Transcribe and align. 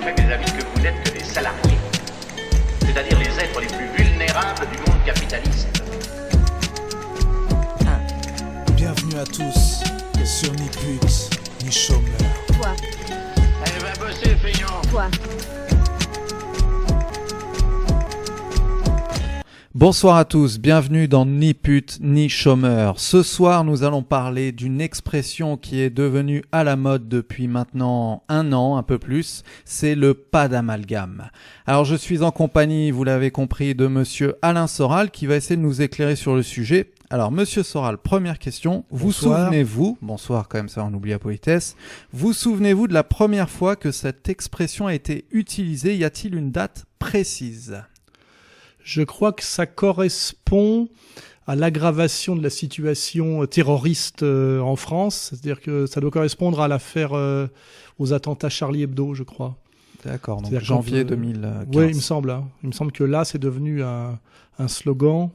fait, 0.00 0.22
mes 0.22 0.32
amis, 0.32 0.44
que 0.46 0.64
vous 0.74 0.82
n'êtes 0.82 1.02
que 1.04 1.18
des 1.18 1.24
salariés. 1.24 1.78
C'est-à-dire 2.80 3.18
les 3.18 3.38
êtres 3.44 3.60
les 3.60 3.66
plus 3.66 3.88
vulnérables 4.04 4.66
du 4.72 4.78
monde 4.90 5.04
capitaliste. 5.04 5.68
Bienvenue 8.74 9.20
à 9.20 9.24
tous 9.24 9.82
sur 10.24 10.52
Ni 10.54 10.68
pute, 10.68 11.30
ni 11.64 11.70
chômeur. 11.70 12.02
Toi, 12.58 12.74
Elle 13.66 13.82
va 13.82 13.92
bosser, 14.06 14.36
feignant. 14.36 14.80
toi, 14.90 15.06
Bonsoir 19.76 20.16
à 20.16 20.24
tous, 20.24 20.58
bienvenue 20.58 21.06
dans 21.06 21.24
Ni 21.24 21.54
pute 21.54 21.98
ni 22.00 22.28
chômeur. 22.28 22.98
Ce 22.98 23.22
soir, 23.22 23.62
nous 23.62 23.84
allons 23.84 24.02
parler 24.02 24.50
d'une 24.50 24.80
expression 24.80 25.56
qui 25.56 25.78
est 25.78 25.90
devenue 25.90 26.42
à 26.50 26.64
la 26.64 26.74
mode 26.74 27.08
depuis 27.08 27.46
maintenant 27.46 28.24
un 28.28 28.52
an, 28.52 28.78
un 28.78 28.82
peu 28.82 28.98
plus, 28.98 29.44
c'est 29.64 29.94
le 29.94 30.14
pas 30.14 30.48
d'amalgame. 30.48 31.30
Alors 31.66 31.84
je 31.84 31.94
suis 31.94 32.22
en 32.22 32.32
compagnie, 32.32 32.90
vous 32.90 33.04
l'avez 33.04 33.30
compris, 33.30 33.76
de 33.76 33.86
monsieur 33.86 34.34
Alain 34.42 34.66
Soral 34.66 35.12
qui 35.12 35.26
va 35.26 35.36
essayer 35.36 35.56
de 35.56 35.62
nous 35.62 35.82
éclairer 35.82 36.16
sur 36.16 36.34
le 36.34 36.42
sujet. 36.42 36.90
Alors 37.08 37.30
monsieur 37.30 37.62
Soral, 37.62 37.96
première 37.98 38.40
question, 38.40 38.84
vous 38.90 39.12
souvenez-vous, 39.12 39.98
bonsoir 40.02 40.48
quand 40.48 40.58
même 40.58 40.68
ça 40.68 40.84
on 40.84 40.92
oublie 40.92 41.12
la 41.12 41.20
politesse, 41.20 41.76
vous 42.12 42.32
souvenez-vous 42.32 42.88
de 42.88 42.94
la 42.94 43.04
première 43.04 43.48
fois 43.48 43.76
que 43.76 43.92
cette 43.92 44.28
expression 44.28 44.88
a 44.88 44.94
été 44.94 45.26
utilisée, 45.30 45.96
y 45.96 46.02
a-t-il 46.02 46.34
une 46.34 46.50
date 46.50 46.86
précise? 46.98 47.84
Je 48.90 49.02
crois 49.02 49.32
que 49.32 49.44
ça 49.44 49.66
correspond 49.66 50.88
à 51.46 51.54
l'aggravation 51.54 52.34
de 52.34 52.42
la 52.42 52.50
situation 52.50 53.42
euh, 53.42 53.46
terroriste 53.46 54.24
euh, 54.24 54.58
en 54.60 54.74
France. 54.74 55.28
C'est-à-dire 55.30 55.60
que 55.60 55.86
ça 55.86 56.00
doit 56.00 56.10
correspondre 56.10 56.60
à 56.60 56.66
l'affaire 56.66 57.12
euh, 57.12 57.46
aux 58.00 58.12
attentats 58.12 58.48
Charlie 58.48 58.82
Hebdo, 58.82 59.14
je 59.14 59.22
crois. 59.22 59.56
D'accord, 60.04 60.42
donc 60.42 60.52
janvier 60.60 61.04
quand, 61.04 61.12
euh, 61.12 61.64
2015. 61.64 61.66
Oui, 61.76 61.84
il 61.90 61.94
me 61.96 62.00
semble. 62.00 62.30
hein. 62.30 62.48
Il 62.64 62.70
me 62.70 62.72
semble 62.72 62.90
que 62.90 63.04
là, 63.04 63.24
c'est 63.24 63.38
devenu 63.38 63.80
un, 63.84 64.18
un 64.58 64.66
slogan 64.68 65.30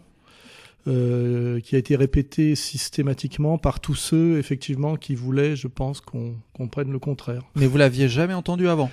euh, 0.88 1.62
qui 1.62 1.76
a 1.76 1.80
été 1.80 1.96
répété 1.96 2.56
systématiquement 2.56 3.58
par 3.58 3.80
tous 3.80 3.96
ceux, 3.96 4.38
effectivement, 4.38 4.98
qui 4.98 5.16
voulaient, 5.16 5.56
je 5.56 5.68
pense, 5.70 6.02
qu'on 6.02 6.36
qu'on 6.54 6.68
prenne 6.68 6.92
le 6.92 7.00
contraire. 7.00 7.44
Mais 7.56 7.68
vous 7.68 7.78
l'aviez 7.78 8.10
jamais 8.10 8.34
entendu 8.34 8.68
avant? 8.68 8.92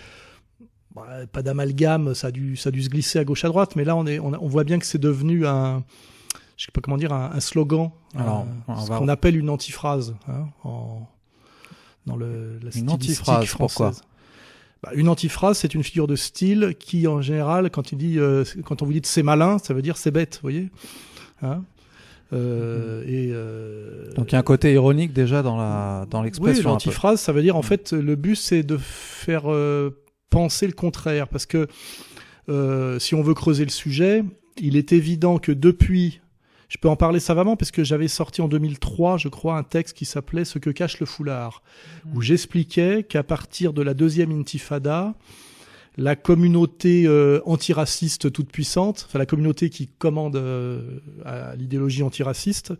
Bah, 0.95 1.07
pas 1.33 1.43
d'amalgame, 1.43 2.15
ça 2.15 2.27
a 2.27 2.31
dû, 2.31 2.57
ça 2.57 2.69
a 2.69 2.71
dû 2.73 2.83
se 2.83 2.89
glisser 2.91 3.19
à 3.19 3.25
gauche 3.25 3.45
à 3.45 3.48
droite, 3.48 3.77
mais 3.77 3.85
là 3.85 3.97
on 3.97 4.07
est, 4.07 4.19
on, 4.19 4.33
a- 4.35 4.39
on 4.39 4.47
voit 4.48 4.65
bien 4.65 4.79
que 4.79 4.85
c'est 4.87 4.99
devenu 5.01 5.47
un, 5.47 5.83
je 6.59 6.67
sais 6.67 6.73
pas 6.73 6.81
comment 6.83 6.99
dire, 6.99 7.12
un, 7.15 7.31
un 7.33 7.41
slogan, 7.41 7.91
Alors, 8.15 8.47
un- 8.69 8.75
on 8.75 8.81
ce 8.84 8.89
qu'on 8.91 9.09
appelle 9.09 9.37
une 9.37 9.49
antiphrase, 9.49 10.15
hein, 10.29 10.47
en, 10.65 11.09
dans 12.07 12.17
le, 12.17 12.59
la 12.62 12.71
Une 12.77 12.91
antiphrase, 12.91 13.47
française. 13.47 13.57
pourquoi 13.57 13.93
Bah, 14.83 14.91
Une 14.95 15.09
antiphrase, 15.09 15.57
c'est 15.59 15.75
une 15.75 15.83
figure 15.84 16.07
de 16.09 16.17
style 16.17 16.75
qui, 16.79 17.06
en 17.06 17.23
général, 17.23 17.71
quand 17.71 17.93
il 17.93 17.97
dit, 17.99 18.19
euh, 18.19 18.45
quand 18.65 18.83
on 18.83 18.84
vous 18.87 18.93
dit 18.93 19.01
c'est 19.05 19.23
malin, 19.23 19.59
ça 19.59 19.73
veut 19.73 19.81
dire 19.83 19.97
c'est 19.97 20.11
bête, 20.11 20.34
vous 20.43 20.43
voyez. 20.43 20.69
Hein 21.43 21.62
Euh, 22.34 23.03
et 23.06 23.29
euh, 23.33 24.11
Donc 24.15 24.33
il 24.33 24.33
y 24.33 24.37
a 24.37 24.39
un 24.39 24.43
côté 24.43 24.73
ironique 24.73 25.12
déjà 25.12 25.43
dans 25.43 25.56
la 25.59 26.06
dans 26.11 26.21
oui, 26.21 26.25
l'expression. 26.25 26.62
peu. 26.62 26.69
l'antiphrase, 26.71 27.21
ça 27.21 27.31
veut 27.33 27.43
dire 27.43 27.56
en 27.56 27.62
fait 27.62 27.93
le 27.93 28.17
but 28.17 28.37
c'est 28.37 28.62
de 28.62 28.79
faire 28.79 29.53
euh, 29.53 29.91
penser 30.33 30.66
le 30.66 30.72
contraire 30.72 31.28
parce 31.28 31.44
que 31.44 31.69
euh, 32.48 32.98
si 32.98 33.14
on 33.14 33.22
veut 33.22 33.34
creuser 33.34 33.64
le 33.64 33.70
sujet, 33.70 34.25
il 34.56 34.77
est 34.77 34.92
évident 34.92 35.38
que 35.38 35.52
depuis, 35.52 36.20
je 36.69 36.78
peux 36.78 36.88
en 36.88 36.97
parler 36.97 37.20
savamment 37.20 37.55
parce 37.55 37.70
que 37.70 37.84
j'avais 37.84 38.08
sorti 38.08 38.41
en 38.41 38.48
2003, 38.48 39.19
je 39.19 39.28
crois, 39.28 39.58
un 39.58 39.62
texte 39.62 39.94
qui 39.94 40.06
s'appelait 40.06 40.47
Ce 40.47 40.58
que 40.58 40.70
cache 40.70 40.98
le 41.00 41.06
foulard, 41.06 41.62
où 42.14 42.22
j'expliquais 42.22 43.05
qu'à 43.05 43.22
partir 43.22 43.75
de 43.75 43.83
la 43.83 43.92
deuxième 43.92 44.33
intifada, 44.33 45.14
la 45.98 46.16
communauté 46.16 47.05
euh, 47.06 47.41
antiraciste 47.44 48.32
toute 48.32 48.50
puissante, 48.50 49.04
enfin 49.06 49.19
la 49.19 49.26
communauté 49.26 49.69
qui 49.69 49.87
commande 49.87 50.37
euh, 50.37 51.00
à 51.26 51.54
l'idéologie 51.56 52.03
antiraciste, 52.03 52.72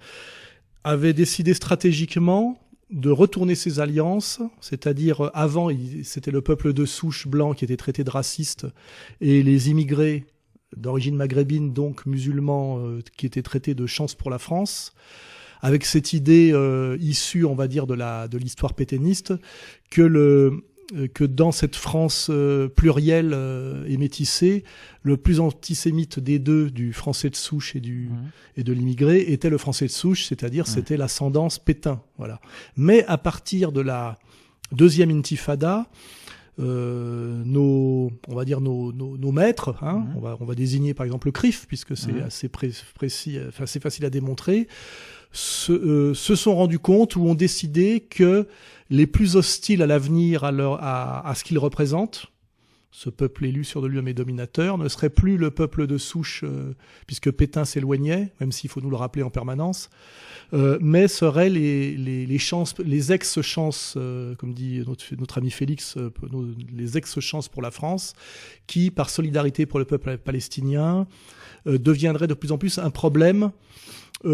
avait 0.85 1.13
décidé 1.13 1.53
stratégiquement 1.53 2.59
de 2.93 3.11
retourner 3.11 3.55
ses 3.55 3.81
alliances, 3.81 4.41
c'est-à-dire 4.61 5.23
euh, 5.23 5.31
avant 5.33 5.71
c'était 6.05 6.31
le 6.31 6.43
peuple 6.43 6.73
de 6.73 6.85
souche 6.85 7.27
blanc 7.27 7.55
qui 7.55 7.65
était 7.65 7.77
traité 7.77 8.05
de 8.05 8.11
raciste 8.11 8.67
et 9.21 9.43
les 9.43 9.71
immigrés 9.71 10.27
d'origine 10.77 11.17
maghrébine 11.17 11.73
donc 11.73 12.05
musulmans 12.07 12.79
euh, 12.79 13.01
qui 13.17 13.27
étaient 13.27 13.43
traités 13.43 13.75
de 13.75 13.87
chance 13.87 14.15
pour 14.15 14.31
la 14.31 14.39
France 14.39 14.93
avec 15.63 15.85
cette 15.85 16.13
idée 16.13 16.51
euh, 16.53 16.99
issue 17.01 17.45
on 17.45 17.55
va 17.55 17.67
dire 17.67 17.87
de 17.87 17.95
la 17.95 18.29
de 18.29 18.37
l'histoire 18.37 18.75
pétainiste 18.75 19.33
que 19.91 20.03
le 20.03 20.65
que 21.15 21.25
dans 21.25 21.53
cette 21.53 21.77
France 21.77 22.29
euh, 22.31 22.69
plurielle 22.69 23.33
euh, 23.35 23.85
et 23.87 23.97
métissée, 23.97 24.65
le 25.03 25.17
plus 25.17 25.41
antisémite 25.41 26.21
des 26.21 26.39
deux, 26.39 26.71
du 26.71 26.93
français 26.93 27.31
de 27.31 27.37
souche 27.37 27.75
et 27.77 27.81
du, 27.81 28.11
et 28.57 28.63
de 28.63 28.73
l'immigré 28.73 29.21
était 29.33 29.51
le 29.51 29.59
français 29.59 29.87
de 29.87 29.91
souche, 29.91 30.25
c'est-à-dire 30.27 30.67
c'était 30.67 30.97
l'ascendance 30.97 31.59
Pétain. 31.59 32.03
Voilà. 32.19 32.41
Mais 32.77 33.05
à 33.07 33.19
partir 33.19 33.73
de 33.73 33.81
la 33.81 34.19
deuxième 34.71 35.11
intifada, 35.11 35.87
euh, 36.61 37.43
nos, 37.47 38.13
on 38.29 38.35
va 38.35 38.45
dire 38.45 38.61
nos, 38.61 38.93
nos, 38.93 39.17
nos 39.17 39.33
maîtres, 39.33 39.75
hein, 39.83 40.05
on, 40.15 40.21
va, 40.21 40.37
on 40.39 40.45
va 40.45 40.55
désigner 40.55 40.93
par 40.95 41.07
exemple 41.07 41.29
le 41.29 41.33
CRIF, 41.33 41.67
puisque 41.67 41.97
c'est 41.97 42.21
assez 42.21 42.49
pré- 42.49 42.73
précis, 42.95 43.39
euh, 43.39 43.49
enfin, 43.49 43.65
assez 43.65 43.81
facile 43.81 44.05
à 44.05 44.11
démontrer, 44.11 44.69
se, 45.33 45.73
euh, 45.73 46.15
se 46.15 46.35
sont 46.35 46.55
rendus 46.55 46.79
compte 46.79 47.17
ou 47.17 47.27
ont 47.27 47.35
décidé 47.35 48.01
que 48.01 48.47
les 48.91 49.07
plus 49.07 49.37
hostiles 49.37 49.83
à 49.83 49.87
l'avenir, 49.87 50.45
à, 50.45 51.29
à, 51.29 51.35
ce 51.35 51.45
qu'ils 51.45 51.59
représentent, 51.59 52.27
ce 52.91 53.09
peuple 53.09 53.47
élu 53.47 53.65
sur 53.65 53.81
de 53.81 53.87
lui 53.87 53.99
et 54.11 54.15
dominateur, 54.15 54.77
ne 54.77 54.87
serait 54.87 55.09
plus 55.09 55.39
le 55.39 55.51
peuple 55.51 55.87
de 55.87 55.97
souche, 55.97 56.45
euh, 56.45 56.75
puisque 57.07 57.31
Pétain 57.31 57.65
s'éloignait, 57.65 58.33
même 58.39 58.53
s'il 58.53 58.69
faut 58.69 58.83
nous 58.83 58.91
le 58.91 58.97
rappeler 58.97 59.23
en 59.23 59.31
permanence, 59.31 59.89
euh, 60.53 60.79
mais 60.83 61.09
seraient 61.09 61.49
les, 61.49 61.97
les, 61.97 62.39
chances, 62.39 62.75
les 62.85 63.13
ex-chances, 63.13 63.95
euh, 63.97 64.35
comme 64.35 64.53
dit 64.53 64.85
notre, 65.19 65.39
ami 65.39 65.51
Félix, 65.51 65.97
les 66.71 66.99
ex-chances 66.99 67.49
pour 67.49 67.63
la 67.63 67.71
France, 67.71 68.13
qui, 68.67 68.91
par 68.91 69.09
solidarité 69.09 69.65
pour 69.65 69.79
le 69.79 69.87
peuple 69.87 70.19
palestinien, 70.19 71.07
deviendraient 71.65 72.27
de 72.27 72.35
plus 72.35 72.53
en 72.53 72.59
plus 72.59 72.79
un 72.79 72.91
problème 72.91 73.53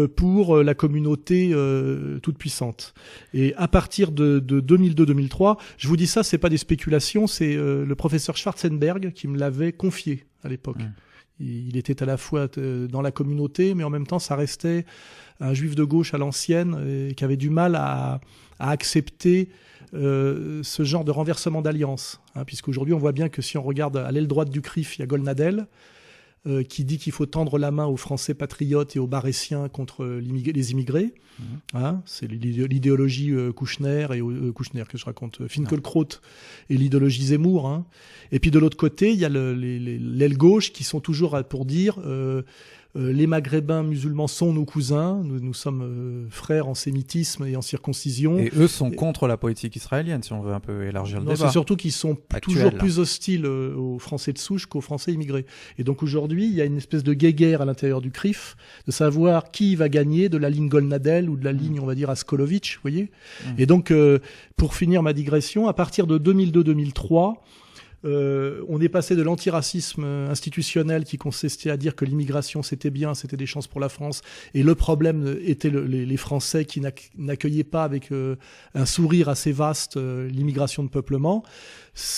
pour 0.07 0.57
euh, 0.57 0.63
la 0.63 0.73
communauté 0.73 1.51
euh, 1.51 2.19
toute 2.19 2.37
puissante. 2.37 2.93
Et 3.33 3.53
à 3.55 3.67
partir 3.67 4.11
de, 4.11 4.39
de 4.39 4.61
2002-2003, 4.61 5.57
je 5.77 5.87
vous 5.87 5.97
dis 5.97 6.07
ça, 6.07 6.23
c'est 6.23 6.37
pas 6.37 6.49
des 6.49 6.57
spéculations, 6.57 7.27
c'est 7.27 7.55
euh, 7.55 7.85
le 7.85 7.95
professeur 7.95 8.37
Schwarzenberg 8.37 9.11
qui 9.13 9.27
me 9.27 9.37
l'avait 9.37 9.71
confié 9.71 10.25
à 10.43 10.49
l'époque. 10.49 10.79
Mm. 10.79 10.93
Il 11.41 11.77
était 11.77 12.03
à 12.03 12.05
la 12.05 12.17
fois 12.17 12.47
euh, 12.57 12.87
dans 12.87 13.01
la 13.01 13.11
communauté, 13.11 13.73
mais 13.73 13.83
en 13.83 13.89
même 13.89 14.05
temps, 14.05 14.19
ça 14.19 14.35
restait 14.35 14.85
un 15.39 15.53
juif 15.53 15.73
de 15.73 15.85
gauche 15.85 16.13
à 16.13 16.17
l'ancienne 16.17 17.13
qui 17.15 17.23
avait 17.23 17.37
du 17.37 17.49
mal 17.49 17.75
à, 17.75 18.19
à 18.59 18.71
accepter 18.71 19.49
euh, 19.93 20.61
ce 20.63 20.83
genre 20.83 21.03
de 21.03 21.11
renversement 21.11 21.61
d'alliance. 21.61 22.21
Hein, 22.35 22.45
Puisqu'aujourd'hui, 22.45 22.93
on 22.93 22.99
voit 22.99 23.11
bien 23.11 23.29
que 23.29 23.41
si 23.41 23.57
on 23.57 23.63
regarde 23.63 23.97
à 23.97 24.11
l'aile 24.11 24.27
droite 24.27 24.49
du 24.49 24.61
CRIF, 24.61 24.97
il 24.97 24.99
y 24.99 25.03
a 25.03 25.07
Golnadel, 25.07 25.67
euh, 26.47 26.63
qui 26.63 26.85
dit 26.85 26.97
qu'il 26.97 27.11
faut 27.11 27.25
tendre 27.25 27.57
la 27.57 27.71
main 27.71 27.85
aux 27.85 27.97
Français 27.97 28.33
patriotes 28.33 28.95
et 28.95 28.99
aux 28.99 29.07
Barétiens 29.07 29.67
contre 29.69 30.05
l'immig- 30.05 30.53
les 30.55 30.71
immigrés. 30.71 31.13
Hein, 31.73 32.01
c'est 32.05 32.29
l'idé- 32.29 32.67
l'idéologie 32.67 33.31
euh, 33.31 33.53
Kouchner 33.53 34.07
et 34.13 34.19
euh, 34.19 34.51
Kouchner 34.51 34.83
que 34.89 34.97
je 34.97 35.05
raconte, 35.05 35.39
euh, 35.39 35.47
Finkielkraut 35.47 36.07
et 36.69 36.75
l'idéologie 36.75 37.27
Zemmour. 37.27 37.65
Hein. 37.67 37.85
Et 38.33 38.39
puis 38.39 38.51
de 38.51 38.59
l'autre 38.59 38.75
côté, 38.75 39.11
il 39.13 39.19
y 39.19 39.23
a 39.25 39.29
l'aile 39.29 40.37
gauche 40.37 40.73
qui 40.73 40.83
sont 40.83 40.99
toujours 40.99 41.35
à- 41.37 41.43
pour 41.43 41.63
dire 41.65 41.97
euh, 42.95 43.13
les 43.13 43.27
Maghrébins 43.27 43.83
musulmans 43.83 44.27
sont 44.27 44.51
nos 44.51 44.65
cousins, 44.65 45.21
nous, 45.23 45.39
nous 45.39 45.53
sommes 45.53 45.81
euh, 45.83 46.27
frères 46.31 46.67
en 46.67 46.73
sémitisme 46.73 47.45
et 47.45 47.55
en 47.55 47.61
circoncision. 47.61 48.39
Et 48.39 48.51
eux 48.57 48.67
sont 48.67 48.89
contre 48.89 49.27
la 49.27 49.37
politique 49.37 49.75
israélienne, 49.75 50.23
si 50.23 50.33
on 50.33 50.41
veut 50.41 50.53
un 50.53 50.59
peu 50.59 50.85
élargir 50.87 51.19
le 51.19 51.25
Non, 51.25 51.33
débat. 51.33 51.45
c'est 51.45 51.51
surtout 51.51 51.75
qu'ils 51.75 51.91
sont 51.91 52.17
Actuel. 52.33 52.55
toujours 52.55 52.73
plus 52.73 52.97
hostiles 52.97 53.45
euh, 53.45 53.75
aux 53.75 53.99
Français 53.99 54.33
de 54.33 54.39
souche 54.39 54.65
qu'aux 54.65 54.81
Français 54.81 55.13
immigrés. 55.13 55.45
Et 55.77 55.83
donc 55.83 56.01
aujourd'hui, 56.01 56.45
il 56.47 56.53
y 56.53 56.61
a 56.61 56.65
une 56.65 56.77
espèce 56.77 57.03
de 57.03 57.13
guéguerre 57.13 57.61
à 57.61 57.65
l'intérieur 57.65 58.01
du 58.01 58.09
CRIF 58.09 58.57
de 58.87 58.91
savoir 58.91 59.51
qui 59.51 59.75
va 59.75 59.87
gagner 59.87 60.27
de 60.27 60.37
la 60.39 60.49
ligne 60.49 60.67
Golnadel 60.67 61.29
ou 61.29 61.37
de 61.37 61.45
la 61.45 61.51
ligne, 61.51 61.79
on 61.79 61.85
va 61.85 61.93
dire, 61.93 62.09
Askolovitch, 62.09 62.77
vous 62.77 62.81
voyez? 62.81 63.11
Mm. 63.45 63.49
Et 63.59 63.65
donc, 63.67 63.91
euh, 63.91 64.17
pour 64.57 64.73
finir 64.73 65.03
ma 65.03 65.13
digression, 65.13 65.67
à 65.67 65.73
partir 65.73 66.07
de 66.07 66.17
2002-2003, 66.17 67.35
euh, 68.05 68.63
on 68.67 68.79
est 68.81 68.89
passé 68.89 69.15
de 69.15 69.21
l'antiracisme 69.21 70.03
institutionnel 70.03 71.03
qui 71.03 71.17
consistait 71.17 71.69
à 71.69 71.77
dire 71.77 71.95
que 71.95 72.05
l'immigration 72.05 72.63
c'était 72.63 72.89
bien, 72.89 73.13
c'était 73.13 73.37
des 73.37 73.45
chances 73.45 73.67
pour 73.67 73.79
la 73.81 73.89
France, 73.89 74.21
et 74.53 74.63
le 74.63 74.75
problème 74.75 75.37
était 75.43 75.69
le- 75.69 75.85
les, 75.85 76.17
Français 76.17 76.65
qui 76.65 76.79
n'ac- 76.81 77.11
n'accueillaient 77.17 77.63
pas 77.63 77.83
avec 77.83 78.11
euh, 78.11 78.35
un 78.73 78.85
sourire 78.85 79.29
assez 79.29 79.51
vaste 79.51 79.97
euh, 79.97 80.27
l'immigration 80.29 80.83
de 80.83 80.89
peuplement. 80.89 81.43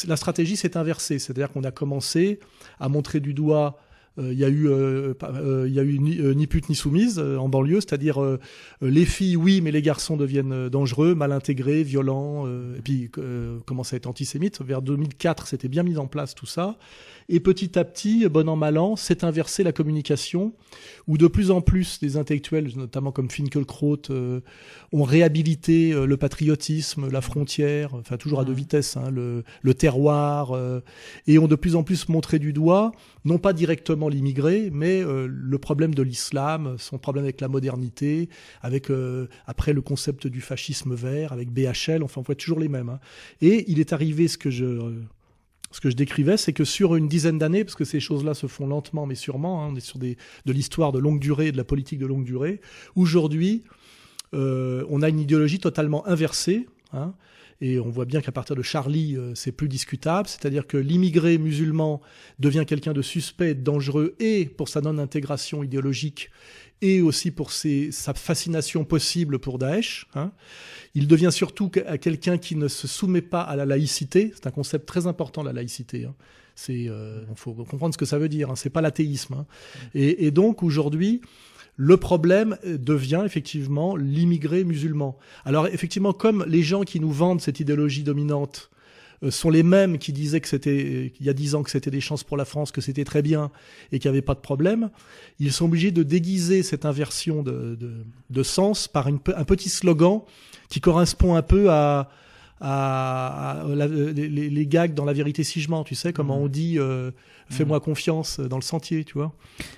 La 0.07 0.15
stratégie 0.15 0.55
s'est 0.55 0.77
inversée, 0.77 1.17
c'est-à-dire 1.19 1.49
qu'on 1.51 1.63
a 1.63 1.71
commencé 1.71 2.39
à 2.79 2.89
montrer 2.89 3.19
du 3.19 3.33
doigt 3.33 3.77
il 4.17 4.33
y 4.37 4.43
a 4.43 4.49
eu, 4.49 4.67
euh, 4.67 5.13
pas- 5.13 5.31
euh, 5.33 5.65
il 5.67 5.73
y 5.73 5.79
a 5.79 5.83
eu 5.83 5.97
ni, 5.99 6.19
euh, 6.19 6.33
ni 6.33 6.45
pute 6.47 6.67
ni 6.69 6.75
soumise 6.75 7.17
euh, 7.17 7.37
en 7.37 7.47
banlieue, 7.49 7.79
c'est-à-dire 7.79 8.21
euh, 8.21 8.39
euh, 8.83 8.89
les 8.89 9.05
filles, 9.05 9.37
oui, 9.37 9.61
mais 9.61 9.71
les 9.71 9.81
garçons 9.81 10.17
deviennent 10.17 10.51
euh, 10.51 10.69
dangereux, 10.69 11.15
mal 11.15 11.31
intégrés, 11.31 11.83
violents, 11.83 12.43
euh, 12.45 12.75
et 12.77 12.81
puis 12.81 13.09
euh, 13.17 13.59
commencent 13.65 13.93
à 13.93 13.95
être 13.97 14.07
antisémites. 14.07 14.61
Vers 14.61 14.81
2004, 14.81 15.47
c'était 15.47 15.69
bien 15.69 15.83
mis 15.83 15.97
en 15.97 16.07
place 16.07 16.35
tout 16.35 16.45
ça. 16.45 16.77
Et 17.29 17.39
petit 17.39 17.79
à 17.79 17.85
petit, 17.85 18.27
bon 18.27 18.49
an 18.49 18.57
mal 18.57 18.77
an, 18.77 18.97
s'est 18.97 19.23
inversé 19.23 19.63
la 19.63 19.71
communication, 19.71 20.53
où 21.07 21.17
de 21.17 21.27
plus 21.27 21.49
en 21.49 21.61
plus 21.61 21.99
des 22.01 22.17
intellectuels, 22.17 22.69
notamment 22.75 23.13
comme 23.13 23.29
Finkelkraut, 23.29 23.97
euh, 24.09 24.41
ont 24.91 25.03
réhabilité 25.03 25.93
euh, 25.93 26.05
le 26.05 26.17
patriotisme, 26.17 27.09
la 27.09 27.21
frontière, 27.21 27.93
enfin 27.93 28.17
toujours 28.17 28.41
à 28.41 28.43
deux 28.43 28.51
Mhm. 28.51 28.57
vitesses, 28.57 28.97
hein, 28.97 29.09
le, 29.11 29.43
le 29.61 29.73
terroir, 29.73 30.51
euh, 30.51 30.81
et 31.27 31.39
ont 31.39 31.47
de 31.47 31.55
plus 31.55 31.75
en 31.77 31.83
plus 31.83 32.09
montré 32.09 32.37
du 32.39 32.51
doigt, 32.51 32.91
non 33.25 33.37
pas 33.37 33.53
directement 33.53 34.09
l'immigré, 34.09 34.69
mais 34.71 35.03
euh, 35.03 35.27
le 35.29 35.57
problème 35.57 35.93
de 35.93 36.01
l'islam, 36.03 36.75
son 36.77 36.97
problème 36.97 37.23
avec 37.25 37.41
la 37.41 37.47
modernité, 37.47 38.29
avec 38.61 38.89
euh, 38.89 39.27
après 39.45 39.73
le 39.73 39.81
concept 39.81 40.27
du 40.27 40.41
fascisme 40.41 40.95
vert, 40.95 41.31
avec 41.31 41.51
BHL, 41.51 42.03
enfin 42.03 42.21
on 42.21 42.23
voit 42.23 42.35
toujours 42.35 42.59
les 42.59 42.67
mêmes. 42.69 42.89
hein. 42.89 42.99
Et 43.41 43.69
il 43.71 43.79
est 43.79 43.93
arrivé 43.93 44.27
ce 44.27 44.37
que 44.37 44.49
je 44.49 44.93
ce 45.73 45.79
que 45.79 45.89
je 45.89 45.95
décrivais, 45.95 46.35
c'est 46.35 46.51
que 46.51 46.65
sur 46.65 46.95
une 46.95 47.07
dizaine 47.07 47.37
d'années, 47.37 47.63
parce 47.63 47.75
que 47.75 47.85
ces 47.85 48.01
choses-là 48.01 48.33
se 48.33 48.47
font 48.47 48.67
lentement 48.67 49.05
mais 49.05 49.15
sûrement, 49.15 49.63
hein, 49.63 49.69
on 49.71 49.75
est 49.77 49.79
sur 49.79 49.99
des, 49.99 50.17
de 50.45 50.51
l'histoire 50.51 50.91
de 50.91 50.99
longue 50.99 51.19
durée 51.19 51.53
de 51.53 51.57
la 51.57 51.63
politique 51.63 51.97
de 51.99 52.05
longue 52.05 52.25
durée, 52.25 52.59
aujourd'hui, 52.95 53.63
euh, 54.33 54.85
on 54.89 55.01
a 55.01 55.07
une 55.09 55.19
idéologie 55.19 55.59
totalement 55.59 56.05
inversée. 56.07 56.67
hein, 56.93 57.13
et 57.61 57.79
on 57.79 57.89
voit 57.89 58.05
bien 58.05 58.21
qu'à 58.21 58.31
partir 58.31 58.55
de 58.55 58.61
Charlie, 58.63 59.15
euh, 59.15 59.33
c'est 59.35 59.51
plus 59.51 59.69
discutable. 59.69 60.27
C'est-à-dire 60.27 60.65
que 60.67 60.77
l'immigré 60.77 61.37
musulman 61.37 62.01
devient 62.39 62.65
quelqu'un 62.67 62.93
de 62.93 63.01
suspect, 63.03 63.53
dangereux, 63.53 64.15
et 64.19 64.45
pour 64.45 64.67
sa 64.67 64.81
non-intégration 64.81 65.63
idéologique, 65.63 66.29
et 66.81 67.01
aussi 67.01 67.29
pour 67.29 67.51
ses- 67.51 67.91
sa 67.91 68.13
fascination 68.15 68.83
possible 68.83 69.37
pour 69.37 69.59
Daesh. 69.59 70.07
hein. 70.15 70.31
Il 70.95 71.07
devient 71.07 71.29
surtout 71.31 71.71
à 71.85 71.97
quelqu'un 71.99 72.37
qui 72.39 72.55
ne 72.55 72.67
se 72.67 72.87
soumet 72.87 73.21
pas 73.21 73.41
à 73.41 73.55
la 73.55 73.65
laïcité. 73.65 74.31
C'est 74.33 74.47
un 74.47 74.51
concept 74.51 74.87
très 74.87 75.05
important, 75.05 75.43
la 75.43 75.53
laïcité. 75.53 76.05
hein. 76.05 76.15
C'est, 76.55 76.89
euh, 76.89 77.23
faut 77.35 77.53
comprendre 77.53 77.93
ce 77.93 77.97
que 77.97 78.05
ça 78.05 78.17
veut 78.17 78.27
dire. 78.29 78.49
Hein. 78.49 78.55
C'est 78.55 78.69
pas 78.71 78.81
l'athéisme. 78.81 79.35
hein. 79.35 79.45
Et, 79.93 80.25
et 80.25 80.31
donc 80.31 80.63
aujourd'hui, 80.63 81.21
le 81.83 81.97
problème 81.97 82.57
euh, 82.63 82.77
devient 82.77 83.23
effectivement 83.25 83.95
l'immigré 83.95 84.63
musulman. 84.63 85.17
Alors 85.45 85.65
effectivement, 85.65 86.13
comme 86.13 86.45
les 86.47 86.61
gens 86.61 86.83
qui 86.83 86.99
nous 86.99 87.11
vendent 87.11 87.41
cette 87.41 87.59
idéologie 87.59 88.03
dominante 88.03 88.69
euh, 89.23 89.31
sont 89.31 89.49
les 89.49 89.63
mêmes 89.63 89.97
qui 89.97 90.13
disaient 90.13 90.41
que 90.41 90.47
c'était 90.47 91.11
il 91.19 91.25
y 91.25 91.29
a 91.29 91.33
dix 91.33 91.55
ans 91.55 91.63
que 91.63 91.71
c'était 91.71 91.89
des 91.89 91.99
chances 91.99 92.23
pour 92.23 92.37
la 92.37 92.45
France, 92.45 92.71
que 92.71 92.81
c'était 92.81 93.03
très 93.03 93.23
bien 93.23 93.49
et 93.91 93.97
qu'il 93.97 94.11
n'y 94.11 94.15
avait 94.15 94.21
pas 94.21 94.35
de 94.35 94.41
problème, 94.41 94.91
ils 95.39 95.51
sont 95.51 95.65
obligés 95.65 95.89
de 95.89 96.03
déguiser 96.03 96.61
cette 96.61 96.85
inversion 96.85 97.41
de, 97.41 97.73
de, 97.73 97.91
de 98.29 98.43
sens 98.43 98.87
par 98.87 99.07
un 99.07 99.17
petit 99.17 99.69
slogan 99.69 100.21
qui 100.69 100.81
correspond 100.81 101.33
un 101.33 101.41
peu 101.41 101.71
à, 101.71 102.11
à, 102.61 103.61
à 103.61 103.67
la- 103.75 103.87
les, 103.87 104.29
les- 104.49 104.67
gags 104.67 104.93
dans 104.93 105.05
la 105.05 105.13
vérité 105.13 105.43
si 105.43 105.59
je 105.61 105.69
mens, 105.69 105.83
tu 105.83 105.95
sais, 105.95 106.13
comment 106.13 106.37
Mhm. 106.37 106.43
on 106.43 106.47
dit 106.47 106.79
euh, 106.79 107.11
fais-moi 107.49 107.79
confiance 107.79 108.39
dans 108.39 108.57
le 108.57 108.61
sentier, 108.63 109.03
tu 109.03 109.13
vois. 109.13 109.33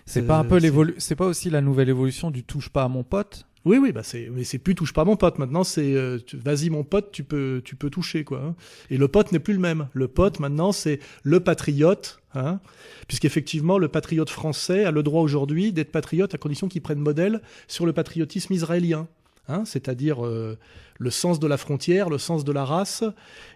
C'est 0.06 0.22
Euh, 0.24 0.28
pas 0.28 0.38
un 0.38 0.44
peu 0.44 0.60
c'est- 0.60 0.66
l'évolu, 0.66 0.94
c'est 0.98 1.16
pas 1.16 1.26
aussi 1.26 1.50
la 1.50 1.62
nouvelle 1.62 1.90
évolution 1.90 2.30
du 2.30 2.44
touche 2.44 2.70
pas 2.70 2.84
à 2.84 2.88
mon 2.88 3.04
pote? 3.04 3.46
Oui, 3.66 3.78
oui, 3.78 3.94
bah 3.94 4.04
c'est, 4.04 4.30
mais 4.30 4.44
c'est 4.44 4.58
plus 4.58 4.76
touche 4.76 4.92
pas 4.92 5.06
mon 5.06 5.16
pote. 5.16 5.40
Maintenant, 5.40 5.64
c'est 5.64 5.94
euh, 5.96 6.20
vas-y 6.34 6.70
mon 6.70 6.84
pote, 6.84 7.14
tu 7.14 7.24
peux, 7.24 7.62
tu 7.64 7.78
peux 7.78 7.90
toucher 7.90 8.26
quoi. 8.26 8.42
hein. 8.44 8.56
Et 8.90 8.98
le 8.98 9.08
pote 9.08 9.32
n'est 9.32 9.40
plus 9.40 9.54
le 9.54 9.62
même. 9.62 9.88
Le 9.94 10.10
pote 10.10 10.42
maintenant, 10.42 10.74
c'est 10.74 11.00
le 11.24 11.40
patriote, 11.40 12.20
hein, 12.36 12.60
puisqu'effectivement 13.08 13.78
le 13.78 13.88
patriote 13.88 14.30
français 14.30 14.84
a 14.84 14.92
le 14.92 15.02
droit 15.02 15.22
aujourd'hui 15.22 15.72
d'être 15.72 15.94
patriote 15.94 16.36
à 16.36 16.38
condition 16.38 16.68
qu'il 16.68 16.82
prenne 16.82 17.00
modèle 17.00 17.42
sur 17.70 17.86
le 17.86 17.94
patriotisme 17.94 18.52
israélien. 18.52 19.08
Hein, 19.50 19.64
c'est-à-dire 19.66 20.26
euh, 20.26 20.58
le 21.00 21.10
sens 21.10 21.40
de 21.40 21.48
la 21.48 21.58
frontière, 21.58 22.10
le 22.10 22.18
sens 22.18 22.46
de 22.46 22.52
la 22.54 22.64
race, 22.64 23.04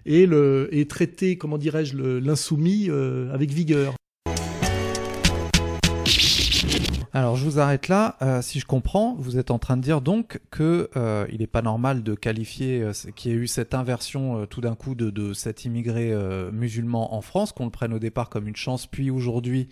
et, 0.06 0.26
le, 0.26 0.68
et 0.72 0.86
traiter, 0.86 1.38
comment 1.38 1.58
dirais-je, 1.58 1.96
l'insoumis 1.98 2.88
euh, 2.90 3.34
avec 3.34 3.52
vigueur. 3.52 3.96
Alors 7.18 7.36
je 7.36 7.46
vous 7.46 7.58
arrête 7.58 7.88
là. 7.88 8.16
Euh, 8.22 8.44
si 8.44 8.60
je 8.60 8.68
comprends, 8.68 9.16
vous 9.18 9.40
êtes 9.40 9.50
en 9.50 9.58
train 9.58 9.76
de 9.76 9.82
dire 9.82 10.02
donc 10.02 10.40
que 10.52 10.88
euh, 10.96 11.26
il 11.32 11.40
n'est 11.40 11.48
pas 11.48 11.64
normal 11.64 12.04
de 12.04 12.14
qualifier 12.14 12.84
euh, 12.84 12.92
qu'il 13.16 13.32
y 13.32 13.34
ait 13.34 13.38
eu 13.38 13.48
cette 13.48 13.74
inversion 13.74 14.44
euh, 14.44 14.46
tout 14.46 14.62
d'un 14.62 14.76
coup 14.76 14.94
de, 14.94 15.10
de 15.10 15.34
cet 15.34 15.66
immigré 15.66 16.12
euh, 16.12 16.52
musulman 16.52 17.16
en 17.16 17.22
France, 17.22 17.54
qu'on 17.54 17.66
le 17.66 17.72
prenne 17.72 17.92
au 17.92 17.98
départ 17.98 18.30
comme 18.30 18.48
une 18.48 18.56
chance, 18.56 18.86
puis 18.86 19.10
aujourd'hui 19.10 19.68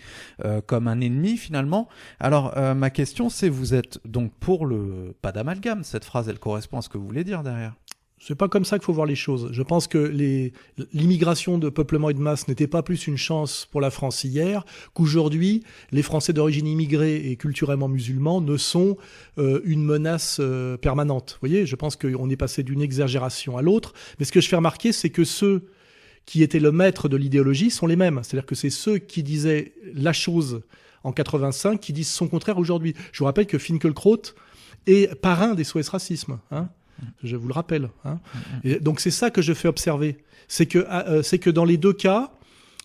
comme 0.65 0.87
un 0.87 1.01
ennemi 1.01 1.37
finalement. 1.37 1.87
Alors 2.19 2.55
ma 2.75 2.89
question 2.89 3.29
c'est, 3.29 3.49
vous 3.49 3.75
êtes 3.75 3.99
donc 4.05 4.31
pour 4.39 4.65
le 4.65 5.15
pas 5.21 5.31
d'amalgame 5.31 5.83
Cette 5.83 6.03
phrase, 6.03 6.27
elle 6.27 6.39
correspond 6.39 6.79
à 6.79 6.81
ce 6.81 6.89
que 6.89 6.97
vous 6.97 7.05
voulez 7.05 7.23
dire 7.23 7.43
derrière. 7.43 7.75
C'est 8.27 8.33
pas 8.33 8.47
comme 8.47 8.65
ça 8.65 8.79
qu'il 8.79 8.85
faut 8.85 8.93
voir 8.93 9.05
les 9.05 9.13
choses. 9.13 9.49
Je 9.51 9.61
pense 9.61 9.85
que 9.85 9.99
l'immigration 10.93 11.59
de 11.59 11.69
peuplement 11.69 12.09
et 12.09 12.15
de 12.15 12.19
masse 12.19 12.47
n'était 12.47 12.65
pas 12.65 12.81
plus 12.81 13.05
une 13.05 13.17
chance 13.17 13.67
pour 13.69 13.81
la 13.81 13.91
France 13.91 14.23
hier 14.23 14.65
qu'aujourd'hui, 14.95 15.61
les 15.91 16.01
Français 16.01 16.33
d'origine 16.33 16.65
immigrée 16.65 17.17
et 17.29 17.35
culturellement 17.35 17.87
musulmans 17.87 18.41
ne 18.41 18.57
sont 18.57 18.97
euh, 19.37 19.61
une 19.63 19.83
menace 19.83 20.37
euh, 20.39 20.75
permanente. 20.75 21.33
Vous 21.33 21.47
voyez, 21.47 21.67
je 21.67 21.75
pense 21.75 21.95
qu'on 21.95 22.27
est 22.31 22.35
passé 22.35 22.63
d'une 22.63 22.81
exagération 22.81 23.59
à 23.59 23.61
l'autre. 23.61 23.93
Mais 24.17 24.25
ce 24.25 24.31
que 24.31 24.41
je 24.41 24.49
fais 24.49 24.55
remarquer, 24.55 24.91
c'est 24.91 25.11
que 25.11 25.23
ceux 25.23 25.67
qui 26.25 26.41
étaient 26.41 26.57
le 26.57 26.71
maître 26.71 27.07
de 27.07 27.17
l'idéologie 27.17 27.69
sont 27.69 27.85
les 27.85 27.95
mêmes. 27.95 28.21
C'est-à-dire 28.23 28.47
que 28.47 28.55
c'est 28.55 28.71
ceux 28.71 28.97
qui 28.97 29.21
disaient 29.21 29.73
la 29.93 30.13
chose 30.13 30.63
en 31.03 31.11
85 31.11 31.79
qui 31.79 31.93
disent 31.93 32.09
son 32.09 32.27
contraire 32.27 32.57
aujourd'hui. 32.57 32.95
Je 33.11 33.19
vous 33.19 33.25
rappelle 33.25 33.45
que 33.45 33.59
Finkelkraut 33.59 34.33
est 34.87 35.13
parrain 35.13 35.53
des 35.53 35.63
SOS 35.63 35.89
Racisme. 35.89 36.39
Hein 36.49 36.69
je 37.23 37.35
vous 37.35 37.47
le 37.47 37.53
rappelle. 37.53 37.89
Hein. 38.03 38.19
Et 38.63 38.79
donc 38.79 38.99
c'est 38.99 39.11
ça 39.11 39.29
que 39.31 39.41
je 39.41 39.53
fais 39.53 39.67
observer. 39.67 40.17
C'est 40.47 40.65
que, 40.65 40.79
euh, 40.79 41.23
c'est 41.23 41.39
que 41.39 41.49
dans 41.49 41.65
les 41.65 41.77
deux 41.77 41.93
cas, 41.93 42.31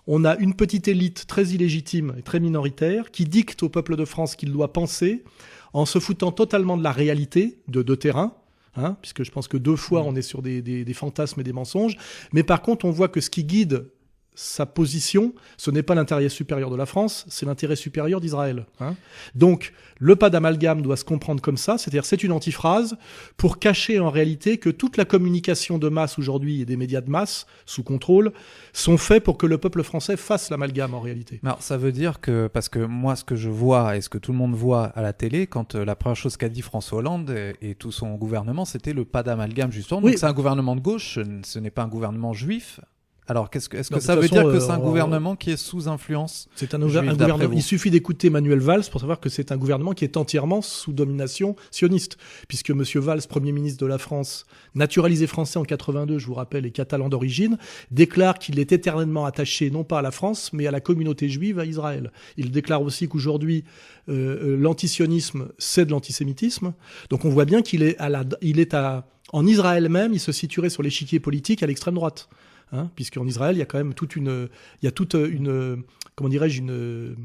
on 0.07 0.25
a 0.25 0.37
une 0.37 0.55
petite 0.55 0.89
élite 0.89 1.27
très 1.27 1.49
illégitime 1.49 2.15
et 2.19 2.23
très 2.23 2.41
minoritaire 2.41 3.11
qui 3.11 3.25
dicte 3.25 3.63
au 3.63 3.69
peuple 3.69 3.97
de 3.97 4.05
France 4.05 4.35
qu'il 4.35 4.53
doit 4.53 4.73
penser 4.73 5.25
en 5.73 5.87
se 5.87 5.99
foutant 5.99 6.33
totalement 6.33 6.77
de 6.77 6.83
la 6.83 6.93
réalité 6.93 7.59
de 7.69 7.83
deux 7.83 7.97
terrains. 7.97 8.35
Hein, 8.77 8.97
puisque 9.03 9.25
je 9.25 9.33
pense 9.33 9.49
que 9.49 9.57
deux 9.57 9.75
fois 9.75 10.05
on 10.05 10.15
est 10.15 10.23
sur 10.23 10.43
des, 10.43 10.63
des, 10.63 10.85
des 10.85 10.95
fantasmes 10.95 11.41
et 11.41 11.45
des 11.45 11.53
mensonges. 11.53 11.97
Mais 12.33 12.45
par 12.45 12.63
contre, 12.63 12.85
on 12.85 12.93
voit 12.93 13.09
que 13.09 13.21
ce 13.21 13.29
qui 13.29 13.43
guide 13.43 13.91
sa 14.35 14.65
position, 14.65 15.35
ce 15.57 15.71
n'est 15.71 15.83
pas 15.83 15.95
l'intérêt 15.95 16.29
supérieur 16.29 16.71
de 16.71 16.77
la 16.77 16.87
France, 16.87 17.27
c'est 17.29 17.47
l'intérêt 17.47 17.77
supérieur 17.77 18.21
d'Israël. 18.21 18.67
Hein. 18.81 18.95
Donc, 19.35 19.73
le 19.99 20.17
pas 20.17 20.31
d'amalgame 20.31 20.81
doit 20.81 20.97
se 20.97 21.05
comprendre 21.05 21.43
comme 21.43 21.59
ça, 21.59 21.77
c'est-à-dire 21.77 22.05
c'est 22.05 22.23
une 22.23 22.33
antiphrase 22.33 22.97
pour 23.37 23.59
cacher 23.59 24.01
en 24.01 24.09
réalité 24.09 24.57
que 24.57 24.71
toute 24.71 24.97
la 24.97 25.05
communication 25.05 25.79
de 25.79 25.89
masse 25.89 26.19
aujourd'hui 26.19 26.63
et 26.63 26.65
des 26.65 26.77
médias 26.77 27.03
de 27.03 27.11
masse 27.11 27.47
sous 27.67 27.83
contrôle 27.83 28.33
sont 28.73 28.97
faits 28.97 29.23
pour 29.23 29.37
que 29.37 29.47
le 29.47 29.59
peuple 29.59 29.83
français 29.83 30.17
fasse 30.17 30.49
l'amalgame 30.51 30.95
en 30.95 31.01
réalité. 31.01 31.41
Alors 31.45 31.63
ça 31.63 31.77
veut 31.77 31.93
dire 31.93 32.21
que 32.21 32.47
parce 32.47 32.69
que 32.69 32.79
moi 32.79 33.17
ce 33.17 33.25
que 33.25 33.37
je 33.37 33.51
vois 33.51 33.97
et 33.97 34.01
ce 34.01 34.09
que 34.09 34.19
tout 34.19 34.33
le 34.33 34.39
monde 34.39 34.55
voit 34.55 34.85
à 34.85 35.03
la 35.03 35.13
télé 35.13 35.47
quand 35.47 35.75
euh, 35.75 35.85
la 35.85 35.97
première 35.97 36.17
chose 36.17 36.37
qu'a 36.37 36.49
dit 36.49 36.63
François 36.63 36.99
Hollande 36.99 37.31
et, 37.31 37.71
et 37.71 37.75
tout 37.75 37.93
son 37.93 38.15
gouvernement 38.15 38.65
c'était 38.65 38.93
le 38.93 39.05
pas 39.05 39.23
d'amalgame 39.23 39.71
justement. 39.71 40.01
Oui. 40.01 40.13
Donc 40.13 40.19
c'est 40.19 40.27
un 40.27 40.33
gouvernement 40.33 40.77
de 40.77 40.81
gauche, 40.81 41.19
ce 41.43 41.59
n'est 41.59 41.71
pas 41.71 41.83
un 41.83 41.89
gouvernement 41.89 42.33
juif. 42.33 42.81
Alors 43.31 43.49
que 43.49 43.59
est-ce 43.59 43.69
Non, 43.75 43.79
que 43.79 43.95
de 43.95 44.01
ça 44.01 44.15
toute 44.15 44.23
veut 44.23 44.29
façon, 44.29 44.43
dire 44.43 44.53
que 44.53 44.57
euh, 44.57 44.61
c'est 44.61 44.73
un 44.73 44.79
gouvernement 44.81 45.37
qui 45.37 45.53
est 45.53 45.57
sous 45.57 45.89
influence 45.89 46.49
C'est 46.57 46.75
un, 46.75 46.83
un 46.83 46.87
gouvernement. 46.87 47.53
Il 47.55 47.63
suffit 47.63 47.89
d'écouter 47.89 48.29
Manuel 48.29 48.59
Valls 48.59 48.83
pour 48.91 49.01
savoir 49.01 49.21
que 49.21 49.29
c'est 49.29 49.53
un 49.53 49.57
gouvernement 49.57 49.93
qui 49.93 50.03
est 50.03 50.17
entièrement 50.17 50.63
sous 50.63 50.93
domination 50.93 51.55
sioniste, 51.71 52.17
puisque 52.49 52.73
Monsieur 52.73 52.99
Valls, 52.99 53.21
Premier 53.29 53.53
ministre 53.53 53.79
de 53.79 53.87
la 53.87 53.99
France, 53.99 54.47
naturalisé 54.75 55.29
français 55.29 55.61
en 55.61 55.63
82, 55.63 56.19
je 56.19 56.27
vous 56.27 56.35
rappelle, 56.35 56.67
et 56.67 56.73
catalan 56.73 57.09
d'origine, 57.09 57.57
déclare 57.93 58.37
qu'il 58.41 58.59
est 58.59 58.73
éternellement 58.73 59.27
attaché 59.27 59.71
non 59.71 59.85
pas 59.85 60.01
à 60.01 60.03
la 60.03 60.11
France, 60.11 60.53
mais 60.53 60.67
à 60.67 60.73
la 60.73 60.81
communauté 60.81 61.29
juive 61.29 61.61
à 61.61 61.65
Israël. 61.67 62.11
Il 62.37 62.51
déclare 62.51 62.83
aussi 62.83 63.07
qu'aujourd'hui 63.07 63.63
euh, 64.09 64.55
euh, 64.55 64.57
l'antisionisme 64.57 65.51
c'est 65.59 65.85
de 65.85 65.93
l'antisémitisme. 65.93 66.73
Donc 67.11 67.25
on 67.25 67.29
voit 67.29 67.45
bien 67.45 67.63
qu'il 67.63 67.85
est 67.85 67.97
à 67.99 68.09
la, 68.09 68.25
il 68.43 68.59
est 68.59 68.75
à 68.75 69.07
en 69.33 69.47
Israël 69.47 69.89
même, 69.89 70.13
il 70.15 70.19
se 70.19 70.33
situerait 70.33 70.71
sur 70.71 70.83
l'échiquier 70.83 71.21
politique 71.21 71.63
à 71.63 71.69
l'extrême 71.69 71.95
droite. 71.95 72.29
Hein, 72.73 72.91
puisqu'en 72.95 73.27
Israël, 73.27 73.57
il 73.57 73.59
y 73.59 73.63
a 73.63 73.67
quand 73.67 73.79
même 73.79 73.95
toute 73.95 74.15
une, 74.15 74.49
il 74.81 74.85
y 74.85 74.89
a 74.89 74.93
toute 74.93 75.15
une, 75.15 75.83
comment 76.15 76.31
dirais-je, 76.31 76.61
une, 76.61 77.17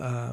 un, 0.00 0.32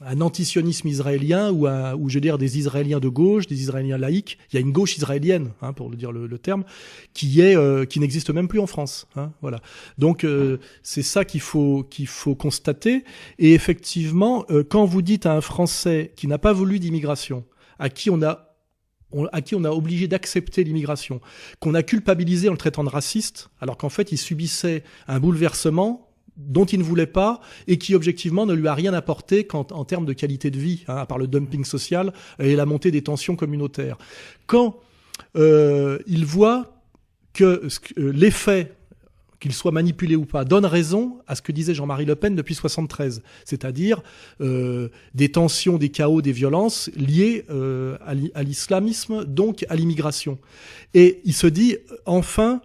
un 0.00 0.20
antisionisme 0.20 0.88
israélien 0.88 1.50
ou, 1.52 1.66
un, 1.66 1.94
ou 1.94 2.08
je 2.08 2.14
veux 2.14 2.20
dire 2.20 2.38
des 2.38 2.58
Israéliens 2.58 2.98
de 2.98 3.08
gauche, 3.08 3.46
des 3.46 3.60
Israéliens 3.60 3.98
laïcs. 3.98 4.38
Il 4.50 4.56
y 4.56 4.58
a 4.58 4.60
une 4.60 4.72
gauche 4.72 4.96
israélienne, 4.96 5.50
hein, 5.62 5.72
pour 5.72 5.90
le 5.90 5.96
dire 5.96 6.12
le, 6.12 6.26
le 6.26 6.38
terme, 6.38 6.64
qui 7.12 7.40
est, 7.40 7.56
euh, 7.56 7.84
qui 7.84 8.00
n'existe 8.00 8.30
même 8.30 8.48
plus 8.48 8.58
en 8.58 8.66
France. 8.66 9.06
Hein, 9.16 9.32
voilà. 9.42 9.60
Donc 9.98 10.24
euh, 10.24 10.58
c'est 10.82 11.02
ça 11.02 11.24
qu'il 11.24 11.42
faut 11.42 11.84
qu'il 11.84 12.06
faut 12.06 12.34
constater. 12.34 13.04
Et 13.38 13.52
effectivement, 13.52 14.44
euh, 14.50 14.64
quand 14.64 14.84
vous 14.84 15.02
dites 15.02 15.26
à 15.26 15.34
un 15.34 15.40
Français 15.40 16.12
qui 16.16 16.26
n'a 16.26 16.38
pas 16.38 16.52
voulu 16.52 16.78
d'immigration, 16.78 17.44
à 17.78 17.88
qui 17.88 18.10
on 18.10 18.22
a 18.22 18.49
on- 19.12 19.26
à 19.26 19.40
qui 19.40 19.54
on 19.54 19.64
a 19.64 19.70
obligé 19.70 20.08
d'accepter 20.08 20.64
l'immigration, 20.64 21.20
qu'on 21.58 21.74
a 21.74 21.82
culpabilisé 21.82 22.48
en 22.48 22.52
le 22.52 22.58
traitant 22.58 22.84
de 22.84 22.88
raciste, 22.88 23.50
alors 23.60 23.76
qu'en 23.76 23.88
fait 23.88 24.12
il 24.12 24.18
subissait 24.18 24.82
un 25.08 25.20
bouleversement 25.20 26.06
dont 26.36 26.64
il 26.64 26.78
ne 26.78 26.84
voulait 26.84 27.06
pas 27.06 27.40
et 27.66 27.76
qui 27.76 27.94
objectivement 27.94 28.46
ne 28.46 28.54
lui 28.54 28.66
a 28.66 28.74
rien 28.74 28.94
apporté 28.94 29.46
en 29.52 29.84
termes 29.84 30.06
de 30.06 30.14
qualité 30.14 30.50
de 30.50 30.58
vie, 30.58 30.84
hein, 30.88 30.96
à 30.96 31.04
part 31.04 31.18
le 31.18 31.26
dumping 31.26 31.64
social 31.64 32.12
et 32.38 32.56
la 32.56 32.64
montée 32.64 32.90
des 32.90 33.02
tensions 33.02 33.36
communautaires. 33.36 33.98
Quand 34.46 34.76
euh, 35.36 35.98
il 36.06 36.24
voit 36.24 36.82
que 37.34 37.68
euh, 37.98 38.12
l'effet 38.12 38.72
qu'il 39.40 39.52
soit 39.54 39.72
manipulé 39.72 40.16
ou 40.16 40.26
pas, 40.26 40.44
donne 40.44 40.66
raison 40.66 41.18
à 41.26 41.34
ce 41.34 41.42
que 41.42 41.50
disait 41.50 41.74
Jean-Marie 41.74 42.04
Le 42.04 42.14
Pen 42.14 42.36
depuis 42.36 42.54
73, 42.54 43.22
c'est-à-dire 43.44 44.02
euh, 44.40 44.88
des 45.14 45.30
tensions, 45.30 45.78
des 45.78 45.88
chaos, 45.88 46.20
des 46.20 46.32
violences 46.32 46.90
liées 46.94 47.44
euh, 47.50 47.96
à 48.34 48.42
l'islamisme, 48.42 49.24
donc 49.24 49.64
à 49.68 49.76
l'immigration. 49.76 50.38
Et 50.92 51.20
il 51.24 51.32
se 51.32 51.46
dit, 51.46 51.78
enfin, 52.04 52.60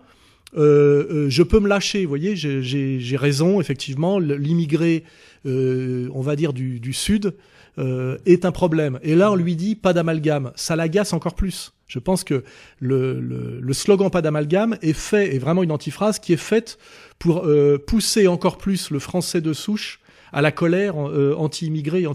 euh, 0.58 1.30
je 1.30 1.44
peux 1.44 1.60
me 1.60 1.70
lâcher, 1.70 2.04
vous 2.04 2.10
voyez, 2.10 2.36
j'ai 2.36 3.18
raison, 3.18 3.62
effectivement, 3.62 4.20
l'immigré, 4.20 5.06
on 5.46 6.22
va 6.22 6.36
dire, 6.36 6.52
du, 6.52 6.80
du 6.82 6.94
Sud, 6.94 7.34
est 7.78 8.46
un 8.46 8.52
problème. 8.52 9.00
Et 9.02 9.16
là, 9.16 9.32
on 9.32 9.36
lui 9.36 9.56
dit 9.56 9.76
pas 9.76 9.94
d'amalgame. 9.94 10.52
Ça 10.56 10.76
l'agace 10.76 11.14
encore 11.14 11.36
plus. 11.36 11.75
Je 11.88 12.00
pense 12.00 12.24
que 12.24 12.44
le, 12.80 13.74
slogan 13.74 14.10
pas 14.10 14.22
d'amalgame 14.22 14.78
est 14.82 14.94
fait, 14.94 15.36
est 15.36 15.40
vraiment 15.40 15.64
une 15.64 15.72
antiphrase 15.72 16.20
qui 16.20 16.34
est 16.34 16.38
faite 16.38 16.78
pour 17.20 17.46
euh, 17.46 17.78
pousser 17.78 18.28
encore 18.28 18.58
plus 18.58 18.90
le 18.90 19.00
français 19.00 19.42
de 19.42 19.54
souche 19.54 20.00
à 20.34 20.42
la 20.42 20.52
colère 20.52 20.96
euh, 20.98 21.36
anti-immigré 21.38 22.02
et 22.02 22.08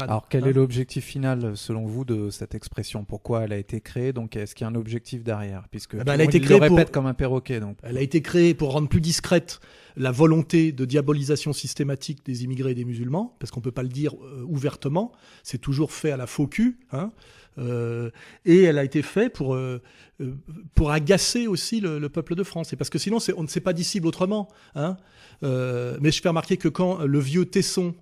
Alors, 0.00 0.28
quel 0.28 0.46
est 0.46 0.52
l'objectif 0.52 1.04
final, 1.04 1.56
selon 1.56 1.86
vous, 1.86 2.04
de 2.04 2.30
cette 2.30 2.54
expression? 2.54 3.04
Pourquoi 3.04 3.44
elle 3.44 3.52
a 3.52 3.58
été 3.58 3.80
créée? 3.80 4.12
Donc, 4.12 4.36
est-ce 4.36 4.54
qu'il 4.54 4.64
y 4.64 4.68
a 4.68 4.70
un 4.70 4.74
objectif 4.74 5.22
derrière? 5.22 5.64
Puisque 5.70 5.94
eh 5.94 6.04
ben, 6.04 6.14
elle 6.14 6.20
a 6.20 6.24
été 6.24 6.40
créée 6.40 6.58
le 6.58 6.66
répète 6.66 6.90
comme 6.90 7.06
un 7.06 7.14
perroquet. 7.14 7.60
Donc. 7.60 7.78
Elle 7.82 7.98
a 7.98 8.02
été 8.02 8.22
créée 8.22 8.54
pour 8.54 8.72
rendre 8.72 8.88
plus 8.88 9.00
discrète 9.00 9.60
la 9.96 10.10
volonté 10.10 10.72
de 10.72 10.84
diabolisation 10.84 11.52
systématique 11.52 12.24
des 12.24 12.44
immigrés 12.44 12.72
et 12.72 12.74
des 12.74 12.84
musulmans, 12.84 13.34
parce 13.38 13.50
qu'on 13.50 13.60
peut 13.60 13.72
pas 13.72 13.82
le 13.82 13.88
dire 13.88 14.14
euh, 14.14 14.44
ouvertement. 14.46 15.12
C'est 15.42 15.58
toujours 15.58 15.92
fait 15.92 16.10
à 16.10 16.16
la 16.16 16.26
faux 16.26 16.46
cul. 16.46 16.78
Hein, 16.92 17.12
euh, 17.58 18.10
et 18.44 18.64
elle 18.64 18.78
a 18.78 18.84
été 18.84 19.02
faite 19.02 19.32
pour 19.32 19.54
euh, 19.54 19.80
euh, 20.20 20.34
pour 20.74 20.90
agacer 20.90 21.46
aussi 21.46 21.80
le, 21.80 21.98
le, 21.98 22.08
peuple 22.08 22.34
de 22.34 22.42
France. 22.42 22.72
Et 22.72 22.76
parce 22.76 22.90
que 22.90 22.98
sinon, 22.98 23.18
on 23.36 23.42
ne 23.42 23.48
sait 23.48 23.60
pas 23.60 23.72
dissible 23.72 24.06
autrement. 24.06 24.48
Hein. 24.74 24.96
Euh, 25.42 25.96
mais 26.00 26.10
je 26.10 26.20
fais 26.20 26.28
remarquer 26.28 26.56
que 26.56 26.68
quand 26.68 27.04
le 27.04 27.18
vieux 27.18 27.46
Tesson 27.46 27.94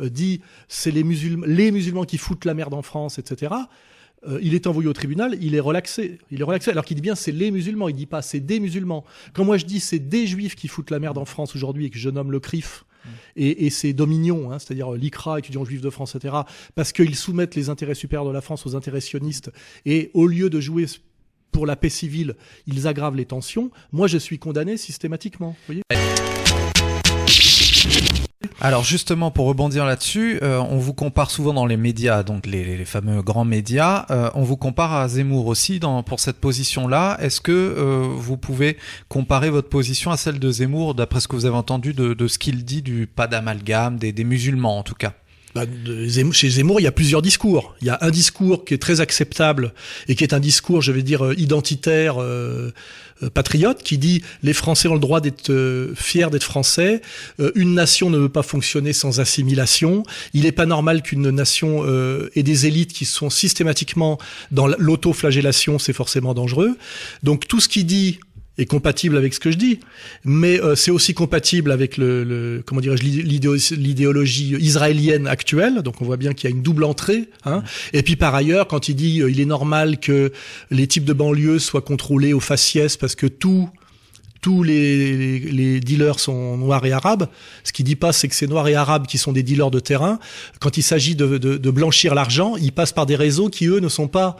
dit 0.00 0.40
c'est 0.68 0.90
les 0.90 1.04
musulmans, 1.04 1.46
les 1.46 1.70
musulmans 1.70 2.04
qui 2.04 2.18
foutent 2.18 2.44
la 2.44 2.54
merde 2.54 2.74
en 2.74 2.82
France, 2.82 3.18
etc. 3.18 3.54
Euh, 4.26 4.38
il 4.42 4.54
est 4.54 4.66
envoyé 4.66 4.88
au 4.88 4.92
tribunal, 4.92 5.36
il 5.40 5.54
est 5.54 5.60
relaxé. 5.60 6.18
Il 6.30 6.40
est 6.40 6.44
relaxé. 6.44 6.70
Alors 6.70 6.84
qu'il 6.84 6.96
dit 6.96 7.02
bien 7.02 7.14
c'est 7.14 7.32
les 7.32 7.50
musulmans, 7.50 7.88
il 7.88 7.94
dit 7.94 8.06
pas 8.06 8.22
c'est 8.22 8.40
des 8.40 8.60
musulmans. 8.60 9.04
Quand 9.32 9.44
moi 9.44 9.56
je 9.56 9.64
dis 9.64 9.80
c'est 9.80 9.98
des 9.98 10.26
juifs 10.26 10.54
qui 10.54 10.68
foutent 10.68 10.90
la 10.90 10.98
merde 10.98 11.18
en 11.18 11.24
France 11.24 11.54
aujourd'hui 11.54 11.86
et 11.86 11.90
que 11.90 11.98
je 11.98 12.10
nomme 12.10 12.32
le 12.32 12.40
CRIF, 12.40 12.84
mm. 13.04 13.08
et, 13.36 13.66
et 13.66 13.70
c'est 13.70 13.92
Dominion, 13.92 14.50
hein, 14.50 14.58
c'est-à-dire 14.58 14.92
l'ICRA, 14.92 15.38
étudiants 15.38 15.64
juifs 15.64 15.82
de 15.82 15.90
France, 15.90 16.14
etc., 16.14 16.34
parce 16.74 16.92
qu'ils 16.92 17.16
soumettent 17.16 17.54
les 17.54 17.68
intérêts 17.68 17.94
supérieurs 17.94 18.26
de 18.26 18.32
la 18.32 18.40
France 18.40 18.66
aux 18.66 18.76
intérêts 18.76 19.00
sionistes, 19.00 19.50
et 19.84 20.10
au 20.14 20.26
lieu 20.26 20.50
de 20.50 20.60
jouer 20.60 20.86
pour 21.52 21.66
la 21.66 21.76
paix 21.76 21.88
civile, 21.88 22.34
ils 22.66 22.88
aggravent 22.88 23.16
les 23.16 23.26
tensions, 23.26 23.70
moi 23.92 24.08
je 24.08 24.18
suis 24.18 24.38
condamné 24.38 24.76
systématiquement. 24.76 25.56
Vous 25.68 25.74
voyez 25.88 26.13
alors 28.60 28.84
justement, 28.84 29.30
pour 29.30 29.46
rebondir 29.46 29.84
là-dessus, 29.84 30.38
euh, 30.42 30.58
on 30.70 30.78
vous 30.78 30.94
compare 30.94 31.30
souvent 31.30 31.52
dans 31.52 31.66
les 31.66 31.76
médias, 31.76 32.22
donc 32.22 32.46
les, 32.46 32.84
fameux 32.84 33.20
grands 33.22 33.44
médias, 33.44 34.06
euh, 34.10 34.30
on 34.34 34.42
vous 34.42 34.56
compare 34.56 34.94
à 34.94 35.08
Zemmour 35.08 35.46
aussi 35.46 35.80
dans, 35.80 36.02
pour 36.02 36.20
cette 36.20 36.38
position-là. 36.40 37.16
Est-ce 37.20 37.40
que 37.40 37.52
euh, 37.52 38.06
vous 38.16 38.36
pouvez 38.36 38.76
comparer 39.08 39.50
votre 39.50 39.68
position 39.68 40.10
à 40.12 40.16
celle 40.16 40.38
de 40.38 40.50
Zemmour, 40.50 40.94
d'après 40.94 41.20
ce 41.20 41.28
que 41.28 41.36
vous 41.36 41.46
avez 41.46 41.56
entendu 41.56 41.94
de, 41.94 42.26
ce 42.28 42.38
qu'il 42.38 42.64
dit 42.64 42.82
du 42.82 43.06
pas 43.06 43.26
d'amalgame, 43.26 43.98
des 43.98 44.24
musulmans 44.24 44.78
en 44.78 44.82
tout 44.82 44.94
cas? 44.94 45.14
Bah, 45.54 45.66
chez 46.32 46.48
Zemmour, 46.50 46.80
il 46.80 46.82
y 46.82 46.88
a 46.88 46.92
plusieurs 46.92 47.22
discours. 47.22 47.76
Il 47.80 47.86
y 47.86 47.90
a 47.90 47.98
un 48.00 48.10
discours 48.10 48.64
qui 48.64 48.74
est 48.74 48.78
très 48.78 49.00
acceptable 49.00 49.72
et 50.08 50.16
qui 50.16 50.24
est 50.24 50.32
un 50.34 50.40
discours, 50.40 50.82
je 50.82 50.90
vais 50.90 51.02
dire, 51.02 51.32
identitaire, 51.36 52.20
euh, 52.20 52.72
euh, 53.22 53.30
patriote, 53.30 53.82
qui 53.84 53.96
dit 53.96 54.22
les 54.42 54.52
Français 54.52 54.88
ont 54.88 54.94
le 54.94 55.00
droit 55.00 55.20
d'être 55.20 55.50
euh, 55.50 55.94
fiers 55.94 56.28
d'être 56.30 56.42
Français. 56.42 57.02
une 57.54 57.74
nation 57.74 58.10
ne 58.10 58.18
veut 58.18 58.28
pas 58.28 58.42
fonctionner 58.42 58.92
sans 58.92 59.20
assimilation. 59.20 60.02
Il 60.32 60.42
n'est 60.42 60.52
pas 60.52 60.66
normal 60.66 61.02
qu'une 61.02 61.30
nation 61.30 61.84
ait 62.34 62.42
des 62.42 62.66
élites 62.66 62.92
qui 62.92 63.04
sont 63.04 63.30
systématiquement 63.30 64.18
dans 64.50 64.66
l'autoflagellation, 64.66 65.78
c'est 65.78 65.92
forcément 65.92 66.34
dangereux. 66.34 66.76
Donc 67.22 67.46
tout 67.46 67.60
ce 67.60 67.68
qui 67.68 67.84
dit 67.84 68.18
est 68.56 68.66
compatible 68.66 69.16
avec 69.16 69.34
ce 69.34 69.40
que 69.40 69.50
je 69.50 69.56
dis, 69.56 69.80
mais 70.24 70.60
euh, 70.60 70.76
c'est 70.76 70.90
aussi 70.90 71.12
compatible 71.12 71.72
avec 71.72 71.96
le, 71.96 72.22
le 72.22 72.62
comment 72.64 72.80
dirais-je 72.80 73.02
l'idéologie 73.02 74.56
israélienne 74.60 75.26
actuelle. 75.26 75.82
Donc 75.82 76.00
on 76.00 76.04
voit 76.04 76.16
bien 76.16 76.34
qu'il 76.34 76.48
y 76.48 76.52
a 76.52 76.56
une 76.56 76.62
double 76.62 76.84
entrée. 76.84 77.28
Hein. 77.44 77.64
Et 77.92 78.02
puis 78.02 78.16
par 78.16 78.34
ailleurs, 78.34 78.68
quand 78.68 78.88
il 78.88 78.94
dit 78.94 79.22
euh, 79.22 79.30
il 79.30 79.40
est 79.40 79.44
normal 79.46 79.98
que 79.98 80.32
les 80.70 80.86
types 80.86 81.04
de 81.04 81.12
banlieues 81.12 81.58
soient 81.58 81.82
contrôlés 81.82 82.32
au 82.32 82.40
faciès 82.40 82.96
parce 82.96 83.14
que 83.14 83.26
tout 83.26 83.68
tous 84.40 84.62
les, 84.62 85.16
les, 85.16 85.38
les, 85.38 85.80
dealers 85.80 86.20
sont 86.20 86.58
noirs 86.58 86.84
et 86.84 86.92
arabes. 86.92 87.28
Ce 87.64 87.72
qu'il 87.72 87.86
dit 87.86 87.96
pas, 87.96 88.12
c'est 88.12 88.28
que 88.28 88.34
c'est 88.34 88.46
noirs 88.46 88.68
et 88.68 88.74
arabes 88.74 89.06
qui 89.06 89.16
sont 89.16 89.32
des 89.32 89.42
dealers 89.42 89.70
de 89.70 89.80
terrain. 89.80 90.18
Quand 90.60 90.76
il 90.76 90.82
s'agit 90.82 91.14
de, 91.14 91.38
de, 91.38 91.56
de 91.56 91.70
blanchir 91.70 92.14
l'argent, 92.14 92.54
ils 92.56 92.70
passent 92.70 92.92
par 92.92 93.06
des 93.06 93.16
réseaux 93.16 93.48
qui 93.48 93.68
eux 93.68 93.80
ne 93.80 93.88
sont 93.88 94.06
pas 94.06 94.36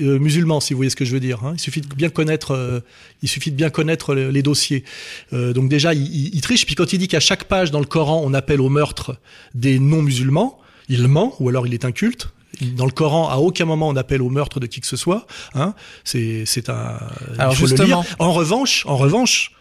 euh, 0.00 0.18
musulmans, 0.18 0.60
si 0.60 0.72
vous 0.72 0.78
voyez 0.78 0.90
ce 0.90 0.96
que 0.96 1.04
je 1.04 1.12
veux 1.12 1.20
dire. 1.20 1.44
Hein. 1.44 1.52
Il 1.54 1.60
suffit 1.60 1.80
de 1.80 1.94
bien 1.94 2.08
connaître, 2.08 2.52
euh, 2.52 2.80
il 3.22 3.28
suffit 3.28 3.50
de 3.50 3.56
bien 3.56 3.70
connaître 3.70 4.14
les, 4.14 4.42
dossiers. 4.42 4.84
Euh, 5.32 5.52
donc 5.52 5.68
déjà, 5.68 5.94
il, 5.94 6.34
il, 6.34 6.40
triche. 6.40 6.64
Puis 6.66 6.74
quand 6.74 6.92
il 6.92 6.98
dit 6.98 7.08
qu'à 7.08 7.20
chaque 7.20 7.44
page 7.44 7.70
dans 7.70 7.80
le 7.80 7.86
Coran, 7.86 8.22
on 8.24 8.32
appelle 8.34 8.60
au 8.60 8.68
meurtre 8.68 9.16
des 9.54 9.78
non-musulmans, 9.78 10.58
il 10.88 11.06
ment 11.08 11.34
ou 11.40 11.48
alors 11.48 11.66
il 11.66 11.74
est 11.74 11.84
inculte. 11.84 12.28
Dans 12.60 12.86
le 12.86 12.92
Coran, 12.92 13.28
à 13.30 13.36
aucun 13.36 13.64
moment 13.64 13.88
on 13.88 13.96
appelle 13.96 14.22
au 14.22 14.30
meurtre 14.30 14.60
de 14.60 14.66
qui 14.66 14.80
que 14.80 14.86
ce 14.86 14.96
soit. 14.96 15.26
Hein. 15.54 15.74
C'est, 16.04 16.44
c'est 16.46 16.68
un. 16.68 16.98
Alors 17.38 17.54
justement. 17.54 18.04
En 18.18 18.32
revanche, 18.32 18.84
en 18.86 18.96
revanche, 18.96 19.52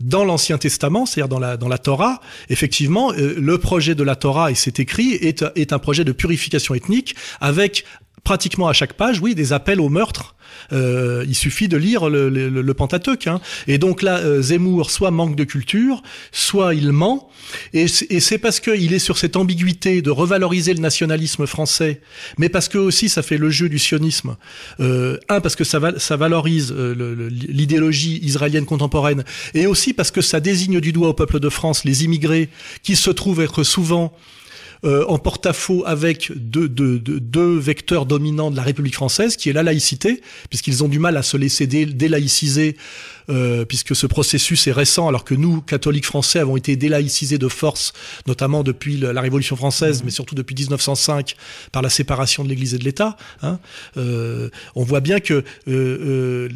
dans 0.00 0.24
l'Ancien 0.24 0.58
Testament, 0.58 1.06
c'est-à-dire 1.06 1.28
dans 1.28 1.38
la, 1.38 1.56
dans 1.56 1.68
la 1.68 1.78
Torah, 1.78 2.20
effectivement, 2.48 3.12
le 3.12 3.58
projet 3.58 3.94
de 3.94 4.02
la 4.02 4.16
Torah, 4.16 4.50
et 4.50 4.54
c'est 4.54 4.80
écrit, 4.80 5.12
est, 5.12 5.44
est 5.54 5.72
un 5.72 5.78
projet 5.78 6.04
de 6.04 6.12
purification 6.12 6.74
ethnique 6.74 7.14
avec 7.40 7.84
pratiquement 8.24 8.68
à 8.68 8.72
chaque 8.72 8.92
page, 8.92 9.20
oui, 9.20 9.34
des 9.34 9.52
appels 9.52 9.80
au 9.80 9.88
meurtre. 9.88 10.34
Euh, 10.72 11.24
il 11.26 11.34
suffit 11.34 11.68
de 11.68 11.76
lire 11.76 12.08
le, 12.08 12.28
le, 12.28 12.74
Pentateuque. 12.74 13.26
Hein. 13.26 13.40
Et 13.66 13.78
donc 13.78 14.02
là, 14.02 14.18
euh, 14.18 14.42
Zemmour 14.42 14.90
soit 14.90 15.10
manque 15.10 15.34
de 15.34 15.44
culture, 15.44 16.02
soit 16.30 16.74
il 16.74 16.92
ment. 16.92 17.30
Et 17.72 17.88
c'est 17.88 18.38
parce 18.38 18.60
qu'il 18.60 18.92
est 18.92 18.98
sur 18.98 19.18
cette 19.18 19.36
ambiguïté 19.36 20.02
de 20.02 20.10
revaloriser 20.10 20.72
le 20.74 20.80
nationalisme 20.80 21.46
français, 21.46 22.00
mais 22.38 22.48
parce 22.48 22.68
que 22.68 22.78
aussi 22.78 23.08
ça 23.08 23.22
fait 23.22 23.36
le 23.36 23.50
jeu 23.50 23.68
du 23.68 23.78
sionisme. 23.78 24.36
Euh, 24.80 25.18
un, 25.28 25.40
parce 25.40 25.56
que 25.56 25.64
ça, 25.64 25.78
va, 25.78 25.98
ça 25.98 26.16
valorise 26.16 26.72
l'idéologie 26.72 28.20
israélienne 28.22 28.64
contemporaine, 28.64 29.24
et 29.54 29.66
aussi 29.66 29.92
parce 29.92 30.10
que 30.10 30.20
ça 30.20 30.40
désigne 30.40 30.80
du 30.80 30.92
doigt 30.92 31.08
au 31.08 31.14
peuple 31.14 31.40
de 31.40 31.48
France 31.48 31.84
les 31.84 32.04
immigrés 32.04 32.48
qui 32.82 32.96
se 32.96 33.10
trouvent 33.10 33.40
être 33.40 33.64
souvent 33.64 34.12
euh, 34.84 35.04
en 35.06 35.18
porte-à-faux 35.18 35.84
avec 35.86 36.32
deux, 36.34 36.68
deux, 36.68 36.98
deux, 36.98 37.58
vecteurs 37.58 38.06
dominants 38.06 38.50
de 38.50 38.56
la 38.56 38.62
République 38.62 38.94
française, 38.94 39.36
qui 39.36 39.48
est 39.48 39.52
la 39.52 39.62
laïcité, 39.62 40.22
puisqu'ils 40.48 40.82
ont 40.82 40.88
du 40.88 40.98
mal 40.98 41.16
à 41.16 41.22
se 41.22 41.36
laisser 41.36 41.66
délaïciser, 41.66 42.76
euh, 43.30 43.64
puisque 43.64 43.94
ce 43.94 44.06
processus 44.06 44.66
est 44.66 44.72
récent, 44.72 45.08
alors 45.08 45.24
que 45.24 45.34
nous, 45.34 45.60
catholiques 45.60 46.06
français, 46.06 46.38
avons 46.38 46.56
été 46.56 46.76
délaïcisés 46.76 47.38
de 47.38 47.48
force, 47.48 47.92
notamment 48.26 48.62
depuis 48.62 48.96
la 48.96 49.20
Révolution 49.20 49.56
française, 49.56 50.02
mmh. 50.02 50.04
mais 50.04 50.10
surtout 50.10 50.34
depuis 50.34 50.54
1905, 50.54 51.36
par 51.70 51.82
la 51.82 51.90
séparation 51.90 52.44
de 52.44 52.48
l'Église 52.48 52.74
et 52.74 52.78
de 52.78 52.84
l'État. 52.84 53.16
Hein. 53.42 53.58
Euh, 53.96 54.48
on 54.74 54.84
voit 54.84 55.00
bien 55.00 55.20
que 55.20 55.34
euh, 55.34 55.42
euh, 55.68 56.48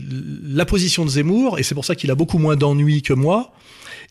la 0.45 0.64
position 0.64 1.04
de 1.04 1.11
Zemmour, 1.11 1.59
et 1.59 1.62
c'est 1.62 1.75
pour 1.75 1.85
ça 1.85 1.95
qu'il 1.95 2.11
a 2.11 2.14
beaucoup 2.14 2.38
moins 2.38 2.56
d'ennuis 2.56 3.02
que 3.02 3.12
moi, 3.12 3.52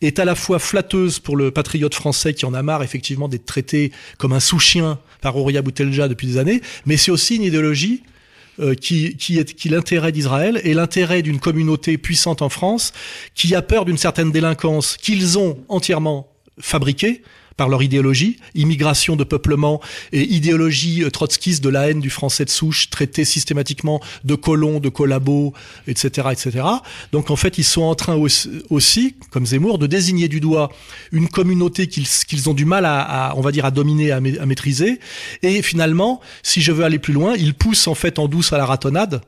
est 0.01 0.19
à 0.19 0.25
la 0.25 0.35
fois 0.35 0.59
flatteuse 0.59 1.19
pour 1.19 1.37
le 1.37 1.51
patriote 1.51 1.93
français 1.93 2.33
qui 2.33 2.45
en 2.45 2.53
a 2.53 2.61
marre 2.61 2.83
effectivement 2.83 3.27
d'être 3.27 3.45
traité 3.45 3.91
comme 4.17 4.33
un 4.33 4.39
sous-chien 4.39 4.99
par 5.21 5.37
Ouria 5.37 5.61
Boutelja 5.61 6.07
depuis 6.07 6.27
des 6.27 6.37
années, 6.37 6.61
mais 6.85 6.97
c'est 6.97 7.11
aussi 7.11 7.35
une 7.37 7.43
idéologie 7.43 8.03
euh, 8.59 8.73
qui, 8.73 9.17
qui 9.17 9.37
est 9.37 9.53
qui 9.53 9.67
l'intérêt 9.67 10.11
d'Israël 10.11 10.61
et 10.63 10.73
l'intérêt 10.73 11.21
d'une 11.21 11.39
communauté 11.39 11.97
puissante 11.97 12.41
en 12.41 12.49
France 12.49 12.93
qui 13.33 13.53
a 13.53 13.61
peur 13.61 13.83
d'une 13.83 13.97
certaine 13.97 14.31
délinquance 14.31 14.95
qu'ils 14.97 15.37
ont 15.37 15.57
entièrement 15.67 16.31
fabriquée 16.59 17.21
par 17.57 17.69
leur 17.69 17.83
idéologie, 17.83 18.37
immigration 18.53 19.15
de 19.15 19.23
peuplement 19.23 19.81
et 20.11 20.23
idéologie 20.23 21.03
euh, 21.03 21.09
trotskiste 21.09 21.63
de 21.63 21.69
la 21.69 21.89
haine 21.89 22.01
du 22.01 22.09
français 22.09 22.45
de 22.45 22.49
souche, 22.49 22.89
traité 22.89 23.23
systématiquement 23.25 24.01
de 24.23 24.35
colons, 24.35 24.79
de 24.79 24.89
collabos, 24.89 25.53
etc., 25.87 26.29
etc. 26.31 26.65
Donc 27.11 27.31
en 27.31 27.35
fait, 27.35 27.57
ils 27.57 27.63
sont 27.63 27.83
en 27.83 27.95
train 27.95 28.15
aussi, 28.69 29.15
comme 29.31 29.45
Zemmour, 29.45 29.77
de 29.77 29.87
désigner 29.87 30.27
du 30.27 30.39
doigt 30.39 30.71
une 31.11 31.29
communauté 31.29 31.87
qu'ils 31.87 32.49
ont 32.49 32.53
du 32.53 32.65
mal 32.65 32.85
à, 32.85 32.99
à, 33.29 33.35
on 33.35 33.41
va 33.41 33.51
dire, 33.51 33.65
à 33.65 33.71
dominer, 33.71 34.11
à, 34.11 34.17
à 34.17 34.45
maîtriser. 34.45 34.99
Et 35.41 35.61
finalement, 35.61 36.21
si 36.43 36.61
je 36.61 36.71
veux 36.71 36.83
aller 36.83 36.99
plus 36.99 37.13
loin, 37.13 37.35
ils 37.37 37.53
poussent 37.53 37.87
en 37.87 37.95
fait 37.95 38.19
en 38.19 38.27
douce 38.27 38.51
à 38.53 38.57
la 38.57 38.65
ratonnade 38.65 39.21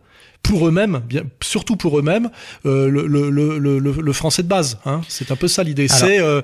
pour 0.44 0.68
eux-mêmes, 0.68 1.02
bien, 1.06 1.24
surtout 1.42 1.76
pour 1.76 2.00
eux-mêmes, 2.00 2.30
euh, 2.66 2.90
le, 2.90 3.06
le, 3.08 3.30
le, 3.30 3.60
le, 3.60 3.80
le 3.80 4.14
français 4.14 4.44
de 4.44 4.48
base. 4.48 4.80
Hein. 4.86 5.02
C'est 5.08 5.32
un 5.32 5.36
peu 5.36 5.48
ça 5.48 5.64
l'idée. 5.64 5.88
C'est 5.88 6.20
euh, 6.20 6.42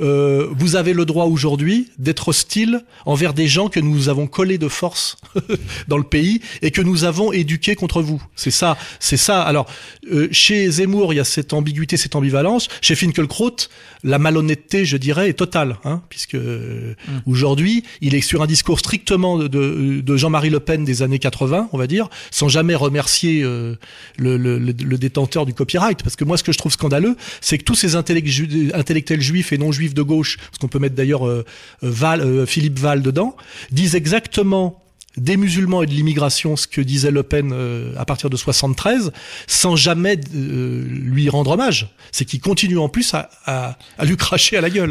euh, 0.00 0.48
vous 0.56 0.76
avez 0.76 0.92
le 0.92 1.04
droit 1.04 1.26
aujourd'hui 1.26 1.90
d'être 1.98 2.28
hostile 2.28 2.82
envers 3.04 3.34
des 3.34 3.48
gens 3.48 3.68
que 3.68 3.80
nous 3.80 4.08
avons 4.08 4.26
collés 4.26 4.58
de 4.58 4.68
force 4.68 5.16
dans 5.88 5.98
le 5.98 6.04
pays 6.04 6.40
et 6.62 6.70
que 6.70 6.80
nous 6.80 7.04
avons 7.04 7.32
éduqués 7.32 7.74
contre 7.74 8.00
vous. 8.00 8.22
C'est 8.34 8.50
ça, 8.50 8.78
c'est 8.98 9.16
ça. 9.16 9.42
Alors 9.42 9.66
euh, 10.10 10.28
chez 10.32 10.70
Zemmour, 10.70 11.12
il 11.12 11.16
y 11.16 11.20
a 11.20 11.24
cette 11.24 11.52
ambiguïté, 11.52 11.96
cette 11.96 12.14
ambivalence. 12.14 12.68
Chez 12.80 12.94
Finkelkraut, 12.94 13.56
la 14.02 14.18
malhonnêteté, 14.18 14.84
je 14.84 14.96
dirais, 14.96 15.28
est 15.28 15.34
totale, 15.34 15.76
hein, 15.84 16.02
puisque 16.08 16.34
euh, 16.34 16.94
mm. 17.06 17.18
aujourd'hui, 17.26 17.84
il 18.00 18.14
est 18.14 18.20
sur 18.20 18.42
un 18.42 18.46
discours 18.46 18.78
strictement 18.78 19.38
de, 19.38 19.48
de, 19.48 20.00
de 20.00 20.16
Jean-Marie 20.16 20.50
Le 20.50 20.60
Pen 20.60 20.84
des 20.84 21.02
années 21.02 21.18
80, 21.18 21.68
on 21.72 21.78
va 21.78 21.86
dire, 21.86 22.08
sans 22.30 22.48
jamais 22.48 22.74
remercier 22.74 23.42
le, 23.42 23.76
le, 24.16 24.58
le, 24.58 24.98
détenteur 24.98 25.46
du 25.46 25.54
copyright. 25.54 26.02
Parce 26.02 26.16
que 26.16 26.24
moi, 26.24 26.36
ce 26.36 26.42
que 26.42 26.52
je 26.52 26.58
trouve 26.58 26.72
scandaleux, 26.72 27.16
c'est 27.40 27.58
que 27.58 27.64
tous 27.64 27.74
ces 27.74 27.96
intellectuels 27.96 29.20
juifs 29.20 29.52
et 29.52 29.58
non 29.58 29.72
juifs 29.72 29.89
de 29.94 30.02
gauche, 30.02 30.36
parce 30.38 30.58
qu'on 30.58 30.68
peut 30.68 30.78
mettre 30.78 30.94
d'ailleurs 30.94 31.26
euh, 31.26 31.44
Val, 31.82 32.46
Philippe 32.46 32.78
Val 32.78 33.02
dedans, 33.02 33.36
disent 33.70 33.94
exactement 33.94 34.80
des 35.16 35.36
musulmans 35.36 35.82
et 35.82 35.86
de 35.86 35.92
l'immigration, 35.92 36.56
ce 36.56 36.66
que 36.66 36.80
disait 36.80 37.10
Le 37.10 37.22
Pen 37.22 37.50
euh, 37.52 37.92
à 37.96 38.04
partir 38.04 38.30
de 38.30 38.36
73, 38.36 39.12
sans 39.46 39.76
jamais 39.76 40.18
euh, 40.34 40.84
lui 40.88 41.28
rendre 41.28 41.52
hommage. 41.52 41.88
C'est 42.12 42.24
qu'il 42.24 42.40
continue 42.40 42.78
en 42.78 42.88
plus 42.88 43.14
à, 43.14 43.28
à, 43.44 43.76
à 43.98 44.04
lui 44.04 44.16
cracher 44.16 44.56
à 44.56 44.60
la 44.60 44.70
gueule. 44.70 44.90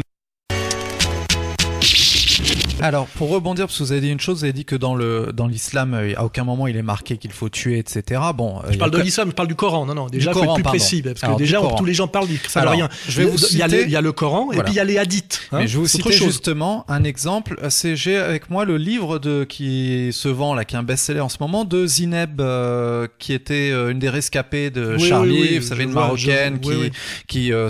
Alors, 2.82 3.06
pour 3.06 3.30
rebondir, 3.30 3.66
parce 3.66 3.78
que 3.78 3.84
vous 3.84 3.92
avez 3.92 4.00
dit 4.00 4.10
une 4.10 4.20
chose, 4.20 4.38
vous 4.38 4.44
avez 4.44 4.52
dit 4.52 4.64
que 4.64 4.76
dans 4.76 4.94
le 4.94 5.32
dans 5.32 5.46
l'islam, 5.46 5.94
euh, 5.94 6.12
à 6.16 6.24
aucun 6.24 6.44
moment 6.44 6.66
il 6.66 6.76
est 6.76 6.82
marqué 6.82 7.16
qu'il 7.16 7.32
faut 7.32 7.48
tuer, 7.48 7.78
etc. 7.78 8.20
Bon, 8.34 8.60
je 8.70 8.78
parle 8.78 8.90
de 8.90 8.98
l'islam, 8.98 9.28
je 9.28 9.34
parle 9.34 9.48
du 9.48 9.54
Coran. 9.54 9.86
Non, 9.86 9.94
non, 9.94 10.06
déjà, 10.06 10.32
faut 10.32 10.44
être 10.44 10.54
plus 10.54 10.62
précis, 10.62 11.02
parce 11.02 11.20
que 11.20 11.38
déjà, 11.38 11.60
tous 11.76 11.84
les 11.84 11.94
gens 11.94 12.08
parlent 12.08 12.28
du 12.28 12.40
ça 12.48 12.60
Alors, 12.60 12.72
rien. 12.72 12.88
Je 13.08 13.22
vais 13.22 13.30
vous 13.30 13.38
il, 13.50 13.58
y 13.58 13.62
a 13.62 13.68
le, 13.68 13.84
il 13.84 13.90
y 13.90 13.96
a 13.96 14.00
le 14.00 14.12
Coran 14.12 14.52
et 14.52 14.62
puis 14.62 14.72
il 14.72 14.76
y 14.76 14.80
a 14.80 14.84
les 14.84 14.98
hadiths. 14.98 15.40
Hein, 15.52 15.58
Mais 15.60 15.66
je 15.66 15.74
vais 15.74 15.82
vous 15.82 15.88
citer 15.88 16.12
justement 16.12 16.84
un 16.88 17.04
exemple. 17.04 17.58
C'est 17.68 17.96
j'ai 17.96 18.16
avec 18.16 18.50
moi 18.50 18.64
le 18.64 18.76
livre 18.76 19.18
de 19.18 19.44
qui 19.44 20.10
se 20.12 20.28
vend 20.28 20.54
là, 20.54 20.64
qui 20.64 20.74
est 20.74 20.78
un 20.78 20.82
best-seller 20.82 21.20
en 21.20 21.28
ce 21.28 21.38
moment, 21.40 21.64
de 21.64 21.86
Zineb, 21.86 22.40
euh, 22.40 23.06
qui 23.18 23.32
était 23.32 23.70
euh, 23.70 23.90
une 23.90 23.98
des 23.98 24.08
rescapées 24.08 24.70
de 24.70 24.96
oui, 24.96 25.08
Charlie. 25.08 25.32
Oui, 25.32 25.48
oui, 25.52 25.58
vous 25.58 25.66
savez, 25.66 25.84
une 25.84 25.90
vois, 25.90 26.02
marocaine 26.02 26.58
je, 26.62 26.88
qui 27.26 27.40
qui 27.40 27.52
euh, 27.52 27.68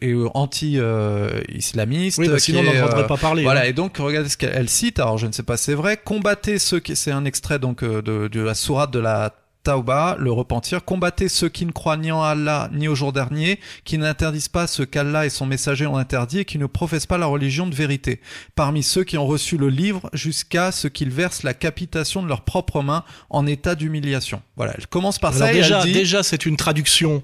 est 0.00 0.14
anti-islamiste. 0.34 2.18
oui, 2.18 2.28
bah, 2.28 2.38
sinon 2.38 2.60
on 2.60 2.96
n'en 2.96 3.04
pas 3.04 3.16
parler. 3.16 3.42
Voilà. 3.42 3.62
Hein. 3.62 3.64
Et 3.64 3.72
donc 3.72 3.96
regardez 3.98 4.28
ce 4.28 4.36
qu'elle 4.36 4.49
cite. 4.68 4.98
Alors 4.98 5.18
je 5.18 5.26
ne 5.26 5.32
sais 5.32 5.42
pas 5.42 5.56
si 5.56 5.64
c'est 5.64 5.74
vrai. 5.74 5.96
Combattez 5.96 6.58
ceux 6.58 6.80
qui, 6.80 6.96
c'est 6.96 7.12
un 7.12 7.24
extrait 7.24 7.58
donc 7.58 7.82
euh, 7.82 8.02
de, 8.02 8.28
de 8.28 8.40
la 8.40 8.54
sourate 8.54 8.90
de 8.90 8.98
la 8.98 9.34
Tauba, 9.62 10.16
le 10.18 10.32
repentir, 10.32 10.84
combattez 10.84 11.28
ceux 11.28 11.50
qui 11.50 11.66
ne 11.66 11.70
croient 11.72 11.98
ni 11.98 12.10
en 12.10 12.22
Allah 12.22 12.70
ni 12.72 12.88
au 12.88 12.94
jour 12.94 13.12
dernier, 13.12 13.60
qui 13.84 13.98
n'interdisent 13.98 14.48
pas 14.48 14.66
ce 14.66 14.82
qu'Allah 14.82 15.26
et 15.26 15.30
son 15.30 15.44
messager 15.44 15.86
ont 15.86 15.98
interdit 15.98 16.40
et 16.40 16.44
qui 16.46 16.56
ne 16.56 16.64
professent 16.64 17.06
pas 17.06 17.18
la 17.18 17.26
religion 17.26 17.66
de 17.66 17.74
vérité. 17.74 18.20
Parmi 18.54 18.82
ceux 18.82 19.04
qui 19.04 19.18
ont 19.18 19.26
reçu 19.26 19.58
le 19.58 19.68
livre 19.68 20.08
jusqu'à 20.14 20.72
ce 20.72 20.88
qu'ils 20.88 21.10
versent 21.10 21.42
la 21.42 21.52
capitation 21.52 22.22
de 22.22 22.28
leurs 22.28 22.44
propres 22.44 22.82
mains 22.82 23.04
en 23.28 23.46
état 23.46 23.74
d'humiliation. 23.74 24.40
Voilà, 24.56 24.72
elle 24.78 24.86
commence 24.86 25.18
par 25.18 25.34
Alors 25.34 25.48
ça 25.48 25.52
déjà, 25.52 25.78
et 25.78 25.82
elle 25.82 25.86
dit... 25.88 25.92
déjà 25.92 26.22
c'est 26.22 26.46
une 26.46 26.56
traduction 26.56 27.22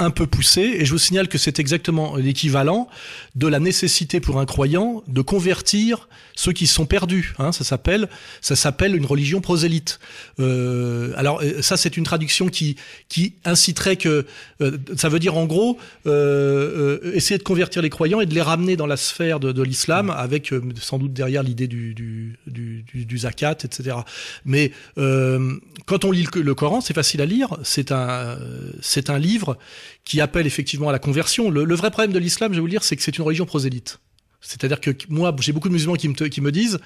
un 0.00 0.10
peu 0.10 0.26
poussé, 0.28 0.60
et 0.60 0.84
je 0.84 0.92
vous 0.92 0.98
signale 0.98 1.26
que 1.26 1.38
c'est 1.38 1.58
exactement 1.58 2.14
l'équivalent 2.16 2.88
de 3.34 3.48
la 3.48 3.58
nécessité 3.58 4.20
pour 4.20 4.38
un 4.38 4.46
croyant 4.46 5.02
de 5.08 5.22
convertir 5.22 6.08
ceux 6.36 6.52
qui 6.52 6.68
sont 6.68 6.86
perdus. 6.86 7.34
Hein, 7.40 7.50
ça 7.50 7.64
s'appelle, 7.64 8.08
ça 8.40 8.54
s'appelle 8.54 8.94
une 8.94 9.04
religion 9.04 9.40
prosélyte. 9.40 9.98
Euh, 10.38 11.12
alors 11.16 11.42
ça, 11.62 11.76
c'est 11.76 11.96
une 11.96 12.04
traduction 12.04 12.48
qui 12.48 12.76
qui 13.08 13.34
inciterait 13.44 13.96
que, 13.96 14.24
euh, 14.60 14.78
ça 14.96 15.08
veut 15.08 15.18
dire 15.18 15.36
en 15.36 15.46
gros 15.46 15.78
euh, 16.06 17.00
essayer 17.14 17.38
de 17.38 17.42
convertir 17.42 17.82
les 17.82 17.90
croyants 17.90 18.20
et 18.20 18.26
de 18.26 18.34
les 18.34 18.42
ramener 18.42 18.76
dans 18.76 18.86
la 18.86 18.96
sphère 18.96 19.40
de, 19.40 19.50
de 19.50 19.62
l'islam, 19.64 20.10
avec 20.10 20.54
sans 20.80 20.98
doute 20.98 21.12
derrière 21.12 21.42
l'idée 21.42 21.66
du 21.66 21.92
du, 21.92 22.38
du, 22.46 22.84
du, 22.84 23.04
du 23.04 23.18
zakat, 23.18 23.56
etc. 23.64 23.96
Mais 24.44 24.70
quand 24.94 26.04
on 26.04 26.12
lit 26.12 26.28
le, 26.32 26.42
le 26.42 26.54
Coran, 26.54 26.80
c'est 26.80 26.94
facile 26.94 27.20
à 27.20 27.26
lire. 27.26 27.56
C'est 27.64 27.90
un 27.90 28.38
c'est 28.80 29.10
un 29.10 29.18
livre 29.18 29.58
qui 30.04 30.20
appelle 30.20 30.46
effectivement 30.46 30.88
à 30.88 30.92
la 30.92 30.98
conversion. 30.98 31.50
Le, 31.50 31.74
vrai 31.74 31.90
problème 31.90 32.12
de 32.12 32.18
l'islam, 32.18 32.52
je 32.52 32.56
vais 32.56 32.60
vous 32.60 32.66
le 32.66 32.72
dire, 32.72 32.84
c'est 32.84 32.96
que 32.96 33.02
c'est 33.02 33.16
une 33.16 33.24
religion 33.24 33.46
prosélyte. 33.46 34.00
C'est-à-dire 34.40 34.80
que 34.80 34.90
moi, 35.08 35.34
j'ai 35.40 35.52
beaucoup 35.52 35.68
de 35.68 35.72
musulmans 35.72 35.96
qui 35.96 36.08
me, 36.40 36.52
disent, 36.52 36.78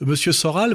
Monsieur 0.00 0.32
Soral, 0.32 0.74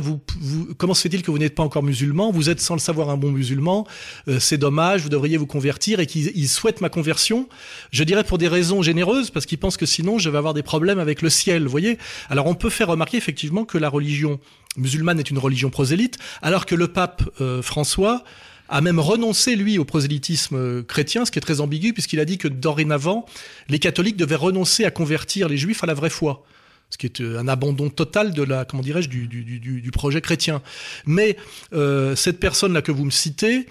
comment 0.78 0.94
se 0.94 1.02
fait-il 1.02 1.24
que 1.24 1.32
vous 1.32 1.40
n'êtes 1.40 1.56
pas 1.56 1.64
encore 1.64 1.82
musulman? 1.82 2.32
Vous 2.32 2.52
êtes 2.52 2.62
sans 2.62 2.76
le 2.76 2.80
savoir 2.80 3.10
un 3.10 3.18
bon 3.18 3.32
musulman. 3.32 3.88
Euh, 4.28 4.40
c'est 4.40 4.60
dommage. 4.60 5.02
Vous 5.02 5.10
devriez 5.10 5.38
vous 5.38 5.48
convertir 5.48 6.00
et 6.00 6.06
qu'ils 6.06 6.48
souhaitent 6.48 6.82
ma 6.82 6.90
conversion. 6.90 7.50
Je 7.92 8.04
dirais 8.04 8.24
pour 8.24 8.38
des 8.38 8.48
raisons 8.48 8.84
généreuses, 8.84 9.32
parce 9.32 9.48
qu'ils 9.48 9.58
pensent 9.58 9.78
que 9.78 9.88
sinon 9.88 10.20
je 10.20 10.30
vais 10.30 10.38
avoir 10.38 10.54
des 10.54 10.62
problèmes 10.62 11.00
avec 11.00 11.24
le 11.24 11.32
ciel. 11.32 11.64
Vous 11.64 11.70
voyez 11.70 11.98
Alors 12.30 12.46
on 12.46 12.54
peut 12.54 12.70
faire 12.70 12.90
remarquer 12.90 13.18
effectivement 13.18 13.66
que 13.66 13.80
la 13.80 13.90
religion 13.90 14.40
musulmane 14.78 15.20
est 15.20 15.32
une 15.32 15.40
religion 15.40 15.72
prosélyte, 15.72 16.20
alors 16.44 16.68
que 16.68 16.76
le 16.76 16.88
pape 16.88 17.24
euh, 17.42 17.64
François 17.64 18.24
a 18.70 18.82
même 18.82 19.00
renoncé, 19.00 19.56
lui, 19.56 19.78
au 19.78 19.86
prosélytisme 19.86 20.84
chrétien, 20.84 21.26
ce 21.26 21.32
qui 21.32 21.40
est 21.40 21.42
très 21.42 21.60
ambigu, 21.60 21.94
puisqu'il 21.94 22.20
a 22.20 22.26
dit 22.26 22.38
que 22.38 22.48
dorénavant, 22.48 23.26
les 23.68 23.80
catholiques 23.80 24.18
devaient 24.18 24.36
renoncer 24.36 24.86
à 24.86 24.92
convertir 24.92 25.50
les 25.50 25.58
juifs 25.58 25.84
à 25.84 25.88
la 25.88 25.94
vraie 25.94 26.10
foi 26.10 26.46
ce 26.90 26.98
qui 26.98 27.06
est 27.06 27.22
un 27.22 27.48
abandon 27.48 27.90
total 27.90 28.34
de 28.34 28.44
la 28.44 28.66
comment 28.66 28.82
dirais-je 28.82 29.10
du, 29.10 29.28
du, 29.28 29.44
du, 29.44 29.60
du, 29.82 29.92
projet 29.92 30.22
chrétien. 30.22 30.62
Mais 31.06 31.38
euh, 31.74 32.16
cette 32.16 32.40
personne 32.40 32.74
là 32.74 32.82
que 32.82 32.92
vous 32.92 33.06
me 33.06 33.12
citez, 33.12 33.68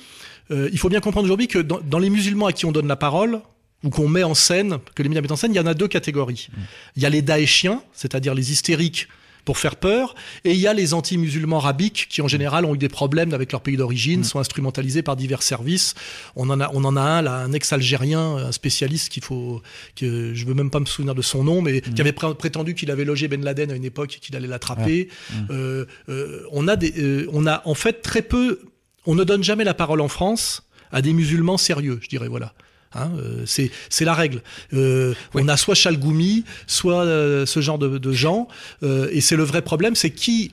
euh, 0.51 0.69
il 0.73 0.79
faut 0.79 0.89
bien 0.89 1.01
comprendre 1.01 1.25
aujourd'hui 1.25 1.49
que 1.49 1.59
dans, 1.59 1.81
dans, 1.81 1.99
les 1.99 2.11
musulmans 2.11 2.47
à 2.47 2.53
qui 2.53 2.65
on 2.65 2.73
donne 2.73 2.87
la 2.87 2.97
parole 2.97 3.41
ou 3.85 3.91
qu'on 3.91 4.09
met 4.09 4.23
en 4.23 4.35
scène, 4.35 4.79
que 4.95 5.03
les 5.03 5.09
médias 5.09 5.23
mettent 5.23 5.33
en 5.33 5.37
scène, 5.37 5.53
il 5.53 5.57
y 5.57 5.61
en 5.61 5.67
a 5.67 5.75
deux 5.75 5.89
catégories. 5.89 6.49
Mmh. 6.51 6.61
Il 6.97 7.03
y 7.03 7.07
a 7.07 7.11
les 7.11 7.23
daéchiens, 7.23 7.83
c'est-à-dire 7.93 8.35
les 8.35 8.53
hystériques 8.53 9.09
pour 9.49 9.57
faire 9.57 9.77
peur, 9.77 10.15
et 10.45 10.53
il 10.53 10.59
y 10.59 10.67
a 10.67 10.75
les 10.75 10.93
anti-musulmans 10.93 11.59
rabiques 11.59 12.07
qui 12.11 12.21
en 12.21 12.29
général 12.29 12.67
ont 12.67 12.75
eu 12.75 12.79
des 12.79 12.91
problèmes 12.91 13.33
avec 13.33 13.51
leur 13.51 13.63
pays 13.63 13.79
d'origine, 13.79 14.21
mmh. 14.21 14.25
sont 14.25 14.41
instrumentalisés 14.41 15.01
par 15.01 15.17
divers 15.17 15.43
services. 15.43 15.95
On 16.37 16.51
en 16.51 16.61
a, 16.61 16.71
on 16.75 16.85
en 16.85 16.97
a 16.97 17.01
un 17.01 17.23
là, 17.23 17.37
un 17.37 17.55
ex-algérien, 17.55 18.21
un 18.21 18.53
spécialiste 18.53 19.09
qu'il 19.09 19.25
faut, 19.25 19.63
que 19.97 20.35
je 20.35 20.45
veux 20.45 20.53
même 20.53 20.69
pas 20.69 20.81
me 20.81 20.85
souvenir 20.85 21.15
de 21.15 21.23
son 21.23 21.45
nom, 21.45 21.63
mais 21.63 21.79
mmh. 21.79 21.95
qui 21.95 22.01
avait 22.03 22.13
pré 22.13 22.35
prétendu 22.35 22.75
qu'il 22.75 22.91
avait 22.91 23.07
logé 23.07 23.27
Ben 23.27 23.43
Laden 23.43 23.71
à 23.71 23.75
une 23.75 23.87
époque 23.87 24.17
et 24.17 24.19
qu'il 24.19 24.37
allait 24.37 24.49
l'attraper. 24.49 25.09
Euh, 25.49 25.87
euh, 26.11 26.43
on 26.53 26.69
a 26.69 26.77
des, 26.77 26.93
euh, 26.99 27.27
on 27.33 27.47
a 27.47 27.63
en 27.65 27.75
fait 27.75 28.03
très 28.03 28.21
peu, 28.21 28.61
on 29.07 29.15
ne 29.15 29.25
donne 29.25 29.43
jamais 29.43 29.65
la 29.65 29.73
parole 29.73 30.03
en 30.03 30.09
France 30.09 30.63
à 30.93 31.01
des 31.01 31.15
musulmans 31.15 31.57
sérieux, 31.57 32.01
je 32.03 32.09
dirais 32.11 32.29
voilà. 32.29 32.53
Hein, 32.95 33.11
euh, 33.19 33.43
c'est 33.47 33.71
c'est 33.91 34.05
la 34.05 34.15
règle. 34.15 34.43
Euh, 34.73 35.15
oui. 35.35 35.43
On 35.45 35.49
a 35.49 35.57
soit 35.57 35.75
Chalgoumi, 35.75 36.45
soit 36.67 37.05
euh, 37.05 37.45
ce 37.47 37.61
genre 37.61 37.79
de, 37.79 37.99
de 37.99 38.13
gens, 38.13 38.49
euh, 38.83 39.09
et 39.13 39.21
c'est 39.21 39.37
le 39.37 39.43
vrai 39.45 39.63
problème, 39.63 39.95
c'est 39.95 40.11
qui 40.11 40.53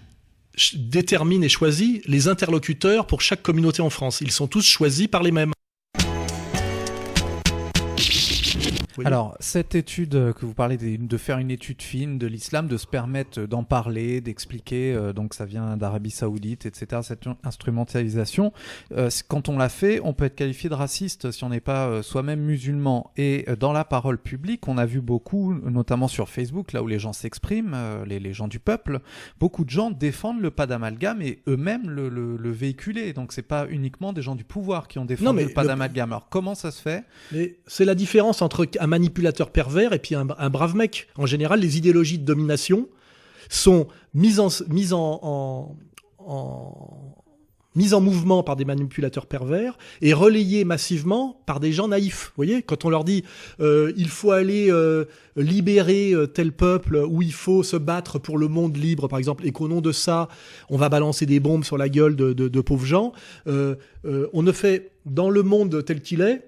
détermine 0.73 1.43
et 1.43 1.49
choisit 1.49 2.05
les 2.07 2.27
interlocuteurs 2.27 3.07
pour 3.07 3.21
chaque 3.21 3.41
communauté 3.41 3.81
en 3.81 3.89
France. 3.89 4.21
Ils 4.21 4.31
sont 4.31 4.47
tous 4.47 4.65
choisis 4.65 5.07
par 5.07 5.23
les 5.23 5.31
mêmes. 5.31 5.51
Oui. 8.97 9.05
Alors, 9.05 9.35
cette 9.39 9.75
étude 9.75 10.33
que 10.33 10.45
vous 10.45 10.53
parlez 10.53 10.77
de, 10.77 10.95
de 10.97 11.17
faire 11.17 11.37
une 11.37 11.51
étude 11.51 11.81
fine 11.81 12.17
de 12.17 12.27
l'islam, 12.27 12.67
de 12.67 12.77
se 12.77 12.87
permettre 12.87 13.41
d'en 13.41 13.63
parler, 13.63 14.21
d'expliquer, 14.21 14.93
euh, 14.93 15.13
donc 15.13 15.33
ça 15.33 15.45
vient 15.45 15.77
d'Arabie 15.77 16.11
Saoudite, 16.11 16.65
etc., 16.65 17.01
cette 17.03 17.25
instrumentalisation, 17.43 18.53
euh, 18.93 19.09
quand 19.27 19.49
on 19.49 19.57
l'a 19.57 19.69
fait, 19.69 19.99
on 20.03 20.13
peut 20.13 20.25
être 20.25 20.35
qualifié 20.35 20.69
de 20.69 20.75
raciste 20.75 21.31
si 21.31 21.43
on 21.43 21.49
n'est 21.49 21.59
pas 21.59 21.87
euh, 21.87 22.01
soi-même 22.01 22.41
musulman. 22.41 23.11
Et 23.17 23.45
dans 23.59 23.73
la 23.73 23.83
parole 23.85 24.17
publique, 24.17 24.67
on 24.67 24.77
a 24.77 24.85
vu 24.85 25.01
beaucoup, 25.01 25.53
notamment 25.53 26.07
sur 26.07 26.29
Facebook, 26.29 26.73
là 26.73 26.83
où 26.83 26.87
les 26.87 26.99
gens 26.99 27.13
s'expriment, 27.13 27.77
les, 28.05 28.19
les, 28.19 28.33
gens 28.33 28.47
du 28.47 28.59
peuple, 28.59 28.99
beaucoup 29.39 29.65
de 29.65 29.69
gens 29.69 29.91
défendent 29.91 30.41
le 30.41 30.51
pas 30.51 30.67
d'amalgame 30.67 31.21
et 31.21 31.41
eux-mêmes 31.47 31.89
le, 31.89 32.09
le, 32.09 32.37
le, 32.37 32.51
véhiculer. 32.51 33.13
Donc 33.13 33.31
c'est 33.31 33.41
pas 33.41 33.67
uniquement 33.69 34.13
des 34.13 34.21
gens 34.21 34.35
du 34.35 34.43
pouvoir 34.43 34.87
qui 34.87 34.99
ont 34.99 35.05
défendu 35.05 35.25
non, 35.25 35.33
le 35.33 35.53
pas 35.53 35.65
d'amalgame. 35.65 36.11
Alors 36.11 36.29
comment 36.29 36.55
ça 36.55 36.71
se 36.71 36.81
fait? 36.81 37.03
C'est 37.67 37.85
la 37.85 37.95
différence 37.95 38.41
entre 38.41 38.67
un 38.85 38.87
manipulateur 38.87 39.49
pervers 39.49 39.93
et 39.93 39.99
puis 39.99 40.15
un, 40.15 40.25
brave 40.25 40.75
mec. 40.75 41.07
En 41.17 41.25
général, 41.25 41.59
les 41.59 41.77
idéologies 41.77 42.19
de 42.19 42.23
domination 42.23 42.87
sont 43.49 43.87
mises 44.13 44.39
en, 44.39 44.49
mises 44.69 44.93
en, 44.93 45.75
en, 46.19 48.01
mouvement 48.01 48.43
par 48.43 48.55
des 48.55 48.63
manipulateurs 48.63 49.25
pervers 49.25 49.77
et 50.01 50.13
relayées 50.13 50.65
massivement 50.65 51.41
par 51.47 51.59
des 51.59 51.71
gens 51.71 51.87
naïfs. 51.87 52.27
Vous 52.27 52.43
voyez, 52.43 52.61
quand 52.61 52.85
on 52.85 52.89
leur 52.89 53.03
dit 53.03 53.23
euh, 53.59 53.91
il 53.97 54.07
faut 54.07 54.31
aller 54.31 54.71
euh, 54.71 55.05
libérer 55.35 56.13
euh, 56.13 56.27
tel 56.27 56.51
peuple 56.51 56.97
ou 57.09 57.23
il 57.23 57.33
faut 57.33 57.63
se 57.63 57.77
battre 57.77 58.19
pour 58.19 58.37
le 58.37 58.47
monde 58.47 58.77
libre, 58.77 59.07
par 59.07 59.17
exemple, 59.17 59.47
et 59.47 59.51
qu'au 59.51 59.67
nom 59.67 59.81
de 59.81 59.91
ça, 59.91 60.29
on 60.69 60.77
va 60.77 60.89
balancer 60.89 61.25
des 61.25 61.39
bombes 61.39 61.63
sur 61.63 61.77
la 61.77 61.89
gueule 61.89 62.15
de, 62.15 62.33
de, 62.33 62.47
de 62.47 62.61
pauvres 62.61 62.85
gens, 62.85 63.13
on 63.47 64.43
ne 64.43 64.51
fait 64.51 64.91
dans 65.05 65.31
le 65.31 65.41
monde 65.41 65.83
tel 65.83 66.01
qu'il 66.01 66.21
est, 66.21 66.43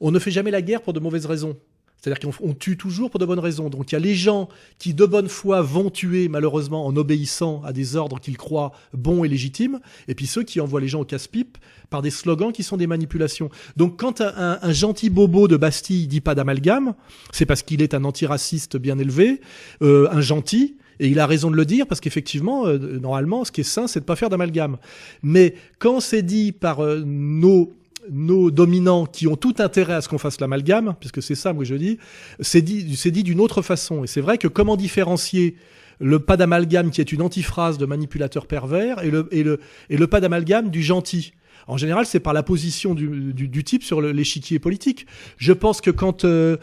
on 0.00 0.10
ne 0.10 0.18
fait 0.18 0.30
jamais 0.30 0.50
la 0.50 0.62
guerre 0.62 0.82
pour 0.82 0.92
de 0.92 1.00
mauvaises 1.00 1.26
raisons. 1.26 1.56
C'est-à-dire 2.04 2.28
qu'on 2.28 2.50
on 2.50 2.52
tue 2.52 2.76
toujours 2.76 3.10
pour 3.10 3.18
de 3.18 3.24
bonnes 3.24 3.38
raisons. 3.38 3.70
Donc 3.70 3.90
il 3.90 3.94
y 3.94 3.96
a 3.96 4.00
les 4.00 4.14
gens 4.14 4.50
qui 4.78 4.92
de 4.92 5.06
bonne 5.06 5.28
foi 5.28 5.62
vont 5.62 5.88
tuer 5.88 6.28
malheureusement 6.28 6.84
en 6.84 6.94
obéissant 6.96 7.62
à 7.64 7.72
des 7.72 7.96
ordres 7.96 8.20
qu'ils 8.20 8.36
croient 8.36 8.72
bons 8.92 9.24
et 9.24 9.28
légitimes, 9.28 9.80
et 10.06 10.14
puis 10.14 10.26
ceux 10.26 10.42
qui 10.42 10.60
envoient 10.60 10.82
les 10.82 10.88
gens 10.88 11.00
au 11.00 11.04
casse-pipe 11.06 11.56
par 11.88 12.02
des 12.02 12.10
slogans 12.10 12.52
qui 12.52 12.62
sont 12.62 12.76
des 12.76 12.86
manipulations. 12.86 13.48
Donc 13.78 13.98
quand 13.98 14.20
un 14.20 14.72
gentil 14.72 15.08
bobo 15.08 15.48
de 15.48 15.56
Bastille 15.56 16.06
dit 16.06 16.20
pas 16.20 16.34
d'amalgame, 16.34 16.94
c'est 17.32 17.46
parce 17.46 17.62
qu'il 17.62 17.80
est 17.80 17.94
un 17.94 18.04
antiraciste 18.04 18.76
bien 18.76 18.98
élevé, 18.98 19.40
euh, 19.80 20.06
un 20.10 20.20
gentil, 20.20 20.76
et 21.00 21.08
il 21.08 21.18
a 21.18 21.26
raison 21.26 21.50
de 21.50 21.56
le 21.56 21.64
dire 21.64 21.86
parce 21.86 22.00
qu'effectivement, 22.00 22.66
euh, 22.66 22.98
normalement, 23.00 23.44
ce 23.44 23.52
qui 23.52 23.62
est 23.62 23.64
sain, 23.64 23.86
c'est 23.86 24.00
de 24.00 24.04
pas 24.04 24.16
faire 24.16 24.30
d'amalgame. 24.30 24.76
Mais 25.22 25.54
quand 25.78 26.00
c'est 26.00 26.22
dit 26.22 26.52
par 26.52 26.80
euh, 26.80 27.02
nos 27.04 27.72
nos 28.10 28.50
dominants 28.50 29.06
qui 29.06 29.26
ont 29.26 29.36
tout 29.36 29.54
intérêt 29.58 29.94
à 29.94 30.00
ce 30.00 30.08
qu'on 30.08 30.18
fasse 30.18 30.40
l'amalgame, 30.40 30.94
puisque 31.00 31.22
c'est 31.22 31.34
ça, 31.34 31.52
moi 31.52 31.64
je 31.64 31.74
dis, 31.74 31.98
c'est 32.40 32.62
dit, 32.62 32.96
c'est 32.96 33.10
dit 33.10 33.22
d'une 33.22 33.40
autre 33.40 33.62
façon. 33.62 34.04
Et 34.04 34.06
c'est 34.06 34.20
vrai 34.20 34.38
que 34.38 34.48
comment 34.48 34.76
différencier 34.76 35.56
le 36.00 36.18
pas 36.18 36.36
d'amalgame 36.36 36.90
qui 36.90 37.00
est 37.00 37.12
une 37.12 37.22
antiphrase 37.22 37.78
de 37.78 37.86
manipulateur 37.86 38.46
pervers 38.46 39.02
et 39.02 39.10
le, 39.10 39.28
et 39.30 39.42
le, 39.42 39.60
et 39.90 39.96
le 39.96 40.06
pas 40.06 40.20
d'amalgame 40.20 40.70
du 40.70 40.82
gentil 40.82 41.32
en 41.66 41.78
général, 41.78 42.04
c'est 42.04 42.20
par 42.20 42.34
la 42.34 42.42
position 42.42 42.94
du, 42.94 43.32
du, 43.32 43.48
du 43.48 43.64
type 43.64 43.82
sur 43.82 44.02
l'échiquier 44.02 44.58
politique. 44.58 45.06
Je 45.38 45.52
pense 45.54 45.80
que 45.80 45.90
quand 45.90 46.26
euh, 46.26 46.58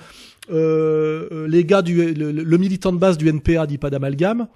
euh, 0.51 1.47
les 1.47 1.65
gars 1.65 1.82
du 1.82 2.13
le, 2.13 2.32
le 2.32 2.58
militant 2.58 2.91
de 2.93 2.97
base 2.97 3.17
du 3.17 3.27
NPA 3.27 3.65
dit 3.65 3.80
pas 3.80 3.89
d'amalgame, 3.89 4.47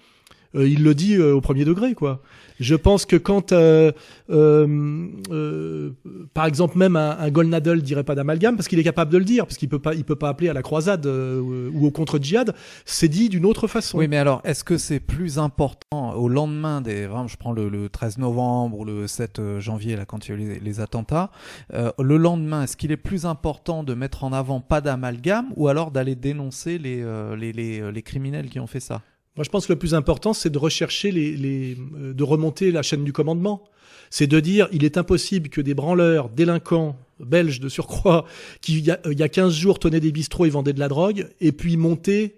euh, 0.56 0.68
il 0.68 0.84
le 0.84 0.96
dit 0.96 1.15
euh, 1.15 1.34
au 1.34 1.41
premier 1.41 1.65
degré, 1.65 1.94
quoi. 1.94 2.22
Je 2.60 2.76
pense 2.76 3.06
que 3.06 3.15
quand, 3.15 3.52
euh, 3.52 3.91
euh, 4.30 5.08
euh, 5.30 5.91
par 6.34 6.46
exemple, 6.46 6.78
même 6.78 6.96
un, 6.96 7.18
un 7.20 7.30
Golnadel 7.30 7.82
dirait 7.82 8.04
pas 8.04 8.15
d'amalgame 8.15 8.56
parce 8.56 8.68
qu'il 8.68 8.80
est 8.80 8.84
capable 8.84 9.12
de 9.12 9.18
le 9.18 9.26
dire, 9.26 9.46
parce 9.46 9.58
qu'il 9.58 9.68
peut 9.68 9.80
pas, 9.80 9.94
il 9.94 10.06
peut 10.06 10.15
pas 10.15 10.30
appeler 10.30 10.50
à 10.50 10.54
la 10.54 10.62
croisade 10.62 11.06
ou 11.06 11.86
au 11.86 11.91
contre-djihad. 11.91 12.56
C'est 12.86 13.10
dit 13.10 13.30
d'une 13.30 13.46
autre 13.46 13.68
façon. 13.68 13.98
Oui, 13.98 14.08
mais 14.08 14.18
alors, 14.18 14.41
est-ce 14.46 14.63
que 14.63 14.78
c'est 14.78 15.00
plus 15.00 15.38
important 15.38 16.13
au 16.15 16.30
lendemain 16.30 16.82
des, 16.82 17.08
vraiment, 17.08 17.28
je 17.28 17.38
prends 17.38 17.52
le, 17.52 17.68
le 17.70 17.89
13 17.89 18.20
novembre 18.20 18.86
le 18.86 19.08
7 19.08 19.60
janvier, 19.60 19.96
là, 19.96 20.06
quand 20.06 20.28
il 20.28 20.32
y 20.32 20.34
a 20.34 20.38
eu 20.38 20.60
les, 20.60 20.80
attentats, 20.80 21.32
le 21.72 22.18
lendemain, 22.18 22.63
est-ce 22.63 22.78
qu'il 22.78 22.91
est 22.91 22.98
plus 22.98 23.26
important 23.26 23.84
de 23.84 23.94
mettre 23.94 24.24
en 24.24 24.34
avant 24.34 24.62
pas 24.62 24.82
d'amalgame 24.82 25.48
ou 25.56 25.68
alors 25.68 25.91
d'aller 25.91 26.15
dénoncer 26.15 26.78
les, 26.78 27.04
les, 27.38 27.91
les 27.91 28.02
criminels 28.02 28.50
qui 28.50 28.60
ont 28.60 28.68
fait 28.68 28.80
ça? 28.80 29.02
Moi, 29.36 29.43
je 29.43 29.50
pense 29.50 29.67
que 29.67 29.74
le 29.74 29.80
plus 29.80 29.93
important, 29.93 30.34
c'est 30.34 30.50
de 30.50 30.58
rechercher 30.58 31.12
les, 31.12 31.36
les 31.36 31.78
euh, 31.98 32.13
de 32.13 32.24
remonter 32.24 32.71
la 32.71 32.82
chaîne 32.82 33.04
du 33.04 33.12
commandement. 33.13 33.63
C'est 34.10 34.28
de 34.28 34.39
dire, 34.39 34.67
il 34.71 34.86
est 34.86 34.98
impossible 34.98 35.50
que 35.50 35.62
des 35.62 35.74
branleurs, 35.74 36.30
délinquants, 36.30 36.95
belges 37.19 37.60
de 37.60 37.69
surcroît, 37.69 38.26
qui 38.62 38.78
il 38.78 38.86
y 38.86 38.91
a, 38.91 39.00
il 39.12 39.19
y 39.19 39.24
a 39.24 39.30
15 39.30 39.54
jours 39.54 39.80
tenaient 39.80 40.00
des 40.00 40.12
bistrots 40.12 40.45
et 40.45 40.50
vendaient 40.50 40.74
de 40.74 40.80
la 40.80 40.88
drogue, 40.88 41.28
et 41.41 41.52
puis 41.52 41.76
monter, 41.76 42.36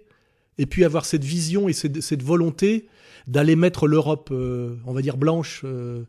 et 0.56 0.66
puis 0.66 0.84
avoir 0.84 1.04
cette 1.04 1.24
vision 1.24 1.68
et 1.68 1.72
cette, 1.72 2.22
volonté 2.22 2.88
d'aller 3.26 3.54
mettre 3.54 3.86
l'Europe, 3.86 4.30
euh, 4.32 4.74
on 4.86 4.92
va 4.92 5.02
dire 5.02 5.16
blanche 5.16 5.62
euh, 5.64 6.02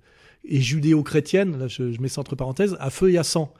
et 0.48 0.62
judéo-chrétienne, 0.62 1.60
là 1.60 1.68
je, 1.68 1.92
je 1.92 2.02
mets 2.02 2.08
ça 2.08 2.22
entre 2.22 2.36
parenthèses, 2.36 2.78
à 2.80 2.90
feu 2.90 3.12
et 3.12 3.18
à 3.18 3.24
sang. 3.24 3.54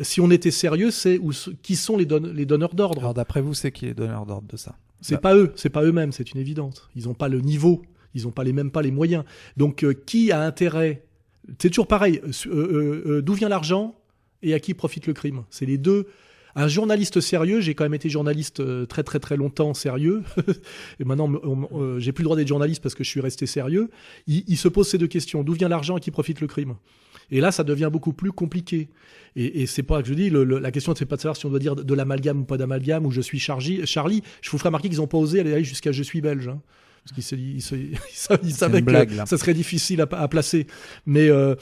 Si 0.00 0.20
on 0.20 0.30
était 0.30 0.50
sérieux, 0.50 0.90
c'est 0.90 1.20
qui 1.62 1.76
sont 1.76 1.96
les, 1.96 2.08
les 2.34 2.46
donneurs 2.46 2.74
d'ordre? 2.74 3.00
Alors, 3.02 3.14
d'après 3.14 3.40
vous, 3.40 3.54
c'est 3.54 3.70
qui 3.70 3.86
est 3.86 3.94
donneur 3.94 4.26
d'ordre 4.26 4.48
de 4.48 4.56
ça? 4.56 4.74
C'est 5.00 5.14
Bah. 5.16 5.20
pas 5.20 5.36
eux, 5.36 5.52
c'est 5.56 5.70
pas 5.70 5.82
eux-mêmes, 5.84 6.12
c'est 6.12 6.32
une 6.32 6.40
évidence. 6.40 6.88
Ils 6.96 7.04
n'ont 7.04 7.14
pas 7.14 7.28
le 7.28 7.40
niveau, 7.40 7.82
ils 8.14 8.24
n'ont 8.24 8.30
pas 8.32 8.44
les 8.44 8.52
mêmes 8.52 8.70
pas 8.70 8.82
les 8.82 8.90
moyens. 8.90 9.24
Donc 9.56 9.82
euh, 9.84 9.92
qui 9.94 10.32
a 10.32 10.40
intérêt 10.42 11.04
C'est 11.58 11.68
toujours 11.70 11.86
pareil. 11.86 12.20
euh, 12.46 13.02
euh, 13.06 13.22
D'où 13.22 13.34
vient 13.34 13.48
l'argent 13.48 13.96
et 14.42 14.54
à 14.54 14.60
qui 14.60 14.74
profite 14.74 15.06
le 15.06 15.12
crime 15.12 15.44
C'est 15.50 15.66
les 15.66 15.78
deux. 15.78 16.06
Un 16.56 16.66
journaliste 16.66 17.20
sérieux, 17.20 17.60
j'ai 17.60 17.74
quand 17.76 17.84
même 17.84 17.94
été 17.94 18.08
journaliste 18.08 18.60
très 18.88 19.04
très 19.04 19.20
très 19.20 19.36
longtemps 19.36 19.72
sérieux, 19.72 20.24
et 20.98 21.04
maintenant 21.04 21.30
j'ai 21.98 22.10
plus 22.10 22.22
le 22.22 22.24
droit 22.24 22.36
d'être 22.36 22.48
journaliste 22.48 22.82
parce 22.82 22.96
que 22.96 23.04
je 23.04 23.08
suis 23.08 23.20
resté 23.20 23.46
sérieux. 23.46 23.88
Il, 24.26 24.42
il 24.48 24.56
se 24.56 24.66
pose 24.66 24.88
ces 24.88 24.98
deux 24.98 25.06
questions 25.06 25.44
d'où 25.44 25.52
vient 25.52 25.68
l'argent 25.68 25.94
et 25.96 25.98
à 25.98 26.00
qui 26.00 26.10
profite 26.10 26.40
le 26.40 26.48
crime? 26.48 26.74
Et 27.30 27.40
là, 27.40 27.52
ça 27.52 27.64
devient 27.64 27.88
beaucoup 27.92 28.12
plus 28.12 28.32
compliqué. 28.32 28.88
Et, 29.36 29.62
et 29.62 29.66
c'est 29.66 29.82
pas 29.84 30.02
que 30.02 30.08
je 30.08 30.14
dis, 30.14 30.30
le- 30.30 30.44
le- 30.44 30.58
la 30.58 30.70
question, 30.70 30.94
c'est 30.96 31.06
pas 31.06 31.16
de 31.16 31.20
savoir 31.20 31.36
si 31.36 31.46
on 31.46 31.50
doit 31.50 31.58
dire 31.60 31.76
de, 31.76 31.82
de 31.82 31.94
l'amalgame 31.94 32.40
ou 32.40 32.44
pas 32.44 32.56
d'amalgame, 32.56 33.06
ou 33.06 33.10
je 33.10 33.20
suis 33.20 33.38
Charlie. 33.38 33.86
Charlie, 33.86 34.22
je 34.42 34.50
vous 34.50 34.58
ferai 34.58 34.68
remarquer 34.68 34.88
qu'ils 34.88 34.98
n'ont 34.98 35.06
pas 35.06 35.18
osé 35.18 35.40
aller 35.40 35.62
jusqu'à 35.64 35.92
je 35.92 36.02
suis 36.02 36.20
belge. 36.20 36.48
hein. 36.48 36.60
parce 37.04 37.14
qu'ils 37.14 37.22
se- 37.22 37.34
ils 37.36 37.62
se- 37.62 37.74
ils 37.76 37.96
sa- 38.12 38.38
ils 38.42 38.52
savaient 38.52 38.82
que 38.82 38.90
là. 38.90 39.24
ça 39.26 39.38
serait 39.38 39.54
difficile 39.54 40.00
à, 40.02 40.08
à 40.12 40.28
placer. 40.28 40.66
Mais 41.06 41.28
euh, 41.30 41.54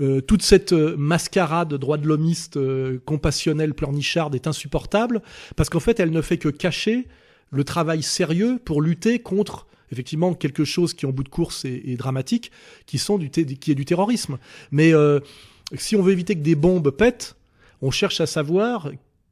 euh, 0.00 0.20
toute 0.20 0.42
cette 0.42 0.72
euh, 0.72 0.96
mascarade 0.96 1.74
droit 1.74 1.98
de 1.98 2.06
l'homiste, 2.06 2.56
euh, 2.56 2.98
compassionnelle, 3.04 3.74
pleurnicharde 3.74 4.34
est 4.34 4.46
insupportable, 4.46 5.20
parce 5.56 5.68
qu'en 5.68 5.80
fait, 5.80 5.98
elle 6.00 6.10
ne 6.10 6.22
fait 6.22 6.38
que 6.38 6.48
cacher 6.48 7.06
le 7.50 7.64
travail 7.64 8.02
sérieux 8.02 8.58
pour 8.64 8.80
lutter 8.80 9.18
contre 9.18 9.66
effectivement 9.92 10.34
quelque 10.34 10.64
chose 10.64 10.94
qui 10.94 11.06
en 11.06 11.10
bout 11.10 11.24
de 11.24 11.28
course 11.28 11.64
est, 11.64 11.96
dramatique, 11.96 12.50
qui 12.86 12.96
est 12.96 13.74
du 13.74 13.84
terrorisme. 13.84 14.38
Mais 14.70 14.92
euh, 14.94 15.20
si 15.76 15.96
on 15.96 16.02
veut 16.02 16.12
éviter 16.12 16.34
que 16.34 16.40
des 16.40 16.54
bombes 16.54 16.90
pètent, 16.90 17.36
on 17.82 17.90
cherche 17.90 18.20
à 18.20 18.26
savoir 18.26 18.90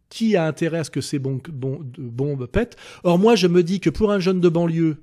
qui 0.09 0.37
a 0.37 0.47
intérêt 0.47 0.79
à 0.79 0.85
ce 0.85 0.91
que 0.91 1.01
ces 1.01 1.19
bombes 1.19 2.47
pètent. 2.47 2.77
Or 3.03 3.19
moi, 3.19 3.35
je 3.35 3.49
me 3.49 3.63
dis 3.63 3.81
que 3.81 3.91
pour 3.91 4.13
un 4.13 4.21
jeune 4.21 4.41
de 4.41 4.49
banlieue 4.49 4.99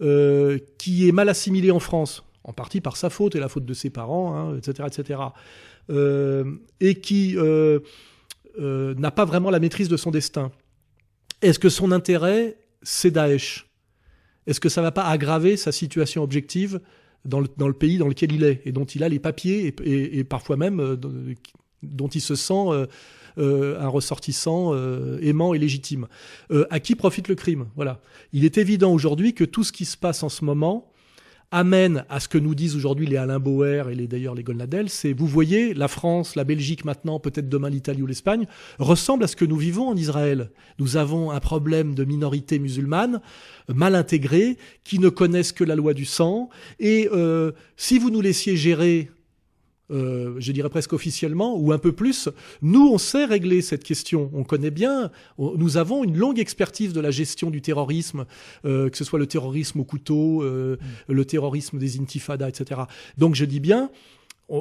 euh, 0.00 0.58
qui 0.78 1.08
est 1.08 1.12
mal 1.12 1.28
assimilé 1.28 1.70
en 1.70 1.78
France, 1.78 2.24
en 2.44 2.52
partie 2.52 2.80
par 2.80 2.96
sa 2.96 3.08
faute 3.08 3.36
et 3.36 3.38
la 3.40 3.48
faute 3.48 3.64
de 3.64 3.74
ses 3.74 3.90
parents, 3.90 4.34
hein, 4.34 4.58
etc., 4.58 4.88
etc., 4.88 5.20
euh, 5.90 6.44
et 6.80 6.96
qui 6.96 7.36
n'a 8.58 9.10
pas 9.10 9.24
vraiment 9.24 9.50
la 9.50 9.60
maîtrise 9.60 9.88
de 9.88 9.96
son 9.96 10.10
destin, 10.10 10.50
est-ce 11.40 11.58
que 11.58 11.68
son 11.68 11.92
intérêt, 11.92 12.56
c'est 12.82 13.10
Daesh? 13.10 13.71
Est-ce 14.46 14.60
que 14.60 14.68
ça 14.68 14.82
va 14.82 14.90
pas 14.92 15.04
aggraver 15.04 15.56
sa 15.56 15.72
situation 15.72 16.22
objective 16.22 16.80
dans 17.24 17.40
le, 17.40 17.72
pays 17.72 17.98
dans 17.98 18.08
lequel 18.08 18.32
il 18.32 18.42
est 18.44 18.62
et 18.64 18.72
dont 18.72 18.84
il 18.84 19.04
a 19.04 19.08
les 19.08 19.20
papiers 19.20 19.74
et, 19.84 20.24
parfois 20.24 20.56
même 20.56 20.80
euh, 20.80 20.96
dont- 21.82 22.08
il 22.08 22.20
se 22.20 22.34
sent 22.34 22.52
euh, 22.68 22.86
euh, 23.38 23.80
un 23.80 23.88
ressortissant 23.88 24.74
aimant 25.20 25.54
et 25.54 25.58
légitime 25.58 26.08
À 26.70 26.80
qui 26.80 26.96
profite 26.96 27.28
le 27.28 27.34
crime? 27.34 27.66
Voilà. 27.76 28.00
Il 28.32 28.44
est 28.44 28.58
évident 28.58 28.92
aujourd'hui 28.92 29.34
que 29.34 29.44
tout 29.44 29.64
ce 29.64 29.72
qui 29.72 29.84
se 29.84 29.96
passe 29.96 30.22
en 30.22 30.28
ce 30.28 30.44
moment 30.44 30.91
amène 31.52 32.04
à 32.08 32.18
ce 32.18 32.28
que 32.28 32.38
nous 32.38 32.54
disent 32.54 32.74
aujourd'hui 32.74 33.06
les 33.06 33.18
Alain 33.18 33.38
Bauer 33.38 33.90
et 33.90 33.94
les 33.94 34.08
d'ailleurs 34.08 34.34
les 34.34 34.42
Golnadel, 34.42 34.88
c'est 34.88 35.12
vous 35.12 35.26
voyez 35.26 35.74
la 35.74 35.86
France, 35.86 36.34
la 36.34 36.44
Belgique 36.44 36.84
maintenant, 36.84 37.20
peut-être 37.20 37.48
demain 37.48 37.68
l'Italie 37.68 38.02
ou 38.02 38.06
l'Espagne, 38.06 38.46
ressemble 38.78 39.24
à 39.24 39.26
ce 39.26 39.36
que 39.36 39.44
nous 39.44 39.58
vivons 39.58 39.88
en 39.88 39.96
Israël. 39.96 40.50
Nous 40.78 40.96
avons 40.96 41.30
un 41.30 41.40
problème 41.40 41.94
de 41.94 42.04
minorité 42.04 42.58
musulmane 42.58 43.20
euh, 43.70 43.74
mal 43.74 43.94
intégrée, 43.94 44.56
qui 44.82 44.98
ne 44.98 45.10
connaissent 45.10 45.52
que 45.52 45.64
la 45.64 45.76
loi 45.76 45.92
du 45.92 46.06
sang, 46.06 46.48
et 46.80 47.08
euh, 47.12 47.52
si 47.76 47.98
vous 47.98 48.10
nous 48.10 48.22
laissiez 48.22 48.56
gérer 48.56 49.10
euh, 49.92 50.34
je 50.38 50.52
dirais 50.52 50.68
presque 50.68 50.92
officiellement, 50.92 51.56
ou 51.58 51.72
un 51.72 51.78
peu 51.78 51.92
plus, 51.92 52.28
nous, 52.62 52.88
on 52.88 52.98
sait 52.98 53.24
régler 53.24 53.62
cette 53.62 53.84
question. 53.84 54.30
On 54.32 54.44
connaît 54.44 54.70
bien, 54.70 55.10
on- 55.38 55.56
nous 55.56 55.76
avons 55.76 56.02
une 56.04 56.16
longue 56.16 56.38
expertise 56.38 56.92
de 56.92 57.00
la 57.00 57.10
gestion 57.10 57.50
du 57.50 57.60
terrorisme, 57.62 58.24
euh, 58.64 58.88
que 58.88 58.96
ce 58.96 59.04
soit 59.04 59.18
le 59.18 59.26
terrorisme 59.26 59.80
au 59.80 59.84
couteau, 59.84 60.42
euh, 60.42 60.76
le 61.08 61.24
terrorisme 61.24 61.78
des 61.78 62.00
intifadas, 62.00 62.48
etc. 62.48 62.82
Donc 63.18 63.34
je 63.34 63.44
dis 63.44 63.60
bien, 63.60 63.90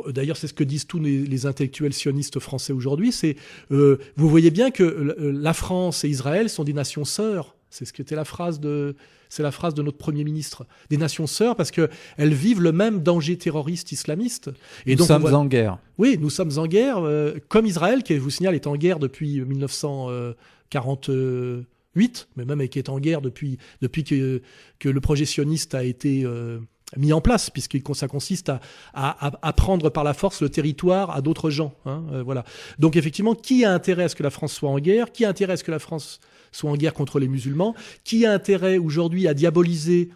D'ailleurs, 0.08 0.38
c'est 0.38 0.48
ce 0.48 0.54
que 0.54 0.63
disent 0.63 0.88
tous 0.88 1.00
les, 1.00 1.26
les 1.26 1.46
intellectuels 1.46 1.91
sionistes 1.91 2.39
français 2.39 2.72
aujourd'hui. 2.72 3.12
C'est, 3.12 3.36
euh, 3.72 3.98
vous 4.15 4.30
voyez 4.30 4.50
bien 4.50 4.72
que 4.72 4.84
euh, 4.84 5.34
la 5.36 5.52
France 5.54 6.06
et 6.06 6.08
Israël 6.10 6.50
sont 6.50 6.63
des 6.63 6.72
nations 6.72 7.04
sœurs. 7.04 7.56
C'est 7.71 7.86
ce 7.86 7.93
qui 7.93 8.01
était 8.03 8.15
la 8.15 8.25
phrase 8.25 8.60
de, 8.60 8.95
c'est 9.29 9.41
la 9.43 9.51
phrase 9.51 9.73
de 9.73 9.81
notre 9.81 9.97
premier 9.97 10.23
ministre. 10.23 10.65
Des 10.89 10.97
nations 10.97 11.25
sœurs 11.25 11.55
parce 11.55 11.71
que 11.71 11.89
elles 12.17 12.34
vivent 12.34 12.62
le 12.62 12.71
même 12.73 13.01
danger 13.01 13.38
terroriste 13.38 13.91
islamiste. 13.91 14.49
Et 14.86 14.91
Nous 14.91 14.97
donc, 14.97 15.05
on 15.05 15.07
sommes 15.07 15.21
voit- 15.23 15.34
en 15.34 15.45
guerre. 15.45 15.79
oui, 15.97 16.17
nous 16.21 16.29
sommes 16.29 16.51
en 16.57 16.67
guerre, 16.67 16.99
euh, 16.99 17.34
comme 17.47 17.65
Israël, 17.65 18.03
qui, 18.03 18.13
je 18.15 18.19
vous 18.19 18.29
signale, 18.29 18.53
est 18.55 18.67
en 18.67 18.75
guerre 18.75 18.99
depuis 18.99 19.41
1948, 19.41 22.27
mais 22.36 22.45
même 22.45 22.67
qui 22.67 22.79
est 22.79 22.89
en 22.89 22.99
guerre 22.99 23.21
depuis, 23.21 23.57
depuis 23.81 24.03
que, 24.03 24.41
que 24.79 24.89
le 24.89 25.01
projet 25.01 25.25
sioniste 25.25 25.75
a 25.75 25.84
été 25.84 26.23
euh, 26.25 26.60
mis 26.97 27.13
en 27.13 27.21
place, 27.21 27.49
puisque 27.49 27.77
ça 27.95 28.07
consiste 28.07 28.49
à, 28.49 28.60
à, 28.93 29.27
à- 29.27 29.39
à 29.41 29.53
prendre 29.53 29.89
par 29.89 30.03
la 30.03 30.13
force 30.13 30.41
le 30.41 30.49
territoire 30.49 31.12
à 31.12 31.21
d'autres 31.21 31.49
gens. 31.49 31.73
hein, 31.86 32.03
euh, 32.12 32.21
voilà. 32.23 32.43
Donc 32.79 32.95
effectivement, 32.97 33.36
qui 33.36 33.63
a 33.65 33.73
intérêt 33.73 34.03
à 34.03 34.10
ce 34.10 34.15
que 34.15 34.23
la 34.23 34.29
France 34.29 34.53
soit 34.53 34.69
en 34.69 34.79
guerre? 34.79 35.12
Qui 35.12 35.25
a 35.25 35.29
intérêt 35.29 35.53
à 35.53 35.57
ce 35.57 35.63
que 35.63 35.71
la 35.71 35.79
France 35.79 36.19
soit 36.52 36.70
en 36.70 36.76
guerre 36.76 36.94
contre 36.94 37.20
les 37.20 37.28
musulmans. 37.28 37.76
Qui 38.04 38.26
a 38.26 38.32
intérêt 38.32 38.78
aujourd'hui 38.78 39.28
à 39.28 39.34
diaboliser 39.34 40.10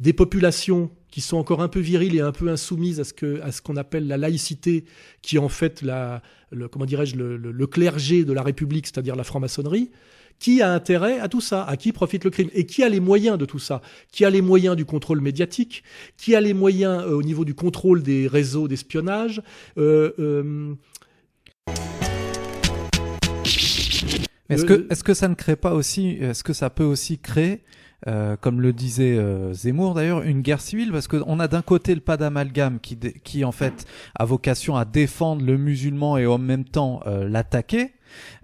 des 0.00 0.12
populations 0.12 0.90
qui 1.10 1.20
sont 1.20 1.36
encore 1.36 1.62
un 1.62 1.68
peu 1.68 1.80
viriles 1.80 2.16
et 2.16 2.20
un 2.20 2.32
peu 2.32 2.48
insoumises 2.48 3.00
à 3.00 3.04
ce 3.52 3.62
qu'on 3.62 3.76
appelle 3.76 4.08
la 4.08 4.16
laïcité, 4.16 4.84
qui 5.22 5.36
est 5.36 5.38
en 5.38 5.48
fait 5.48 5.82
la 5.82 6.22
le, 6.50 6.68
comment 6.68 6.86
dirais-je 6.86 7.16
le 7.16 7.66
clergé 7.66 8.24
de 8.24 8.32
la 8.32 8.42
République, 8.42 8.86
c'est-à-dire 8.86 9.16
la 9.16 9.24
franc-maçonnerie? 9.24 9.90
Qui 10.38 10.62
a 10.62 10.72
intérêt 10.72 11.20
à 11.20 11.28
tout 11.28 11.40
ça? 11.40 11.64
À 11.64 11.76
qui 11.76 11.92
profite 11.92 12.24
le 12.24 12.30
crime? 12.30 12.50
Et 12.52 12.66
qui 12.66 12.82
a 12.82 12.88
les 12.88 13.00
moyens 13.00 13.38
de 13.38 13.44
tout 13.44 13.58
ça? 13.58 13.80
Qui 14.10 14.24
a 14.24 14.30
les 14.30 14.42
moyens 14.42 14.76
du 14.76 14.84
contrôle 14.84 15.20
médiatique? 15.20 15.84
Qui 16.16 16.34
a 16.34 16.40
les 16.40 16.54
moyens 16.54 17.04
euh, 17.04 17.12
au 17.12 17.22
niveau 17.22 17.44
du 17.44 17.54
contrôle 17.54 18.02
des 18.02 18.26
réseaux 18.26 18.68
d'espionnage? 18.68 19.42
Euh, 19.78 20.12
euh, 20.18 20.74
Est-ce 24.54 24.64
que, 24.64 24.86
est-ce 24.90 25.04
que 25.04 25.14
ça 25.14 25.28
ne 25.28 25.34
crée 25.34 25.56
pas 25.56 25.74
aussi, 25.74 26.10
est-ce 26.20 26.44
que 26.44 26.52
ça 26.52 26.70
peut 26.70 26.84
aussi 26.84 27.18
créer, 27.18 27.62
euh, 28.06 28.36
comme 28.40 28.60
le 28.60 28.72
disait 28.72 29.16
euh, 29.16 29.52
Zemmour 29.52 29.94
d'ailleurs, 29.94 30.22
une 30.22 30.40
guerre 30.42 30.60
civile? 30.60 30.92
Parce 30.92 31.08
qu'on 31.08 31.40
a 31.40 31.48
d'un 31.48 31.62
côté 31.62 31.94
le 31.94 32.00
pas 32.00 32.16
d'amalgame 32.16 32.78
qui, 32.80 32.96
qui 32.96 33.44
en 33.44 33.52
fait 33.52 33.86
a 34.14 34.24
vocation 34.24 34.76
à 34.76 34.84
défendre 34.84 35.44
le 35.44 35.56
musulman 35.56 36.18
et 36.18 36.26
en 36.26 36.38
même 36.38 36.64
temps 36.64 37.00
euh, 37.06 37.28
l'attaquer. 37.28 37.92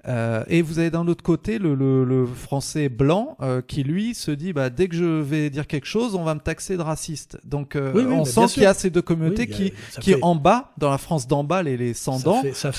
Euh, 0.08 0.44
et 0.48 0.62
vous 0.62 0.78
avez 0.78 0.88
d'un 0.90 1.06
autre 1.08 1.22
côté 1.22 1.58
le, 1.58 1.74
le, 1.74 2.04
le 2.04 2.24
français 2.24 2.88
blanc 2.88 3.36
euh, 3.42 3.60
qui 3.60 3.82
lui 3.82 4.14
se 4.14 4.30
dit 4.30 4.54
bah 4.54 4.70
dès 4.70 4.88
que 4.88 4.96
je 4.96 5.04
vais 5.04 5.50
dire 5.50 5.66
quelque 5.66 5.84
chose 5.86 6.14
on 6.14 6.24
va 6.24 6.34
me 6.34 6.40
taxer 6.40 6.78
de 6.78 6.82
raciste 6.82 7.38
donc 7.44 7.76
euh, 7.76 7.92
Oui, 7.94 8.04
oui, 8.06 8.14
on 8.14 8.24
sent 8.24 8.46
qu'il 8.54 8.62
y 8.62 8.66
a 8.66 8.72
ces 8.72 8.88
deux 8.88 9.02
communautés 9.02 9.46
Oui, 9.50 9.52
a- 9.52 9.56
qui 9.56 9.72
qui 10.00 10.12
fait- 10.14 10.18
en 10.22 10.36
bas 10.36 10.72
dans 10.78 10.88
la 10.90 10.96
France 10.96 11.28
d'en 11.28 11.44
bas 11.44 11.62
les, 11.62 11.76
les 11.76 11.92
sans 11.92 12.18
dents 12.18 12.40
qui, 12.40 12.54
sont 12.54 12.70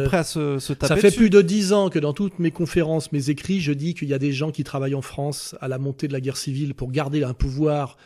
euh, 0.00 0.04
prêts 0.06 0.16
à 0.16 0.24
se, 0.24 0.58
se 0.58 0.72
taper 0.72 0.94
Ça 0.94 0.96
fait 0.96 1.08
dessus. 1.08 1.18
plus 1.18 1.30
de 1.30 1.42
dix 1.42 1.74
ans 1.74 1.90
que 1.90 1.98
dans 1.98 2.14
toutes 2.14 2.38
mes 2.38 2.50
conférences, 2.50 3.12
mes 3.12 3.28
écrits, 3.28 3.60
je 3.60 3.72
dis 3.72 3.92
qu'il 3.92 4.08
y 4.08 4.14
a 4.14 4.18
des 4.18 4.32
gens 4.32 4.50
qui 4.50 4.64
travaillent 4.64 4.94
en 4.94 5.02
France 5.02 5.54
à 5.60 5.68
la 5.68 5.76
montée 5.76 6.08
de 6.08 6.14
la 6.14 6.20
guerre 6.22 6.38
civile 6.38 6.72
pour 6.74 6.90
garder 6.90 7.22
un 7.22 7.34
pouvoir, 7.34 7.98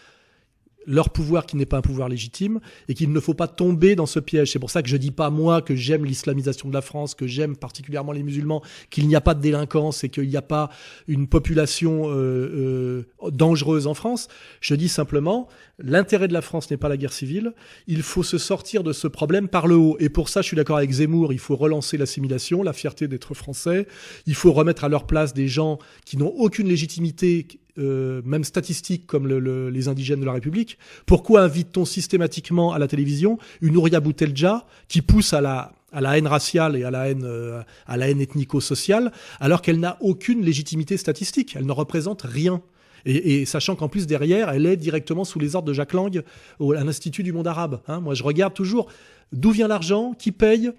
leur 0.87 1.11
pouvoir 1.11 1.47
qui 1.47 1.57
n'est 1.57 1.67
pas 1.67 1.77
un 1.77 1.83
pouvoir 1.83 2.09
légitime, 2.09 2.61
et 2.89 2.95
qu'il 2.95 3.13
ne 3.13 3.21
faut 3.21 3.35
pas 3.35 3.49
tomber 3.49 3.97
dans 3.97 4.07
ce 4.07 4.19
piège. 4.19 4.53
C'est 4.53 4.59
pour 4.59 4.71
ça 4.71 4.83
que 4.83 4.89
je 4.89 4.97
dis 4.97 5.11
pas 5.11 5.31
moi 5.31 5.63
que 5.63 5.75
j'aime 5.75 6.05
l'islamisation 6.05 6.69
de 6.69 6.75
la 6.75 6.81
France, 6.81 7.15
que 7.15 7.27
j'aime 7.27 7.57
particulièrement 7.57 8.13
les 8.13 8.23
musulmans, 8.23 8.63
qu'il 8.89 9.07
n'y 9.07 9.15
a 9.15 9.21
pas 9.21 9.35
de 9.35 9.41
délinquance 9.41 10.05
et 10.05 10.09
qu'il 10.09 10.29
n'y 10.29 10.37
a 10.37 10.43
pas 10.43 10.71
une 11.07 11.27
population 11.27 12.09
euh, 12.09 13.05
euh, 13.23 13.31
dangereuse 13.31 13.87
en 13.87 13.95
France. 13.95 14.29
Je 14.61 14.75
dis 14.75 14.89
simplement, 14.89 15.49
l'intérêt 15.79 16.29
de 16.29 16.33
la 16.33 16.43
France 16.43 16.71
n'est 16.71 16.77
pas 16.77 16.89
la 16.89 16.97
guerre 16.97 17.13
civile. 17.13 17.53
Il 17.87 18.03
faut 18.03 18.23
se 18.23 18.39
sortir 18.39 18.83
de 18.83 18.93
ce 18.93 19.07
problème 19.07 19.49
par 19.49 19.67
le 19.67 19.77
haut. 19.77 19.97
Et 20.01 20.09
pour 20.09 20.29
ça, 20.29 20.43
je 20.43 20.47
suis 20.47 20.57
d'accord 20.57 20.79
avec 20.79 20.91
Zemmour, 20.91 21.33
il 21.33 21.39
faut 21.39 21.57
relancer 21.57 21.97
l'assimilation, 21.97 22.63
la 22.63 22.73
fierté 22.73 23.09
d'être 23.09 23.35
français. 23.35 23.87
Il 24.27 24.35
faut 24.35 24.53
remettre 24.53 24.85
à 24.85 24.89
leur 24.89 25.07
place 25.07 25.35
des 25.35 25.49
gens 25.49 25.79
qui 26.05 26.17
n'ont 26.17 26.33
aucune 26.37 26.69
légitimité, 26.69 27.47
euh, 27.81 28.21
même 28.25 28.45
statistique, 28.45 29.07
comme 29.07 29.27
le- 29.27 29.41
le- 29.41 29.71
les 29.71 29.89
indigènes 29.89 30.21
de 30.21 30.27
la 30.27 30.33
République. 30.35 30.79
Pourquoi 31.07 31.43
invite-t-on 31.43 31.85
systématiquement 31.85 32.73
à 32.73 32.79
la 32.79 32.87
télévision 32.87 33.39
une 33.61 33.77
Ouria 33.77 34.01
Boutelja 34.01 34.67
qui 34.89 35.03
pousse 35.03 35.33
à 35.33 35.41
la 35.41 35.73
à 35.93 36.01
la 36.01 36.17
haine 36.17 36.29
raciale 36.29 36.77
et 36.77 36.85
à 36.85 36.91
la 36.93 37.09
haine 37.09 37.25
euh, 37.25 37.63
à 37.87 37.97
la 37.97 38.09
haine 38.09 38.21
ethnico-sociale, 38.21 39.11
alors 39.41 39.61
qu'elle 39.61 39.81
n'a 39.81 39.97
aucune 40.01 40.45
légitimité 40.45 40.97
statistique. 40.97 41.57
Elle 41.57 41.67
ne 41.67 41.73
représente 41.73 42.23
rien. 42.23 42.63
Et, 43.07 43.41
et 43.41 43.45
sachant 43.47 43.75
qu'en 43.77 43.89
plus 43.89 44.07
derrière, 44.07 44.51
elle 44.51 44.67
est 44.67 44.77
directement 44.77 45.25
sous 45.25 45.39
les 45.41 45.57
ordres 45.57 45.67
de 45.67 45.73
Jacques 45.73 45.95
Lang 45.95 46.23
à 46.61 46.85
l'Institut 46.85 47.23
du 47.25 47.33
monde 47.33 47.47
arabe. 47.49 47.81
hein. 47.89 47.99
Moi, 48.01 48.15
je 48.15 48.23
regarde 48.23 48.55
toujours 48.55 48.87
d'où 49.33 49.51
vient 49.53 49.69
l'argent, 49.69 50.13
qui 50.19 50.33
paye 50.33 50.71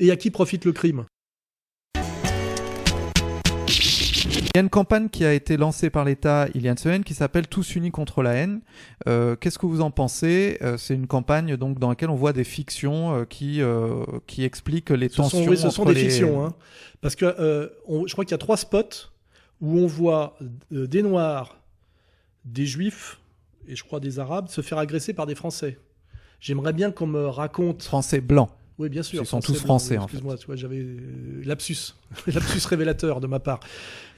et 0.00 0.10
à 0.10 0.16
qui 0.16 0.30
profite 0.30 0.64
le 0.64 0.72
crime. 0.72 1.04
Y 4.58 4.60
a 4.60 4.62
une 4.62 4.70
campagne 4.70 5.08
qui 5.08 5.24
a 5.24 5.32
été 5.32 5.56
lancée 5.56 5.90
par 5.90 6.04
l'État 6.04 6.46
il 6.54 6.62
y 6.62 6.68
a 6.68 6.70
une 6.70 6.78
semaine 6.78 7.04
qui 7.04 7.14
s'appelle 7.14 7.46
Tous 7.48 7.74
unis 7.76 7.90
contre 7.90 8.22
la 8.22 8.34
haine. 8.34 8.60
Euh, 9.08 9.36
Qu'est-ce 9.36 9.58
que 9.58 9.66
vous 9.66 9.80
en 9.80 9.90
pensez? 9.90 10.58
Euh, 10.62 10.76
C'est 10.76 10.94
une 10.94 11.06
campagne 11.06 11.56
donc 11.56 11.78
dans 11.78 11.88
laquelle 11.88 12.10
on 12.10 12.14
voit 12.16 12.32
des 12.32 12.44
fictions 12.44 13.14
euh, 13.14 13.24
qui 13.24 13.60
qui 14.26 14.44
expliquent 14.44 14.90
les 14.90 15.08
Ce 15.08 15.16
tensions. 15.16 15.44
sont, 15.44 15.50
oui, 15.50 15.56
ce 15.56 15.70
sont 15.70 15.84
des 15.84 15.94
les- 15.94 16.08
fictions, 16.08 16.44
hein. 16.44 16.54
parce 17.00 17.14
que 17.16 17.70
on- 17.86 18.06
je 18.06 18.12
crois 18.12 18.24
qu'il 18.24 18.32
y 18.32 18.34
a 18.34 18.38
trois 18.38 18.56
spots 18.56 19.10
où 19.60 19.78
on 19.78 19.86
voit 19.86 20.36
des 20.70 21.02
Noirs, 21.02 21.56
des 22.44 22.66
Juifs 22.66 23.18
et 23.66 23.76
je 23.76 23.84
crois 23.84 24.00
des 24.00 24.18
Arabes 24.18 24.48
se 24.48 24.60
faire 24.60 24.78
agresser 24.78 25.12
par 25.14 25.26
des 25.26 25.34
Français. 25.34 25.78
J'aimerais 26.40 26.72
bien 26.72 26.90
qu'on 26.92 27.06
me 27.08 27.26
raconte. 27.26 27.82
Français 27.82 28.20
blancs. 28.20 28.50
Oui, 28.78 28.88
bien 28.88 29.02
sûr. 29.02 29.22
Ils 29.22 29.26
sont 29.26 29.40
tous 29.40 29.54
français, 29.54 29.98
en 29.98 30.02
fait. 30.02 30.14
Excuse-moi, 30.14 30.36
tu 30.36 30.46
vois, 30.46 30.54
j'avais 30.56 30.78
euh, 30.78 30.98
lapsus, 31.44 31.94
lapsus 32.26 32.64
révélateur 32.66 33.20
de 33.20 33.26
ma 33.26 33.40
part. 33.40 33.60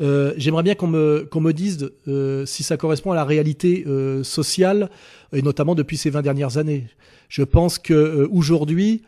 Euh, 0.03 0.35
J'aimerais 0.37 0.63
bien 0.63 0.75
qu'on 0.75 0.87
me 0.87 1.27
qu'on 1.31 1.41
me 1.41 1.53
dise 1.53 1.91
euh, 2.09 2.45
si 2.45 2.63
ça 2.63 2.77
correspond 2.77 3.13
à 3.13 3.15
la 3.15 3.25
réalité 3.25 3.85
euh, 3.87 4.23
sociale 4.23 4.91
et 5.33 5.41
notamment 5.41 5.75
depuis 5.75 5.97
ces 5.97 6.11
20 6.11 6.21
dernières 6.23 6.59
années. 6.59 6.89
Je 7.31 7.43
pense 7.43 7.79
que 7.79 7.95
euh, 7.95 8.29
aujourd'hui, 8.31 9.03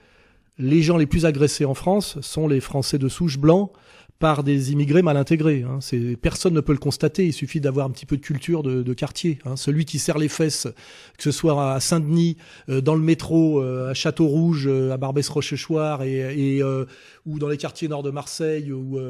les 0.59 0.81
gens 0.81 0.97
les 0.97 1.07
plus 1.07 1.27
agressés 1.27 1.65
en 1.67 1.75
France 1.75 2.19
sont 2.23 2.49
les 2.49 2.61
Français 2.61 2.99
de 2.99 3.09
souche 3.09 3.38
blanc 3.38 3.73
par 4.23 4.45
des 4.45 4.71
immigrés 4.71 5.03
mal 5.03 5.17
intégrés. 5.17 5.65
Hein. 5.69 5.79
C'est- 5.81 6.17
Personne 6.17 6.55
ne 6.55 6.61
peut 6.61 6.71
le 6.73 6.79
constater, 6.79 7.27
il 7.27 7.33
suffit 7.33 7.61
d'avoir 7.61 7.87
un 7.87 7.91
petit 7.91 8.07
peu 8.07 8.17
de 8.17 8.23
culture 8.23 8.63
de, 8.63 8.85
de 8.85 8.95
quartier. 8.95 9.41
Hein. 9.45 9.57
Celui 9.57 9.85
qui 9.85 9.99
serre 9.99 10.17
les 10.17 10.29
fesses, 10.29 10.69
que 11.19 11.25
ce 11.25 11.33
soit 11.33 11.75
à 11.75 11.81
Saint-Denis, 11.81 12.37
euh, 12.69 12.81
dans 12.81 12.95
le 12.95 13.01
métro, 13.01 13.61
euh, 13.61 13.91
à 13.91 13.95
Château-Rouge, 13.95 14.69
euh, 14.69 14.93
à 14.93 14.97
Barbès-Rochechouart, 14.97 16.05
et, 16.05 16.59
et, 16.59 16.63
ou 17.27 17.39
dans 17.41 17.49
les 17.49 17.57
quartiers 17.57 17.89
nord 17.89 18.05
de 18.05 18.11
Marseille, 18.11 18.71
ou 18.71 19.01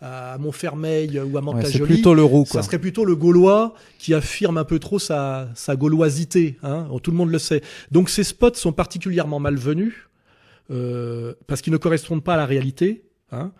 à 0.00 0.36
Montfermeil, 0.38 1.20
ou 1.20 1.38
à 1.38 1.40
Mantes-la-Jolie, 1.40 1.78
c'est 1.78 1.94
plutôt 1.94 2.14
le 2.14 2.24
roux 2.24 2.44
quoi. 2.44 2.60
ça 2.60 2.66
serait 2.66 2.80
plutôt 2.80 3.04
le 3.04 3.14
Gaulois 3.14 3.74
qui 4.00 4.12
affirme 4.12 4.58
un 4.58 4.64
peu 4.64 4.80
trop 4.80 4.98
sa, 4.98 5.48
sa 5.54 5.76
gauloisité. 5.76 6.56
Hein 6.64 6.88
tout 7.02 7.12
le 7.12 7.16
monde 7.16 7.30
le 7.30 7.38
sait. 7.38 7.62
Donc 7.92 8.10
ces 8.10 8.24
spots 8.24 8.54
sont 8.54 8.72
particulièrement 8.72 9.38
malvenus 9.38 9.94
euh, 10.70 11.34
parce 11.46 11.62
qu'ils 11.62 11.72
ne 11.72 11.78
correspondent 11.78 12.24
pas 12.24 12.34
à 12.34 12.36
la 12.36 12.46
réalité. 12.46 13.04
Hein 13.30 13.52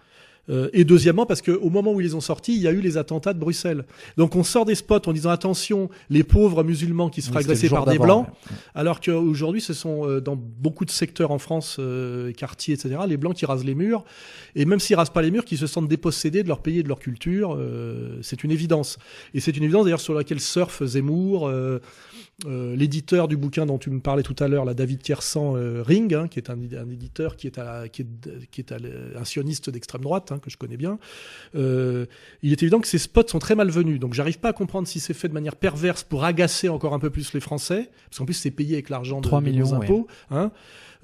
euh, 0.51 0.69
et 0.73 0.85
deuxièmement, 0.85 1.27
parce 1.27 1.43
qu'au 1.43 1.71
moment 1.71 1.93
où 1.93 2.01
ils 2.01 2.05
les 2.05 2.15
ont 2.15 2.21
sortis, 2.21 2.55
il 2.55 2.63
y 2.63 2.69
a 2.69 2.73
eu 2.73 2.81
les 2.81 2.97
attentats 2.97 3.35
de 3.35 3.39
Bruxelles. 3.39 3.85
Donc 4.17 4.37
on 4.37 4.43
sort 4.43 4.65
des 4.65 4.75
spots 4.75 5.07
en 5.07 5.13
disant 5.13 5.31
attention, 5.31 5.89
les 6.11 6.23
pauvres 6.23 6.65
musulmans 6.65 7.11
qui 7.11 7.23
se 7.23 7.29
feraient 7.29 7.41
agresser 7.41 7.69
par 7.69 7.87
des 7.87 7.99
blancs, 7.99 8.27
alors 8.75 9.01
qu'aujourd'hui, 9.01 9.61
ce 9.61 9.75
sont 9.75 10.09
euh, 10.09 10.21
dans 10.21 10.37
beaucoup 10.37 10.85
de 10.85 10.91
secteurs 10.91 11.31
en 11.31 11.39
France, 11.39 11.77
euh, 11.79 12.33
quartiers, 12.33 12.75
etc., 12.75 12.97
les 13.07 13.17
blancs 13.17 13.35
qui 13.35 13.47
rasent 13.47 13.65
les 13.65 13.75
murs. 13.75 14.05
Et 14.55 14.65
même 14.65 14.81
s'ils 14.81 14.97
rasent 14.97 15.11
pas 15.11 15.23
les 15.23 15.31
murs, 15.31 15.45
qui 15.45 15.57
se 15.57 15.67
sentent 15.67 15.89
dépossédés 15.89 16.43
de 16.43 16.49
leur 16.49 16.61
pays 16.61 16.79
et 16.79 16.83
de 16.83 16.89
leur 16.89 16.99
culture, 16.99 17.57
euh, 17.59 18.19
c'est 18.23 18.45
une 18.45 18.51
évidence. 18.51 18.99
Et 19.35 19.41
c'est 19.41 19.57
une 19.57 19.65
évidence 19.65 19.85
d'ailleurs 19.85 20.01
sur 20.01 20.15
laquelle 20.15 20.41
surfe 20.41 20.85
Zemmour, 20.85 21.51
euh, 22.47 22.77
l'éditeur 22.77 23.27
du 23.27 23.37
bouquin 23.37 23.67
dont 23.67 23.79
tu 23.79 23.91
me 23.91 23.99
parlais 23.99 24.23
tout 24.23 24.37
à 24.39 24.47
l'heure, 24.47 24.65
la 24.65 24.75
David 24.75 25.03
Kersan 25.03 25.57
euh, 25.57 25.83
Ring, 25.83 26.15
hein, 26.15 26.29
qui 26.29 26.39
est 26.39 26.51
un, 26.51 26.55
un 26.55 26.89
éditeur 26.89 27.35
qui 27.35 27.49
est, 27.49 27.59
à, 27.59 27.89
qui 27.89 28.03
est, 28.03 28.51
qui 28.53 28.61
est 28.61 28.71
à 28.71 28.77
un 29.17 29.25
sioniste 29.25 29.71
d'extrême 29.71 30.03
droite, 30.03 30.31
hein, 30.31 30.39
que 30.39 30.49
je 30.49 30.57
connais 30.57 30.77
bien. 30.77 31.01
Euh, 31.57 32.07
il 32.43 32.53
est 32.53 32.63
évident 32.63 32.79
que 32.79 32.87
ces 32.87 32.99
spots 32.99 33.27
sont 33.27 33.41
très 33.41 33.57
malvenus. 33.57 33.99
Donc 33.99 34.15
j'arrive 34.15 34.39
pas 34.39 34.51
à 34.51 34.53
comprendre 34.53 34.87
si 34.87 35.01
c'est 35.01 35.15
fait 35.15 35.27
de 35.27 35.35
manière 35.35 35.57
perverse 35.57 36.05
pour 36.05 36.25
agacer 36.25 36.69
encore 36.69 36.95
un 36.95 37.01
peu 37.01 37.11
plus 37.11 37.33
les 37.33 37.41
Français, 37.41 37.91
parce 38.09 38.19
qu'en 38.19 38.25
plus 38.25 38.35
c'est 38.35 38.53
payé 38.53 38.75
avec 38.75 38.89
l'argent 38.89 39.21
de, 39.21 39.27
3 39.27 39.41
de 39.41 39.47
nos 39.47 39.51
millions, 39.51 39.75
impôts. 39.75 40.07
Hein. 40.31 40.53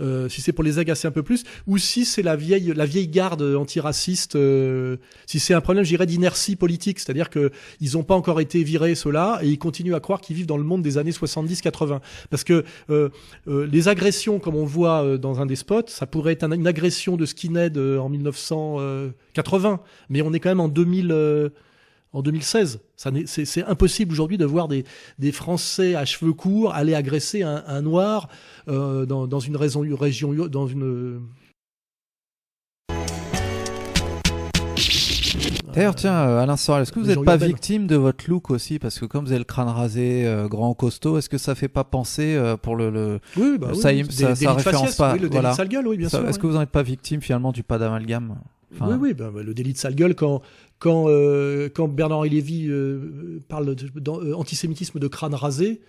Euh, 0.01 0.29
si 0.29 0.41
c'est 0.41 0.53
pour 0.53 0.65
les 0.65 0.79
agacer 0.81 1.07
un 1.07 1.13
peu 1.13 1.23
plus, 1.23 1.45
ou 1.67 1.79
si 1.79 2.05
c'est 2.05 2.23
la 2.23 2.35
vieille, 2.37 2.73
la 2.75 2.85
vieille 2.85 3.07
garde 3.09 3.43
antiraciste, 3.43 4.35
euh, 4.37 4.97
si 5.27 5.39
c'est 5.39 5.55
un 5.55 5.61
problème, 5.61 5.85
j'irais 5.85 6.07
d'inertie 6.07 6.57
politique, 6.57 6.99
c'est-à-dire 6.99 7.31
que 7.31 7.51
ils 7.81 7.93
n'ont 7.93 8.03
pas 8.03 8.15
encore 8.17 8.41
été 8.41 8.65
virés 8.65 8.95
ceux-là 8.97 9.39
et 9.43 9.49
ils 9.49 9.59
continuent 9.59 9.95
à 9.95 10.01
croire 10.01 10.21
qu'ils 10.21 10.35
vivent 10.37 10.47
dans 10.47 10.57
le 10.57 10.65
monde 10.65 10.83
des 10.83 10.99
années 10.99 11.13
70-80. 11.13 12.01
Parce 12.31 12.43
que 12.45 12.65
euh, 12.91 13.09
euh, 13.49 13.67
les 13.71 13.89
agressions, 13.89 14.41
comme 14.41 14.57
on 14.57 14.65
voit 14.65 15.03
euh, 15.05 15.17
dans 15.19 15.41
un 15.41 15.47
des 15.47 15.57
spots, 15.57 15.83
ça 15.89 16.07
pourrait 16.07 16.33
être 16.33 16.45
un- 16.45 16.53
une 16.53 16.67
agression 16.67 17.17
de 17.17 17.25
skinhead 17.27 17.79
en 17.79 18.09
1980, 18.09 19.81
mais 20.09 20.23
on 20.23 20.33
est 20.33 20.41
quand 20.41 20.49
même 20.51 20.61
en 20.61 20.69
2000. 20.69 21.51
En 22.15 22.23
2016. 22.23 22.81
Ça 22.97 23.11
n'est- 23.11 23.27
C'est 23.27 23.65
impossible 23.65 24.13
aujourd'hui 24.13 24.39
de 24.39 24.47
voir 24.47 24.69
des, 24.69 24.85
des 25.19 25.33
Français 25.33 25.95
à 25.95 26.05
cheveux 26.07 26.33
courts 26.33 26.73
aller 26.73 26.95
agresser 26.95 27.43
un, 27.43 27.63
un 27.67 27.83
noir 27.83 28.29
euh, 28.69 29.05
dans, 29.05 29.27
dans 29.27 29.41
une 29.41 29.57
raison, 29.57 29.85
région, 29.95 30.33
dans 30.49 30.67
une. 30.67 31.21
D'ailleurs, 35.75 35.97
tiens, 35.97 36.15
euh, 36.15 36.41
Alain 36.41 36.57
Sorel, 36.57 36.83
est-ce 36.83 36.93
que 36.93 37.01
vous 37.01 37.07
n'êtes 37.07 37.25
pas 37.25 37.37
victime 37.37 37.89
de 37.89 37.97
votre 37.97 38.31
look 38.31 38.51
aussi? 38.51 38.79
Parce 38.79 39.01
que 39.01 39.07
comme 39.07 39.25
vous 39.25 39.33
avez 39.33 39.41
le 39.41 39.45
crâne 39.45 39.67
rasé, 39.69 40.25
euh, 40.25 40.47
grand 40.47 40.73
costaud, 40.73 41.19
est-ce 41.19 41.29
que 41.29 41.37
ça 41.39 41.57
fait 41.57 41.67
pas 41.67 41.83
penser 41.83 42.37
euh, 42.37 42.57
pour 42.57 42.77
le, 42.77 42.91
le... 42.91 43.19
Oui, 43.37 43.59
bah 43.59 43.71
oui, 43.73 43.77
ça 43.81 43.93
des- 43.93 44.05
ça- 44.05 44.09
des 44.09 44.15
ça 44.15 44.35
délit 44.35 44.47
de 44.47 44.51
référence 44.57 44.81
faciès, 44.83 44.97
pas, 44.97 45.15
Oui, 45.15 45.19
le 45.19 45.29
voilà. 45.29 45.53
sale 45.53 45.69
gueule, 45.69 45.89
oui, 45.89 45.97
bien 45.97 46.09
ça- 46.09 46.19
sûr. 46.19 46.29
Est-ce 46.29 46.37
ouais. 46.37 46.43
que 46.43 46.47
vous 46.47 46.53
n'en 46.53 46.61
êtes 46.63 46.71
pas 46.71 46.85
victime 46.85 47.21
finalement 47.21 47.51
du 47.51 47.65
pas 47.65 47.79
d'amalgame? 47.79 48.37
Oui, 48.81 48.95
oui, 48.99 49.15
ben, 49.15 49.31
ben, 49.31 49.43
le 49.43 49.55
délit 49.55 49.73
de 49.73 49.79
sale 49.79 49.95
gueule, 49.95 50.15
quand, 50.15 50.43
quand, 50.79 51.07
euh, 51.09 51.69
quand 51.75 51.89
Bernard-Henri 51.89 52.31
Lévy 52.31 52.67
euh, 52.69 53.41
parle 53.49 53.75
d'antisémitisme 53.75 54.99
de 54.99 55.09
crâne 55.09 55.35
rasé, 55.35 55.81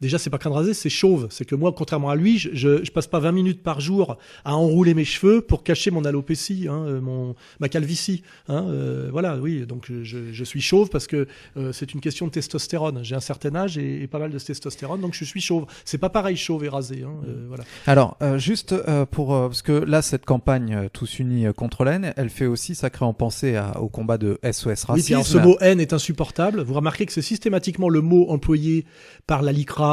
déjà, 0.00 0.18
c'est 0.18 0.30
pas 0.30 0.38
crâne 0.38 0.52
rasé, 0.52 0.74
c'est 0.74 0.90
chauve. 0.90 1.28
C'est 1.30 1.44
que 1.44 1.54
moi, 1.54 1.72
contrairement 1.72 2.10
à 2.10 2.16
lui, 2.16 2.38
je, 2.38 2.50
je, 2.52 2.84
je 2.84 2.90
passe 2.90 3.06
pas 3.06 3.18
20 3.20 3.32
minutes 3.32 3.62
par 3.62 3.80
jour 3.80 4.16
à 4.44 4.56
enrouler 4.56 4.94
mes 4.94 5.04
cheveux 5.04 5.40
pour 5.40 5.62
cacher 5.62 5.90
mon 5.90 6.04
alopécie, 6.04 6.66
hein, 6.68 6.84
euh, 6.86 7.00
mon, 7.00 7.34
ma 7.60 7.68
calvitie. 7.68 8.22
Hein, 8.48 8.66
euh, 8.68 9.08
voilà, 9.10 9.36
oui, 9.38 9.66
donc 9.66 9.90
je, 10.02 10.30
je 10.32 10.44
suis 10.44 10.60
chauve 10.60 10.88
parce 10.90 11.06
que 11.06 11.26
euh, 11.56 11.72
c'est 11.72 11.94
une 11.94 12.00
question 12.00 12.26
de 12.26 12.32
testostérone. 12.32 13.00
J'ai 13.02 13.14
un 13.14 13.20
certain 13.20 13.54
âge 13.54 13.78
et, 13.78 14.02
et 14.02 14.06
pas 14.06 14.18
mal 14.18 14.30
de 14.30 14.38
testostérone, 14.38 15.00
donc 15.00 15.14
je 15.14 15.24
suis 15.24 15.40
chauve. 15.40 15.66
C'est 15.84 15.98
pas 15.98 16.10
pareil 16.10 16.36
chauve 16.36 16.64
et 16.64 16.68
rasé. 16.68 17.02
Hein, 17.06 17.12
euh, 17.28 17.44
voilà. 17.48 17.64
Alors, 17.86 18.16
euh, 18.22 18.38
juste 18.38 18.72
euh, 18.72 19.06
pour 19.06 19.28
parce 19.28 19.62
que 19.62 19.72
là, 19.72 20.02
cette 20.02 20.24
campagne 20.24 20.88
tous 20.92 21.18
unis 21.18 21.46
contre 21.56 21.84
la 21.84 21.92
haine, 21.92 22.12
elle 22.16 22.30
fait 22.30 22.46
aussi 22.46 22.74
sacré 22.74 23.04
en 23.04 23.12
penser 23.14 23.56
à- 23.56 23.80
au 23.80 23.88
combat 23.88 24.18
de 24.18 24.38
SOS 24.42 24.64
Oui, 24.66 24.74
racisme. 24.88 25.04
puis 25.06 25.14
alors, 25.14 25.26
ce 25.26 25.38
mot 25.38 25.56
haine 25.60 25.80
est 25.80 25.92
insupportable. 25.92 26.62
Vous 26.62 26.74
remarquez 26.74 27.06
que 27.06 27.12
c'est 27.12 27.22
systématiquement 27.22 27.88
le 27.88 28.00
mot 28.00 28.26
employé 28.30 28.84
par 29.26 29.42
la 29.42 29.52
LICRA, 29.52 29.83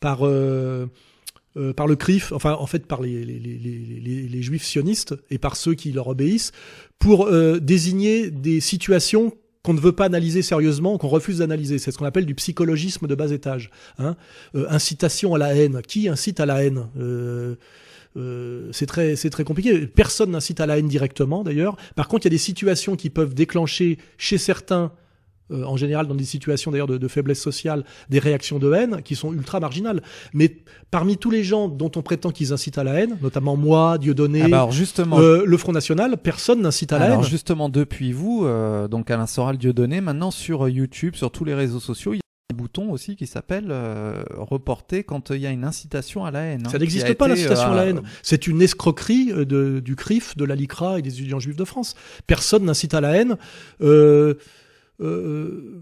par 0.00 0.26
euh, 0.26 0.86
euh, 1.56 1.72
par 1.72 1.86
le 1.86 1.96
CRIF, 1.96 2.32
enfin 2.32 2.52
en 2.52 2.66
fait 2.66 2.86
par 2.86 3.00
les, 3.02 4.42
juifs 4.42 4.64
sionistes 4.64 5.14
et 5.30 5.38
par 5.38 5.56
ceux 5.56 5.74
qui 5.74 5.90
leur 5.92 6.08
obéissent, 6.08 6.52
pour 6.98 7.26
euh, 7.26 7.58
désigner 7.58 8.30
des 8.30 8.60
situations 8.60 9.32
qu'on 9.64 9.74
ne 9.74 9.80
veut 9.80 9.92
pas 9.92 10.04
analyser 10.04 10.42
sérieusement, 10.42 10.98
qu'on 10.98 11.08
refuse 11.08 11.38
d'analyser. 11.38 11.78
C'est 11.78 11.90
ce 11.90 11.98
qu'on 11.98 12.04
appelle 12.04 12.26
du 12.26 12.34
psychologisme 12.34 13.06
de 13.06 13.14
bas 13.14 13.32
étage. 13.32 13.70
Hein 13.98 14.14
incitation 14.54 15.34
à 15.34 15.38
la 15.38 15.54
haine. 15.54 15.82
Qui 15.82 16.08
incite 16.08 16.38
à 16.38 16.46
la 16.46 16.62
haine? 16.62 16.86
C'est 18.72 18.86
très, 18.86 19.16
c'est 19.16 19.30
très 19.30 19.44
compliqué. 19.44 19.86
Personne 19.86 20.30
n'incite 20.30 20.60
à 20.60 20.66
la 20.66 20.78
haine 20.78 20.88
directement, 20.88 21.42
d'ailleurs. 21.42 21.76
Par 21.96 22.06
contre, 22.08 22.26
il 22.26 22.28
y 22.28 22.32
a 22.32 22.36
des 22.36 22.38
situations 22.38 22.94
qui 22.94 23.10
peuvent 23.10 23.34
déclencher 23.34 23.98
chez 24.16 24.38
certains 24.38 24.92
euh, 25.50 25.64
en 25.64 25.76
général 25.76 26.06
dans 26.06 26.14
des 26.14 26.24
situations 26.24 26.70
d'ailleurs 26.70 26.86
de, 26.86 26.98
de, 26.98 27.08
faiblesse 27.08 27.40
sociale, 27.40 27.84
des 28.10 28.18
réactions 28.18 28.58
de 28.58 28.72
haine 28.72 29.02
qui 29.02 29.14
sont 29.16 29.32
ultra 29.32 29.60
marginales. 29.60 30.02
Mais 30.34 30.56
parmi 30.90 31.16
tous 31.16 31.30
les 31.30 31.44
gens 31.44 31.68
dont 31.68 31.90
on 31.96 32.02
prétend 32.02 32.30
qu'ils 32.30 32.52
incitent 32.52 32.78
à 32.78 32.84
la 32.84 32.94
haine, 32.94 33.18
notamment 33.22 33.56
moi, 33.56 33.98
Dieudonné, 33.98 34.42
Ah 34.44 34.48
bah 34.48 34.56
alors 34.58 34.72
justement, 34.72 35.18
euh, 35.20 35.44
le 35.44 35.56
Front 35.56 35.72
National, 35.72 36.16
personne 36.18 36.60
n'incite 36.62 36.92
à 36.92 36.98
la 36.98 37.06
alors 37.06 37.22
haine. 37.22 37.28
justement 37.28 37.68
depuis 37.68 38.12
vous, 38.12 38.44
euh, 38.44 38.88
donc 38.88 39.10
Alain 39.10 39.26
Soral 39.26 39.58
Dieudonné, 39.58 40.00
maintenant 40.00 40.30
sur 40.30 40.68
YouTube, 40.68 41.14
sur 41.14 41.30
tous 41.30 41.44
les 41.44 41.54
réseaux 41.54 41.80
sociaux, 41.80 42.12
il 42.14 42.16
y 42.16 42.20
a 42.20 42.54
un 42.54 42.56
bouton 42.56 42.90
aussi 42.90 43.14
qui 43.16 43.26
s'appelle 43.26 43.66
euh, 43.70 44.22
reporter 44.36 45.04
quand 45.04 45.30
il 45.30 45.40
y 45.40 45.46
a 45.46 45.50
une 45.50 45.64
incitation 45.64 46.24
à 46.24 46.30
la 46.30 46.40
haine. 46.40 46.62
hein, 46.66 46.70
Ça 46.70 46.78
n'existe 46.78 47.12
pas 47.14 47.28
l'incitation 47.28 47.72
à 47.72 47.74
la 47.76 47.82
euh, 47.82 47.88
haine. 47.90 48.00
C'est 48.22 48.46
une 48.46 48.62
escroquerie 48.62 49.30
euh, 49.32 49.44
de, 49.44 49.80
du 49.80 49.96
CRIF, 49.96 50.36
de 50.36 50.44
la 50.44 50.54
LICRA 50.54 50.98
et 50.98 51.02
des 51.02 51.12
étudiants 51.12 51.40
juifs 51.40 51.56
de 51.56 51.64
France. 51.64 51.94
Personne 52.26 52.64
n'incite 52.64 52.94
à 52.94 53.00
la 53.02 53.12
haine. 53.16 53.36
Euh, 53.82 54.34
euh, 55.00 55.80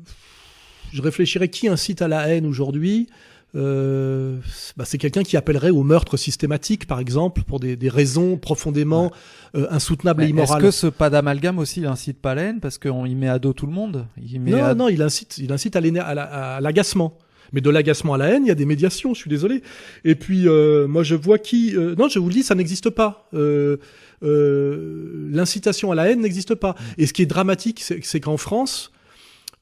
je 0.92 1.02
réfléchirais 1.02 1.48
qui 1.48 1.68
incite 1.68 2.02
à 2.02 2.08
la 2.08 2.28
haine 2.28 2.46
aujourd'hui. 2.46 3.08
Euh, 3.54 4.36
bah, 4.76 4.84
c'est 4.84 4.98
quelqu'un 4.98 5.22
qui 5.22 5.36
appellerait 5.36 5.70
au 5.70 5.82
meurtre 5.82 6.16
systématique, 6.18 6.86
par 6.86 7.00
exemple, 7.00 7.42
pour 7.44 7.58
des, 7.58 7.74
des 7.76 7.88
raisons 7.88 8.36
profondément 8.36 9.10
euh, 9.54 9.66
insoutenables 9.70 10.24
et 10.24 10.26
mais 10.32 10.42
Est-ce 10.42 10.50
immorales. 10.52 10.62
que 10.62 10.70
ce 10.70 10.86
pas 10.88 11.08
d'amalgame 11.08 11.58
aussi 11.58 11.80
il 11.80 11.86
incite 11.86 12.18
pas 12.20 12.34
la 12.34 12.42
haine 12.42 12.60
parce 12.60 12.76
qu'on 12.76 13.06
y 13.06 13.14
met 13.14 13.28
à 13.28 13.38
dos 13.38 13.54
tout 13.54 13.66
le 13.66 13.72
monde? 13.72 14.06
Il 14.22 14.40
met 14.40 14.50
Non, 14.50 14.64
à- 14.64 14.74
non, 14.74 14.88
il 14.88 15.00
incite, 15.00 15.38
il 15.38 15.52
incite 15.52 15.74
à 15.76 15.80
à 15.80 16.56
à 16.56 16.60
l'agacement. 16.60 17.16
Mais 17.52 17.60
de 17.60 17.70
l'agacement 17.70 18.14
à 18.14 18.18
la 18.18 18.26
haine, 18.30 18.44
il 18.44 18.48
y 18.48 18.50
a 18.50 18.56
des 18.56 18.66
médiations, 18.66 19.14
je 19.14 19.20
suis 19.20 19.30
désolé. 19.30 19.62
Et 20.04 20.16
puis, 20.16 20.48
euh, 20.48 20.88
moi, 20.88 21.04
je 21.04 21.14
vois 21.14 21.38
qui... 21.38 21.76
euh, 21.76 21.94
non, 21.96 22.08
je 22.08 22.18
vous 22.18 22.26
le 22.28 22.34
dis, 22.34 22.42
ça 22.42 22.56
n'existe 22.56 22.90
pas. 22.90 23.28
Euh, 23.34 23.76
euh, 24.24 25.28
L'incitation 25.30 25.92
à 25.92 25.94
la 25.94 26.10
haine 26.10 26.20
n'existe 26.20 26.56
pas. 26.56 26.74
Et 26.98 27.06
ce 27.06 27.12
qui 27.12 27.22
est 27.22 27.26
dramatique, 27.26 27.80
c'est 28.02 28.20
qu'en 28.20 28.36
France, 28.36 28.90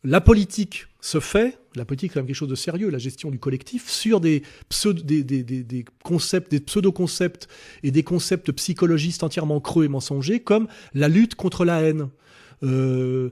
la 0.05 0.21
politique 0.21 0.87
se 1.01 1.19
fait, 1.21 1.59
la 1.75 1.85
politique 1.85 2.11
c'est 2.11 2.14
quand 2.14 2.21
même 2.21 2.27
quelque 2.27 2.37
chose 2.37 2.49
de 2.49 2.55
sérieux, 2.55 2.90
la 2.90 2.99
gestion 2.99 3.31
du 3.31 3.38
collectif, 3.38 3.88
sur 3.88 4.21
des, 4.21 4.43
pseudo, 4.69 5.03
des, 5.03 5.25
des, 5.25 5.43
des, 5.43 5.62
des 5.64 5.85
concepts, 6.03 6.51
des 6.51 6.61
pseudo-concepts 6.61 7.49
et 7.83 7.90
des 7.90 8.03
concepts 8.03 8.53
psychologistes 8.53 9.23
entièrement 9.23 9.61
creux 9.61 9.85
et 9.85 9.88
mensongers, 9.88 10.40
comme 10.40 10.69
la 10.95 11.09
lutte 11.09 11.35
contre 11.35 11.64
la 11.64 11.81
haine. 11.83 12.09
Euh, 12.62 13.31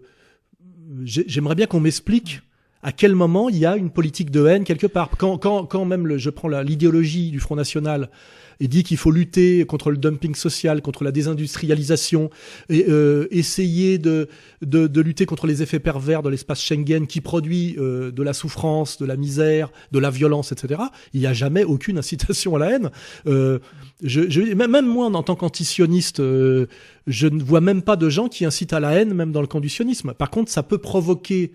j'ai- 1.05 1.25
J'aimerais 1.29 1.55
bien 1.55 1.67
qu'on 1.67 1.81
m'explique 1.81 2.41
à 2.83 2.91
quel 2.91 3.15
moment 3.15 3.49
il 3.49 3.59
y 3.59 3.67
a 3.67 3.77
une 3.77 3.91
politique 3.91 4.31
de 4.31 4.45
haine 4.47 4.65
quelque 4.65 4.89
part. 4.89 5.11
Quand, 5.17 5.39
quand, 5.39 5.85
même 5.85 6.07
le, 6.07 6.19
je 6.19 6.31
prends 6.31 6.49
l'idéologie 6.49 7.31
du 7.31 7.39
Front 7.39 7.55
National 7.55 8.11
et 8.61 8.69
dit 8.69 8.83
qu'il 8.83 8.97
faut 8.97 9.11
lutter 9.11 9.65
contre 9.67 9.91
le 9.91 9.97
dumping 9.97 10.35
social, 10.35 10.83
contre 10.83 11.05
la 11.05 11.13
désindustrialisation, 11.13 12.31
et 12.69 12.87
euh, 12.89 13.27
essayer 13.31 13.99
de, 13.99 14.29
de, 14.63 14.87
de 14.87 15.01
lutter 15.01 15.27
contre 15.27 15.47
les 15.47 15.63
effets 15.63 15.81
pervers 15.81 16.23
de 16.23 16.29
l'espace 16.29 16.63
Schengen 16.63 17.07
qui 17.07 17.21
produit 17.21 17.77
euh, 17.79 18.11
de 18.11 18.23
la 18.23 18.33
souffrance, 18.33 18.99
de 18.99 19.07
la 19.07 19.17
misère, 19.17 19.71
de 19.93 19.99
la 19.99 20.11
violence, 20.11 20.53
etc. 20.53 20.83
Il 21.13 21.21
n'y 21.21 21.27
a 21.27 21.33
jamais 21.33 21.65
aucune 21.65 21.99
incitation 21.99 22.57
à 22.57 22.59
la 22.59 22.71
haine. 22.71 22.91
Euh, 23.27 23.59
je, 24.03 24.29
je, 24.29 24.41
même 24.55 24.87
moi, 24.87 25.07
en 25.07 25.23
tant 25.23 25.37
qu'antisioniste, 25.37 26.21
euh, 26.21 26.67
je 27.07 27.27
ne 27.27 27.43
vois 27.43 27.61
même 27.61 27.83
pas 27.83 27.97
de 27.97 28.09
gens 28.09 28.29
qui 28.29 28.45
incitent 28.45 28.73
à 28.73 28.81
la 28.81 28.93
haine, 28.93 29.15
même 29.15 29.33
dans 29.33 29.43
le 29.43 29.69
sionisme. 29.69 30.15
Par 30.15 30.31
contre, 30.31 30.51
ça 30.51 30.63
peut 30.63 30.79
provoquer 30.79 31.53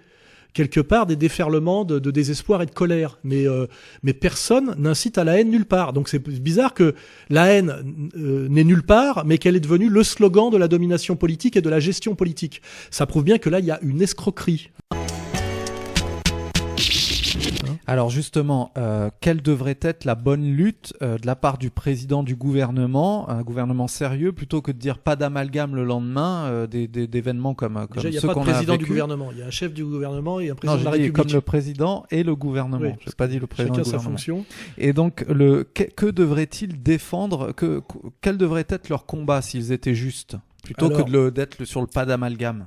quelque 0.58 0.80
part 0.80 1.06
des 1.06 1.16
déferlements 1.16 1.86
de, 1.86 2.00
désespoir 2.10 2.64
et 2.64 2.66
de 2.66 2.72
colère. 2.72 3.20
Mais, 3.24 3.48
euh, 3.48 3.68
mais 4.02 4.14
personne 4.14 4.74
n'incite 4.80 5.20
à 5.20 5.24
la 5.24 5.40
haine 5.40 5.52
nulle 5.52 5.68
part. 5.68 5.94
Donc 5.94 6.10
c'est 6.10 6.18
bizarre 6.18 6.74
que 6.74 6.96
la 7.30 7.46
haine 7.54 7.76
euh, 8.18 8.48
n'est 8.50 8.64
nulle 8.64 8.82
part, 8.82 9.24
mais 9.24 9.38
qu'elle 9.38 9.56
est 9.56 9.60
devenue 9.60 9.88
le 9.88 10.04
slogan 10.04 10.50
de 10.50 10.58
la 10.58 10.68
domination 10.68 11.16
politique 11.16 11.58
et 11.58 11.62
de 11.62 11.70
la 11.70 11.80
gestion 11.80 12.16
politique. 12.16 12.64
Ça 12.90 13.06
prouve 13.06 13.24
bien 13.24 13.38
que 13.38 13.52
là, 13.52 13.60
il 13.60 13.66
y 13.66 13.72
a 13.72 13.80
une 13.84 14.02
escroquerie. 14.02 14.72
Alors 17.86 18.10
justement, 18.10 18.72
euh, 18.78 19.10
quelle 19.22 19.42
devrait 19.42 19.78
être 19.82 20.04
la 20.06 20.16
bonne 20.16 20.44
lutte 20.44 20.94
euh, 21.02 21.18
de 21.18 21.26
la 21.26 21.36
part 21.36 21.58
du 21.58 21.70
président 21.70 22.22
du 22.24 22.36
gouvernement, 22.36 23.30
un 23.30 23.42
gouvernement 23.44 23.88
sérieux, 23.88 24.32
plutôt 24.34 24.62
que 24.62 24.72
de 24.72 24.78
dire 24.78 24.98
pas 25.00 25.16
d'amalgame 25.16 25.76
le 25.76 25.86
lendemain 25.86 26.46
euh, 26.48 26.68
des- 26.68 26.88
d'événements 26.88 27.54
comme, 27.54 27.76
comme 27.88 27.88
Déjà, 27.96 28.10
il 28.10 28.12
n'y 28.12 28.18
a 28.18 28.22
ceux 28.22 28.28
pas 28.28 28.34
de 28.34 28.40
qu'on 28.40 28.48
a 28.48 28.52
président 28.54 28.76
du 28.78 28.86
gouvernement. 28.86 29.30
Il 29.32 29.38
y 29.38 29.42
a 29.42 29.48
un 29.48 29.52
chef 29.52 29.74
du 29.74 29.86
gouvernement 29.86 30.40
et 30.40 30.50
un 30.50 30.56
président 30.56 30.74
Non, 30.76 30.80
de 30.80 30.86
la 30.86 30.92
République. 30.92 31.14
comme 31.16 31.32
le 31.32 31.42
président 31.42 32.06
et 32.12 32.24
le 32.24 32.36
gouvernement. 32.36 32.86
Oui, 32.88 32.94
Je 33.02 33.10
n'ai 33.10 33.16
pas 33.16 33.28
dit 33.28 33.40
le 33.40 33.48
président 33.48 33.74
Chacun 33.76 33.84
du 33.84 33.90
sa 33.90 33.98
gouvernement. 33.98 34.18
fonction. 34.18 34.46
Et 34.78 34.94
donc, 34.94 35.26
le, 35.30 35.64
que, 35.64 35.84
que 35.84 36.06
devraient-ils 36.08 36.82
défendre 36.82 37.52
que, 37.54 37.80
que- 37.80 38.08
Quel 38.22 38.38
devrait 38.38 38.66
être 38.68 38.90
leur 38.90 39.06
combat 39.06 39.42
s'ils 39.42 39.72
étaient 39.72 39.96
justes 39.96 40.36
Plutôt 40.64 40.88
Alors- 40.88 41.06
que 41.06 41.10
de 41.10 41.12
le- 41.12 41.32
d'être 41.32 41.64
sur 41.64 41.80
le 41.82 41.88
pas 41.88 42.06
d'amalgame? 42.06 42.66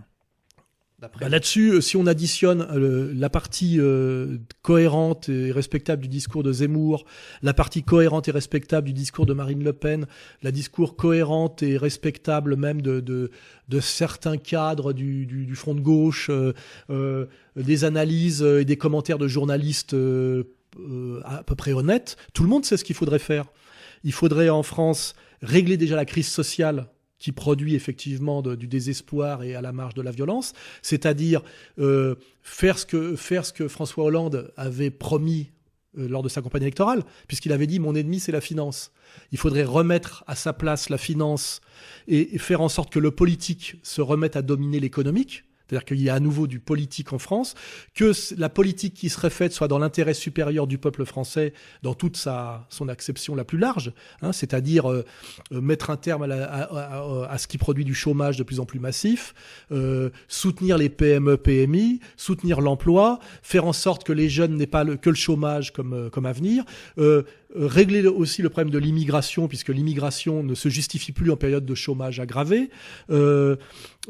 Bah, 1.01 1.11
Là-dessus, 1.29 1.71
euh, 1.71 1.81
si 1.81 1.97
on 1.97 2.07
additionne 2.07 2.67
euh, 2.71 3.13
la 3.15 3.31
partie 3.31 3.77
euh, 3.79 4.37
cohérente 4.61 5.31
et 5.31 5.51
respectable 5.51 6.03
du 6.03 6.09
discours 6.09 6.43
de 6.43 6.53
Zemmour, 6.53 7.07
la 7.43 7.55
partie 7.55 7.83
cohérente 7.83 8.29
et 8.29 8.31
respectable 8.31 8.89
du 8.89 8.93
discours 8.93 9.25
de 9.25 9.33
Marine 9.33 9.65
Le 9.65 9.73
Pen, 9.73 10.07
la 10.43 10.53
discours 10.53 10.97
cohérente 10.97 11.63
et 11.63 11.79
respectable 11.79 12.57
même 12.57 12.83
de, 12.83 13.01
de, 13.01 13.31
de 13.69 13.81
certains 13.81 14.37
cadres 14.37 14.93
du, 14.93 15.25
du, 15.25 15.47
du 15.47 15.55
front 15.55 15.75
de 15.75 15.81
gauche, 15.81 16.29
euh, 16.29 16.53
euh, 16.91 17.27
des 17.57 17.85
analyses 17.85 18.43
et 18.43 18.67
des 18.67 18.77
commentaires 18.77 19.19
de 19.19 19.27
journalistes 19.29 19.95
euh, 19.95 20.45
euh, 20.79 21.21
à 21.25 21.43
peu 21.43 21.55
près 21.55 21.73
honnêtes, 21.73 22.17
tout 22.35 22.43
le 22.43 22.49
monde 22.49 22.65
sait 22.65 22.77
ce 22.77 22.85
qu'il 22.85 22.95
faudrait 22.95 23.19
faire. 23.19 23.47
Il 24.05 24.13
faudrait 24.13 24.51
en 24.51 24.63
France 24.63 25.15
régler 25.43 25.77
déjà 25.77 25.97
la 25.97 26.05
crise 26.05 26.29
sociale 26.29 26.87
qui 27.21 27.31
produit 27.31 27.77
effectivement 27.77 28.43
du 28.43 28.67
désespoir 28.67 29.45
et 29.45 29.55
à 29.55 29.61
la 29.61 29.73
marge 29.73 29.95
de 29.95 30.03
la 30.03 30.11
violence, 30.11 30.55
c'est-à-dire 30.83 31.43
euh, 31.79 32.17
faire, 32.43 32.79
ce 32.79 32.87
que, 32.87 33.15
faire 33.15 33.47
ce 33.47 33.53
que 33.53 33.69
François 33.69 34.05
Hollande 34.05 34.53
avait 34.57 34.91
promis 34.91 35.51
euh, 35.99 36.09
lors 36.09 36.23
de 36.23 36.29
sa 36.29 36.41
campagne 36.41 36.63
électorale, 36.63 37.05
puisqu'il 37.29 37.53
avait 37.53 37.67
dit 37.67 37.79
mon 37.79 37.95
ennemi 37.95 38.19
c'est 38.19 38.33
la 38.33 38.41
finance. 38.41 38.91
Il 39.33 39.39
faudrait 39.39 39.65
remettre 39.65 40.25
à 40.27 40.35
sa 40.35 40.53
place 40.53 40.89
la 40.89 40.99
finance 40.99 41.61
et 42.09 42.39
faire 42.39 42.63
en 42.63 42.69
sorte 42.69 42.91
que 42.93 42.99
le 42.99 43.11
politique 43.11 43.77
se 43.83 44.01
remette 44.01 44.35
à 44.35 44.43
dominer 44.43 44.81
l'économique. 44.81 45.45
C'est-à-dire 45.71 45.85
qu'il 45.85 46.03
y 46.03 46.11
a 46.11 46.15
à 46.15 46.21
nouveau 46.21 46.49
du 46.49 46.59
politique 46.59 47.13
en 47.13 47.19
France, 47.21 47.55
que 47.95 48.11
la 48.37 48.49
politique 48.49 48.95
qui 48.95 49.09
serait 49.09 49.31
faite 49.31 49.53
soit 49.53 49.69
dans 49.69 49.79
l'intérêt 49.79 50.15
supérieur 50.15 50.67
du 50.67 50.79
peuple 50.79 51.05
français 51.05 51.53
dans 51.85 51.95
toute 51.95 52.17
sa, 52.17 52.67
son 52.71 52.89
acception 52.89 53.37
la 53.37 53.45
plus 53.45 53.59
large, 53.59 53.93
hein, 54.21 54.33
c'est-à-dire 54.33 54.91
euh, 54.91 55.05
euh, 55.53 55.61
mettre 55.61 55.91
un 55.91 55.97
terme 55.97 56.25
à, 56.31 56.35
à- 57.31 57.39
ce 57.39 57.47
qui 57.47 57.57
produit 57.57 57.85
du 57.85 57.95
chômage 57.95 58.37
de 58.37 58.43
plus 58.43 58.59
en 58.59 58.65
plus 58.65 58.81
massif, 58.81 59.33
euh, 59.71 60.11
soutenir 60.27 60.77
les 60.77 60.89
PME, 60.89 61.37
PMI, 61.37 62.01
soutenir 62.17 62.61
l'emploi, 62.61 63.21
faire 63.43 63.65
en 63.65 63.73
sorte 63.73 64.03
que 64.03 64.13
les 64.13 64.29
jeunes 64.29 64.57
n'aient 64.57 64.67
pas 64.67 64.85
que 64.85 65.09
le 65.09 65.17
chômage 65.17 65.73
comme, 65.73 66.11
comme 66.11 66.27
avenir, 66.27 66.65
régler 67.55 68.03
le- 68.03 68.13
aussi 68.13 68.43
le 68.43 68.49
problème 68.49 68.71
de 68.73 68.79
l'immigration, 68.79 69.49
puisque 69.49 69.69
l'immigration 69.71 70.43
ne 70.43 70.55
se 70.55 70.69
justifie 70.69 71.13
plus 71.13 71.31
en 71.31 71.37
période 71.37 71.65
de 71.67 71.75
chômage 71.75 72.21
aggravé, 72.21 72.71
euh, 73.11 73.57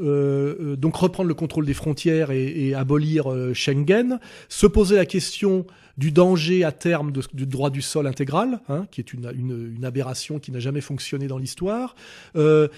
euh, 0.00 0.54
euh, 0.60 0.76
donc 0.76 0.96
reprendre 0.96 1.28
le 1.28 1.34
contrôle 1.34 1.66
des 1.66 1.74
frontières 1.74 2.30
et, 2.30 2.74
abolir 2.74 3.30
euh, 3.32 3.52
Schengen, 3.54 4.18
se 4.48 4.66
poser 4.66 4.96
la 4.96 5.06
question 5.06 5.66
du 5.98 6.12
danger 6.12 6.64
à 6.64 6.72
terme 6.72 7.12
du 7.12 7.46
droit 7.46 7.68
du 7.68 7.82
sol 7.82 8.06
intégral, 8.06 8.60
hein, 8.68 8.86
qui 8.90 9.00
est 9.00 9.12
une, 9.12 9.30
une- 9.36 9.74
une 9.76 9.84
aberration 9.84 10.38
qui 10.38 10.50
n'a 10.52 10.60
jamais 10.60 10.80
fonctionné 10.80 11.26
dans 11.26 11.36
l'histoire, 11.36 11.94
euh, 12.36 12.68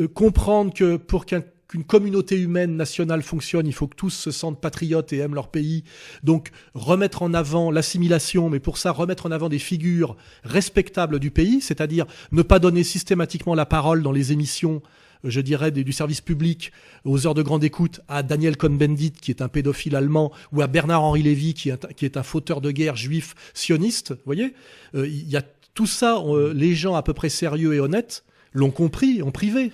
euh, 0.00 0.08
comprendre 0.08 0.72
que 0.74 0.96
pour 0.96 1.26
qu'un 1.26 1.42
qu'une 1.72 1.84
communauté 1.84 2.36
humaine 2.38 2.76
nationale 2.76 3.22
fonctionne, 3.22 3.66
il 3.66 3.72
faut 3.72 3.86
que 3.86 3.96
tous 3.96 4.10
se 4.10 4.30
sentent 4.30 4.60
patriotes 4.60 5.10
et 5.14 5.18
aiment 5.18 5.34
leur 5.34 5.48
pays. 5.48 5.84
Donc 6.22 6.50
remettre 6.74 7.22
en 7.22 7.32
avant 7.32 7.70
l'assimilation, 7.70 8.50
mais 8.50 8.60
pour 8.60 8.76
ça 8.76 8.90
remettre 8.92 9.24
en 9.24 9.30
avant 9.30 9.48
des 9.48 9.58
figures 9.58 10.16
respectables 10.44 11.18
du 11.18 11.30
pays, 11.30 11.62
c'est-à-dire 11.62 12.04
ne 12.30 12.42
pas 12.42 12.58
donner 12.58 12.84
systématiquement 12.84 13.54
la 13.54 13.64
parole 13.64 14.02
dans 14.02 14.12
les 14.12 14.32
émissions 14.32 14.82
je 15.24 15.40
dirais, 15.40 15.70
du 15.70 15.92
service 15.92 16.20
public 16.20 16.72
aux 17.04 17.26
heures 17.28 17.34
de 17.34 17.42
grande 17.42 17.62
écoute 17.62 18.00
à 18.08 18.22
Daniel 18.24 18.56
Cohn-Bendit, 18.56 19.12
qui 19.12 19.30
est 19.30 19.40
un 19.40 19.46
pédophile 19.48 19.94
allemand, 19.94 20.32
ou 20.52 20.60
à 20.62 20.66
Bernard-Henri 20.66 21.22
Lévy, 21.22 21.54
qui 21.54 21.68
est, 21.70 21.84
un- 21.84 21.92
qui 21.96 22.04
est 22.04 22.16
un 22.16 22.24
fauteur 22.24 22.60
de 22.60 22.72
guerre 22.72 22.96
juif 22.96 23.34
sioniste. 23.54 24.10
Vous 24.10 24.18
voyez 24.26 24.52
Euh, 24.96 25.06
Il 25.06 25.30
y 25.30 25.36
a 25.36 25.42
tout 25.74 25.86
ça, 25.86 26.18
euh, 26.18 26.52
les 26.52 26.74
gens 26.74 26.96
à 26.96 27.02
peu 27.04 27.14
près 27.14 27.28
sérieux 27.30 27.72
et 27.72 27.78
honnêtes 27.80 28.24
l'ont 28.52 28.72
compris 28.72 29.22
en 29.22 29.30
privé. 29.30 29.70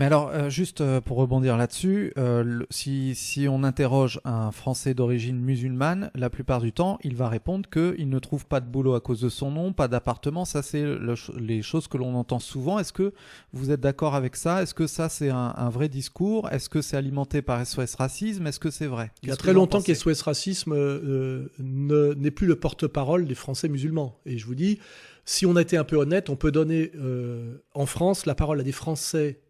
Mais 0.00 0.06
alors, 0.06 0.30
euh, 0.32 0.48
juste 0.48 0.80
euh, 0.80 1.02
pour 1.02 1.18
rebondir 1.18 1.58
là-dessus, 1.58 2.14
euh, 2.16 2.42
le- 2.42 2.66
si, 2.70 3.14
si 3.14 3.46
on 3.48 3.62
interroge 3.64 4.18
un 4.24 4.50
Français 4.50 4.94
d'origine 4.94 5.38
musulmane, 5.38 6.10
la 6.14 6.30
plupart 6.30 6.62
du 6.62 6.72
temps, 6.72 6.98
il 7.04 7.16
va 7.16 7.28
répondre 7.28 7.68
qu'il 7.68 8.08
ne 8.08 8.18
trouve 8.18 8.46
pas 8.46 8.60
de 8.60 8.66
boulot 8.66 8.94
à 8.94 9.00
cause 9.02 9.20
de 9.20 9.28
son 9.28 9.50
nom, 9.50 9.74
pas 9.74 9.88
d'appartement. 9.88 10.46
Ça, 10.46 10.62
c'est 10.62 10.82
le 10.82 11.16
ch- 11.16 11.30
les 11.38 11.60
choses 11.60 11.86
que 11.86 11.98
l'on 11.98 12.14
entend 12.14 12.38
souvent. 12.38 12.78
Est-ce 12.78 12.94
que 12.94 13.12
vous 13.52 13.70
êtes 13.70 13.80
d'accord 13.80 14.14
avec 14.14 14.36
ça? 14.36 14.62
Est-ce 14.62 14.72
que 14.72 14.86
ça, 14.86 15.10
c'est 15.10 15.28
un, 15.28 15.52
un 15.54 15.68
vrai 15.68 15.90
discours? 15.90 16.48
Est-ce 16.50 16.70
que 16.70 16.80
c'est 16.80 16.96
alimenté 16.96 17.42
par 17.42 17.60
SOS 17.66 17.96
Racisme? 17.96 18.46
Est-ce 18.46 18.58
que 18.58 18.70
c'est 18.70 18.86
vrai? 18.86 19.10
Il 19.22 19.28
y 19.28 19.32
a 19.32 19.34
Qu'est-ce 19.34 19.36
que 19.36 19.42
très 19.42 19.52
vous 19.52 19.58
en 19.58 19.60
longtemps 19.60 19.78
pensez? 19.80 19.92
qu'SOS 19.92 20.22
Racisme 20.22 20.72
euh, 20.72 21.46
ne- 21.58 22.14
n'est 22.14 22.30
plus 22.30 22.46
le 22.46 22.56
porte-parole 22.56 23.26
des 23.26 23.34
Français 23.34 23.68
musulmans. 23.68 24.18
Et 24.24 24.38
je 24.38 24.46
vous 24.46 24.54
dis, 24.54 24.78
si 25.26 25.44
on 25.44 25.56
a 25.56 25.60
été 25.60 25.76
un 25.76 25.84
peu 25.84 25.96
honnête, 25.96 26.30
on 26.30 26.36
peut 26.36 26.52
donner 26.52 26.90
euh, 26.96 27.58
en 27.74 27.84
France 27.84 28.24
la 28.24 28.34
parole 28.34 28.60
à 28.60 28.62
des 28.62 28.72
Français 28.72 29.40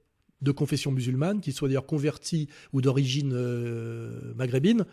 de 0.42 0.52
confession 0.52 0.90
musulmane, 0.90 1.40
qui 1.40 1.52
soient 1.52 1.68
d'ailleurs 1.68 1.86
convertis 1.86 2.48
ou 2.72 2.80
d'origine 2.80 3.32
euh, 3.34 4.32
maghrébine, 4.36 4.84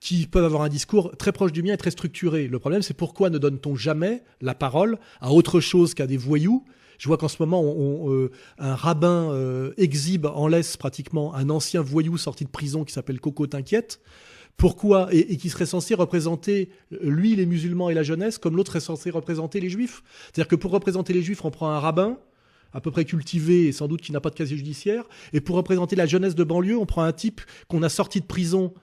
qui 0.00 0.26
peuvent 0.26 0.44
avoir 0.44 0.62
un 0.62 0.68
discours 0.68 1.16
très 1.16 1.32
proche 1.32 1.52
du 1.52 1.62
mien 1.62 1.74
et 1.74 1.76
très 1.76 1.90
structuré. 1.92 2.48
Le 2.48 2.58
problème, 2.58 2.82
c'est 2.82 2.94
pourquoi 2.94 3.30
ne 3.30 3.38
donne-t-on 3.38 3.76
jamais 3.76 4.22
la 4.40 4.54
parole 4.54 4.98
à 5.20 5.32
autre 5.32 5.60
chose 5.60 5.94
qu'à 5.94 6.06
des 6.06 6.16
voyous? 6.16 6.64
Je 6.98 7.08
vois 7.08 7.18
qu'en 7.18 7.28
ce 7.28 7.36
moment, 7.40 7.60
on- 7.62 8.06
on, 8.06 8.12
euh, 8.12 8.30
un 8.58 8.74
rabbin 8.74 9.30
euh, 9.30 9.72
exhibe 9.76 10.26
en 10.26 10.48
laisse 10.48 10.76
pratiquement 10.76 11.34
un 11.34 11.50
ancien 11.50 11.82
voyou 11.82 12.16
sorti 12.16 12.44
de 12.44 12.50
prison 12.50 12.84
qui 12.84 12.92
s'appelle 12.92 13.20
Coco 13.20 13.46
T'inquiète. 13.46 14.00
Pourquoi? 14.56 15.08
Et, 15.12 15.34
et 15.34 15.36
qui 15.36 15.50
serait 15.50 15.66
censé 15.66 15.94
représenter 15.94 16.70
lui 17.02 17.36
les 17.36 17.44
musulmans 17.44 17.90
et 17.90 17.94
la 17.94 18.02
jeunesse 18.02 18.38
comme 18.38 18.56
l'autre 18.56 18.76
est 18.76 18.80
censé 18.80 19.10
représenter 19.10 19.60
les 19.60 19.68
juifs? 19.68 20.02
C'est-à-dire 20.24 20.48
que 20.48 20.56
pour 20.56 20.70
représenter 20.70 21.12
les 21.12 21.20
juifs, 21.22 21.44
on 21.44 21.50
prend 21.50 21.68
un 21.70 21.78
rabbin 21.78 22.18
à 22.76 22.80
peu 22.82 22.90
près 22.90 23.06
cultivé 23.06 23.68
et 23.68 23.72
sans 23.72 23.88
doute 23.88 24.02
qui 24.02 24.12
n'a 24.12 24.20
pas 24.20 24.28
de 24.28 24.34
casier 24.34 24.58
judiciaire, 24.58 25.04
et 25.32 25.40
pour 25.40 25.56
représenter 25.56 25.96
la 25.96 26.04
jeunesse 26.04 26.34
de 26.34 26.44
banlieue, 26.44 26.76
on 26.76 26.84
prend 26.84 27.02
un 27.02 27.12
type 27.12 27.40
qu'on 27.68 27.82
a 27.82 27.88
sorti 27.88 28.20
de 28.20 28.26
prison 28.26 28.74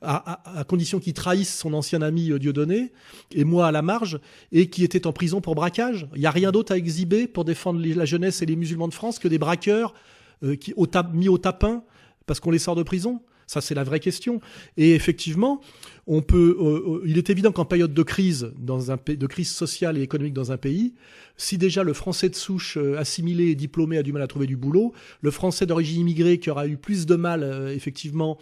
à, 0.00 0.64
condition 0.66 0.98
qu'il 0.98 1.12
trahisse 1.12 1.54
son 1.56 1.74
ancien 1.74 2.02
ami 2.02 2.32
euh, 2.32 2.38
Dieudonné, 2.38 2.92
et 3.30 3.44
moi 3.44 3.68
à 3.68 3.70
la 3.70 3.82
marge, 3.82 4.18
et 4.50 4.68
qui 4.68 4.82
était 4.82 5.06
en 5.06 5.12
prison 5.12 5.40
pour 5.40 5.54
braquage. 5.54 6.08
Il 6.14 6.20
n'y 6.20 6.26
a 6.26 6.30
rien 6.30 6.50
d'autre 6.50 6.72
à 6.72 6.76
exhiber 6.78 7.28
pour 7.28 7.44
défendre 7.44 7.80
la 7.80 8.04
jeunesse 8.04 8.42
et 8.42 8.46
les 8.46 8.56
musulmans 8.56 8.88
de 8.88 8.94
France 8.94 9.18
que 9.18 9.28
des 9.28 9.38
braqueurs 9.38 9.94
euh, 10.42 10.56
qui, 10.56 10.74
mis 11.12 11.28
au 11.28 11.38
tapin 11.38 11.84
parce 12.26 12.40
qu'on 12.40 12.50
les 12.50 12.58
sort 12.58 12.74
de 12.74 12.82
prison. 12.82 13.20
Ça, 13.52 13.60
c'est 13.60 13.74
la 13.74 13.84
vraie 13.84 14.00
question. 14.00 14.40
Et 14.78 14.94
effectivement, 14.94 15.60
on 16.06 16.22
peut. 16.22 16.56
euh, 16.58 17.00
euh, 17.00 17.02
il 17.04 17.18
est 17.18 17.28
évident 17.28 17.52
qu'en 17.52 17.66
période 17.66 17.92
de 17.92 18.02
crise, 18.02 18.50
dans 18.58 18.90
un 18.90 18.96
de 19.06 19.26
crise 19.26 19.50
sociale 19.50 19.98
et 19.98 20.02
économique 20.02 20.32
dans 20.32 20.52
un 20.52 20.56
pays, 20.56 20.94
si 21.36 21.58
déjà 21.58 21.82
le 21.82 21.92
Français 21.92 22.30
de 22.30 22.34
souche 22.34 22.78
euh, 22.78 22.96
assimilé 22.98 23.48
et 23.48 23.54
diplômé 23.54 23.98
a 23.98 24.02
du 24.02 24.10
mal 24.10 24.22
à 24.22 24.26
trouver 24.26 24.46
du 24.46 24.56
boulot, 24.56 24.94
le 25.20 25.30
Français 25.30 25.66
d'origine 25.66 26.00
immigrée 26.00 26.38
qui 26.38 26.48
aura 26.48 26.66
eu 26.66 26.78
plus 26.78 27.04
de 27.04 27.14
mal, 27.14 27.70
effectivement, 27.74 28.38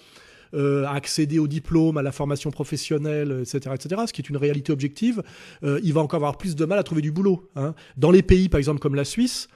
à 0.52 0.94
accéder 0.94 1.40
au 1.40 1.48
diplôme, 1.48 1.96
à 1.96 2.02
la 2.02 2.12
formation 2.12 2.52
professionnelle, 2.52 3.40
etc., 3.42 3.74
etc., 3.74 4.02
ce 4.06 4.12
qui 4.12 4.20
est 4.22 4.28
une 4.28 4.36
réalité 4.36 4.72
objective, 4.72 5.22
il 5.62 5.92
va 5.92 6.00
encore 6.00 6.18
avoir 6.18 6.38
plus 6.38 6.54
de 6.56 6.64
mal 6.64 6.78
à 6.78 6.82
trouver 6.82 7.02
du 7.02 7.12
boulot. 7.12 7.48
hein. 7.56 7.74
Dans 7.96 8.10
les 8.10 8.22
pays, 8.22 8.48
par 8.48 8.58
exemple, 8.58 8.80
comme 8.80 8.96
la 8.96 9.04
Suisse, 9.04 9.48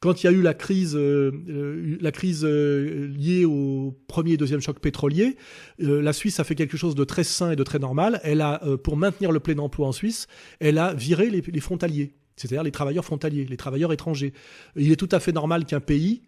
quand 0.00 0.22
il 0.22 0.26
y 0.26 0.28
a 0.28 0.32
eu 0.32 0.42
la 0.42 0.54
crise, 0.54 0.94
euh, 0.94 1.32
euh, 1.48 1.98
euh, 2.44 3.08
liée 3.08 3.44
au 3.44 3.96
premier 4.08 4.32
et 4.32 4.36
deuxième 4.36 4.60
choc 4.60 4.78
pétrolier, 4.78 5.36
la 5.78 6.12
Suisse 6.12 6.38
a 6.38 6.44
fait 6.44 6.54
quelque 6.54 6.76
chose 6.76 6.94
de 6.94 7.04
très 7.04 7.24
sain 7.24 7.50
et 7.50 7.56
de 7.56 7.62
très 7.62 7.78
normal. 7.78 8.20
Elle 8.22 8.40
a, 8.40 8.60
pour 8.82 8.96
maintenir 8.96 9.32
le 9.32 9.40
plein 9.40 9.58
emploi 9.58 9.88
en 9.88 9.92
Suisse, 9.92 10.26
elle 10.60 10.78
a 10.78 10.92
viré 10.92 11.30
les, 11.30 11.40
les 11.40 11.60
frontaliers, 11.60 12.14
c'est-à-dire 12.36 12.62
les 12.62 12.72
travailleurs 12.72 13.04
frontaliers, 13.04 13.46
les 13.46 13.56
travailleurs 13.56 13.92
étrangers. 13.92 14.32
Il 14.76 14.92
est 14.92 14.96
tout 14.96 15.08
à 15.12 15.20
fait 15.20 15.32
normal 15.32 15.64
qu'un 15.64 15.80
pays 15.80 16.22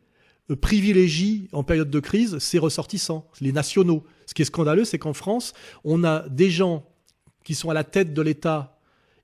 privilégie 0.62 1.48
en 1.52 1.62
période 1.62 1.90
de 1.90 2.00
crise 2.00 2.38
ses 2.38 2.58
ressortissants, 2.58 3.28
les 3.42 3.52
nationaux. 3.52 4.02
Ce 4.24 4.32
qui 4.32 4.42
est 4.42 4.46
scandaleux, 4.46 4.86
c'est 4.86 4.98
qu'en 4.98 5.12
France, 5.12 5.52
on 5.84 6.04
a 6.04 6.26
des 6.30 6.50
gens 6.50 6.86
qui 7.44 7.54
sont 7.54 7.68
à 7.68 7.74
la 7.74 7.84
tête 7.84 8.14
de 8.14 8.22
l'État 8.22 8.77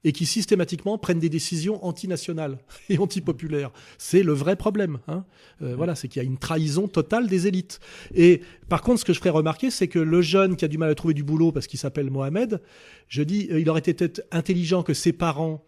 et 0.05 0.13
qui 0.13 0.27
systématiquement 0.27 0.99
prennent 0.99 1.19
des 1.19 1.29
décisions 1.29 1.85
antinationales 1.85 2.59
et 2.89 2.99
antipopulaires. 2.99 3.73
C'est 3.99 4.23
le 4.23 4.33
vrai 4.33 4.55
problème. 4.57 4.99
Hein. 5.09 5.25
Euh, 5.63 5.75
voilà, 5.75 5.95
c'est 5.95 6.09
qu'il 6.09 6.23
y 6.23 6.25
a 6.25 6.29
une 6.29 6.39
trahison 6.39 6.87
totale 6.87 7.27
des 7.27 7.47
élites. 7.47 7.81
Et 8.15 8.43
par 8.69 8.83
contre, 8.83 9.01
ce 9.01 9.05
que 9.05 9.13
je 9.13 9.19
ferais 9.19 9.31
remarquer, 9.31 9.71
c'est 9.71 9.89
que 9.89 9.99
le 9.99 10.23
jeune 10.23 10.57
qui 10.57 10.65
a 10.65 10.69
du 10.69 10.79
mal 10.79 10.91
à 10.91 10.95
trouver 10.95 11.15
du 11.15 11.25
boulot 11.25 11.53
parce 11.53 11.67
qu'il 11.67 11.79
s'appelle 11.79 12.11
Mohamed, 12.11 12.61
je 13.09 13.23
dis, 13.23 13.49
euh, 13.51 13.61
il 13.61 13.69
aurait 13.71 13.81
été 13.81 13.95
peut-être 13.95 14.23
intelligent 14.31 14.83
que 14.83 14.95
ses 14.95 15.13
parents, 15.13 15.65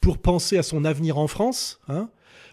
pour 0.00 0.18
penser 0.18 0.56
à 0.56 0.62
son 0.62 0.86
avenir 0.86 1.18
en 1.18 1.26
France, 1.26 1.78
hein, 1.88 2.08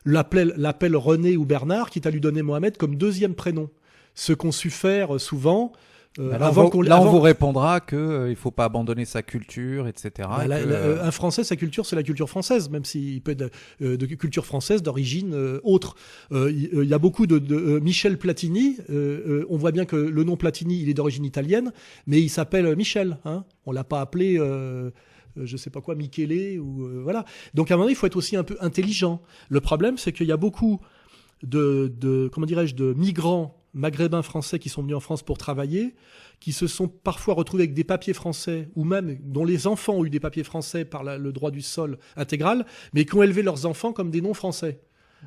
l'appellent 0.05 0.95
René 0.97 1.38
ou 1.38 1.45
Bernard, 1.45 1.89
quitte 1.89 2.05
à 2.05 2.11
lui 2.11 2.20
donner 2.20 2.41
Mohamed 2.41 2.78
comme 2.78 2.95
deuxième 2.95 3.36
prénom. 3.36 3.70
Ce 4.15 4.34
qu'ont 4.34 4.51
su 4.51 4.70
faire 4.70 5.15
euh, 5.15 5.20
souvent. 5.20 5.72
Euh, 6.20 6.32
Bah 6.32 6.38
là, 6.38 6.47
avant 6.47 6.70
on, 6.74 6.82
là, 6.82 7.01
on 7.01 7.09
vous 7.09 7.20
répondra 7.20 7.80
que 7.80 7.95
euh, 7.95 8.30
il 8.30 8.36
faut 8.36 8.51
pas 8.51 8.65
abandonner 8.65 9.05
sa 9.05 9.22
culture, 9.24 9.88
etc. 9.88 10.11
Bah, 10.30 10.45
et 10.45 10.47
la- 10.47 10.61
que, 10.63 10.68
la- 10.70 10.76
euh, 10.76 11.03
un 11.03 11.11
Français, 11.11 11.43
sa 11.43 11.55
culture, 11.55 11.86
c'est 11.86 11.95
la 11.95 12.03
culture 12.03 12.30
française, 12.30 12.70
même 12.70 12.86
s'il 12.86 13.22
peut 13.22 13.32
être 13.32 13.39
de, 13.39 13.49
euh, 13.82 13.97
de 13.97 14.05
culture 14.07 14.45
française 14.45 14.82
d'origine 14.84 15.34
euh, 15.34 15.59
autre. 15.63 15.95
Euh, 16.32 16.51
Il 16.51 16.84
y 16.89 16.93
a 16.93 16.99
beaucoup 16.99 17.28
de, 17.28 17.38
de 17.39 17.55
euh, 17.55 17.80
Michel 17.80 18.18
Platini. 18.18 18.78
euh, 18.89 19.22
euh, 19.28 19.45
on 19.49 19.57
voit 19.57 19.72
bien 19.72 19.86
que 19.86 19.95
le 19.95 20.24
nom 20.24 20.38
Platini, 20.38 20.82
il 20.82 20.89
est 20.89 20.93
d'origine 20.93 21.26
italienne, 21.26 21.72
mais 22.07 22.22
il 22.22 22.30
s'appelle 22.30 22.76
Michel. 22.76 23.18
Hein. 23.26 23.43
On 23.65 23.72
l'a 23.72 23.84
pas 23.84 24.01
appelé. 24.01 24.39
Je 25.39 25.55
sais 25.55 25.70
pas 25.70 25.82
quoi, 25.82 25.93
Michele 25.93 26.59
ou 26.59 26.86
euh, 26.86 27.01
voilà. 27.03 27.24
Donc 27.53 27.70
à 27.70 27.76
un 27.76 27.78
moment 27.78 27.86
donné, 27.86 27.93
il 27.93 27.95
faut 27.95 28.07
être 28.07 28.15
aussi 28.15 28.36
un 28.36 28.43
peu 28.43 28.57
intelligent. 28.59 29.22
Le 29.49 29.61
problème, 29.61 29.97
c'est 29.99 30.11
qu'il 30.11 30.26
y 30.26 30.32
a 30.32 30.38
beaucoup 30.38 30.80
de, 31.43 31.93
de 31.99 32.28
comment 32.34 32.47
dirais-je, 32.47 32.74
de 32.74 32.93
migrants 32.93 33.55
maghrébins 33.74 34.22
français 34.24 34.59
qui 34.59 34.70
sont 34.70 34.82
venus 34.82 34.95
en 34.95 34.99
France 34.99 35.24
pour 35.24 35.38
travailler, 35.38 35.93
qui 36.39 36.51
se 36.51 36.68
sont 36.68 36.88
parfois 36.88 37.34
retrouvés 37.36 37.63
avec 37.63 37.74
des 37.74 37.84
papiers 37.84 38.13
français, 38.13 38.70
ou 38.76 38.84
même 38.84 39.18
dont 39.24 39.45
les 39.45 39.68
enfants 39.68 39.93
ont 39.95 40.05
eu 40.05 40.09
des 40.09 40.20
papiers 40.20 40.43
français 40.43 40.86
par 40.86 41.03
la- 41.03 41.18
le 41.18 41.32
droit 41.32 41.51
du 41.51 41.61
sol 41.61 41.97
intégral, 42.15 42.65
mais 42.93 43.05
qui 43.05 43.15
ont 43.15 43.24
élevé 43.24 43.43
leurs 43.43 43.65
enfants 43.65 43.93
comme 43.93 44.09
des 44.11 44.22
non-français. 44.22 44.80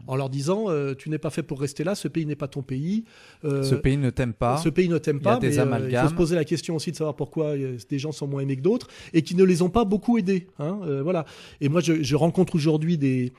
En 0.06 0.14
leur 0.14 0.30
disant, 0.30 0.66
euh, 0.68 0.94
tu 0.94 1.10
n'es 1.10 1.18
pas 1.18 1.30
fait 1.30 1.42
pour 1.42 1.60
rester 1.60 1.82
là, 1.82 1.96
ce 1.96 2.06
pays 2.06 2.24
n'est 2.24 2.36
pas 2.36 2.46
ton 2.46 2.62
pays. 2.62 3.04
euh, 3.44 3.64
ce 3.64 3.74
pays 3.74 3.96
ne 3.96 4.10
t'aime 4.10 4.32
pas. 4.32 4.56
ce 4.58 4.68
pays 4.68 4.88
ne 4.88 4.98
t'aime 4.98 5.18
Il 5.20 5.24
y 5.24 5.28
a 5.28 5.32
pas, 5.34 5.38
des 5.40 5.48
mais 5.48 5.52
euh, 5.52 5.56
il 5.56 5.60
amalgames. 5.60 6.04
faut 6.04 6.10
se 6.10 6.14
poser 6.16 6.36
la 6.36 6.44
question 6.44 6.76
aussi 6.76 6.92
de 6.92 6.96
savoir 6.96 7.16
pourquoi 7.16 7.54
des 7.56 7.98
gens 7.98 8.12
sont 8.12 8.28
moins 8.28 8.40
aimés 8.42 8.56
que 8.56 8.62
d'autres 8.62 8.86
et 9.12 9.22
qui 9.22 9.34
ne 9.34 9.42
les 9.42 9.62
ont 9.62 9.68
pas 9.68 9.84
beaucoup 9.84 10.16
aidés. 10.16 10.46
Hein, 10.60 10.78
voilà. 11.02 11.24
Et 11.60 11.68
moi, 11.68 11.80
je, 11.80 12.02
je 12.04 12.14
rencontre 12.16 12.54
aujourd'hui 12.54 12.98
des 12.98 13.32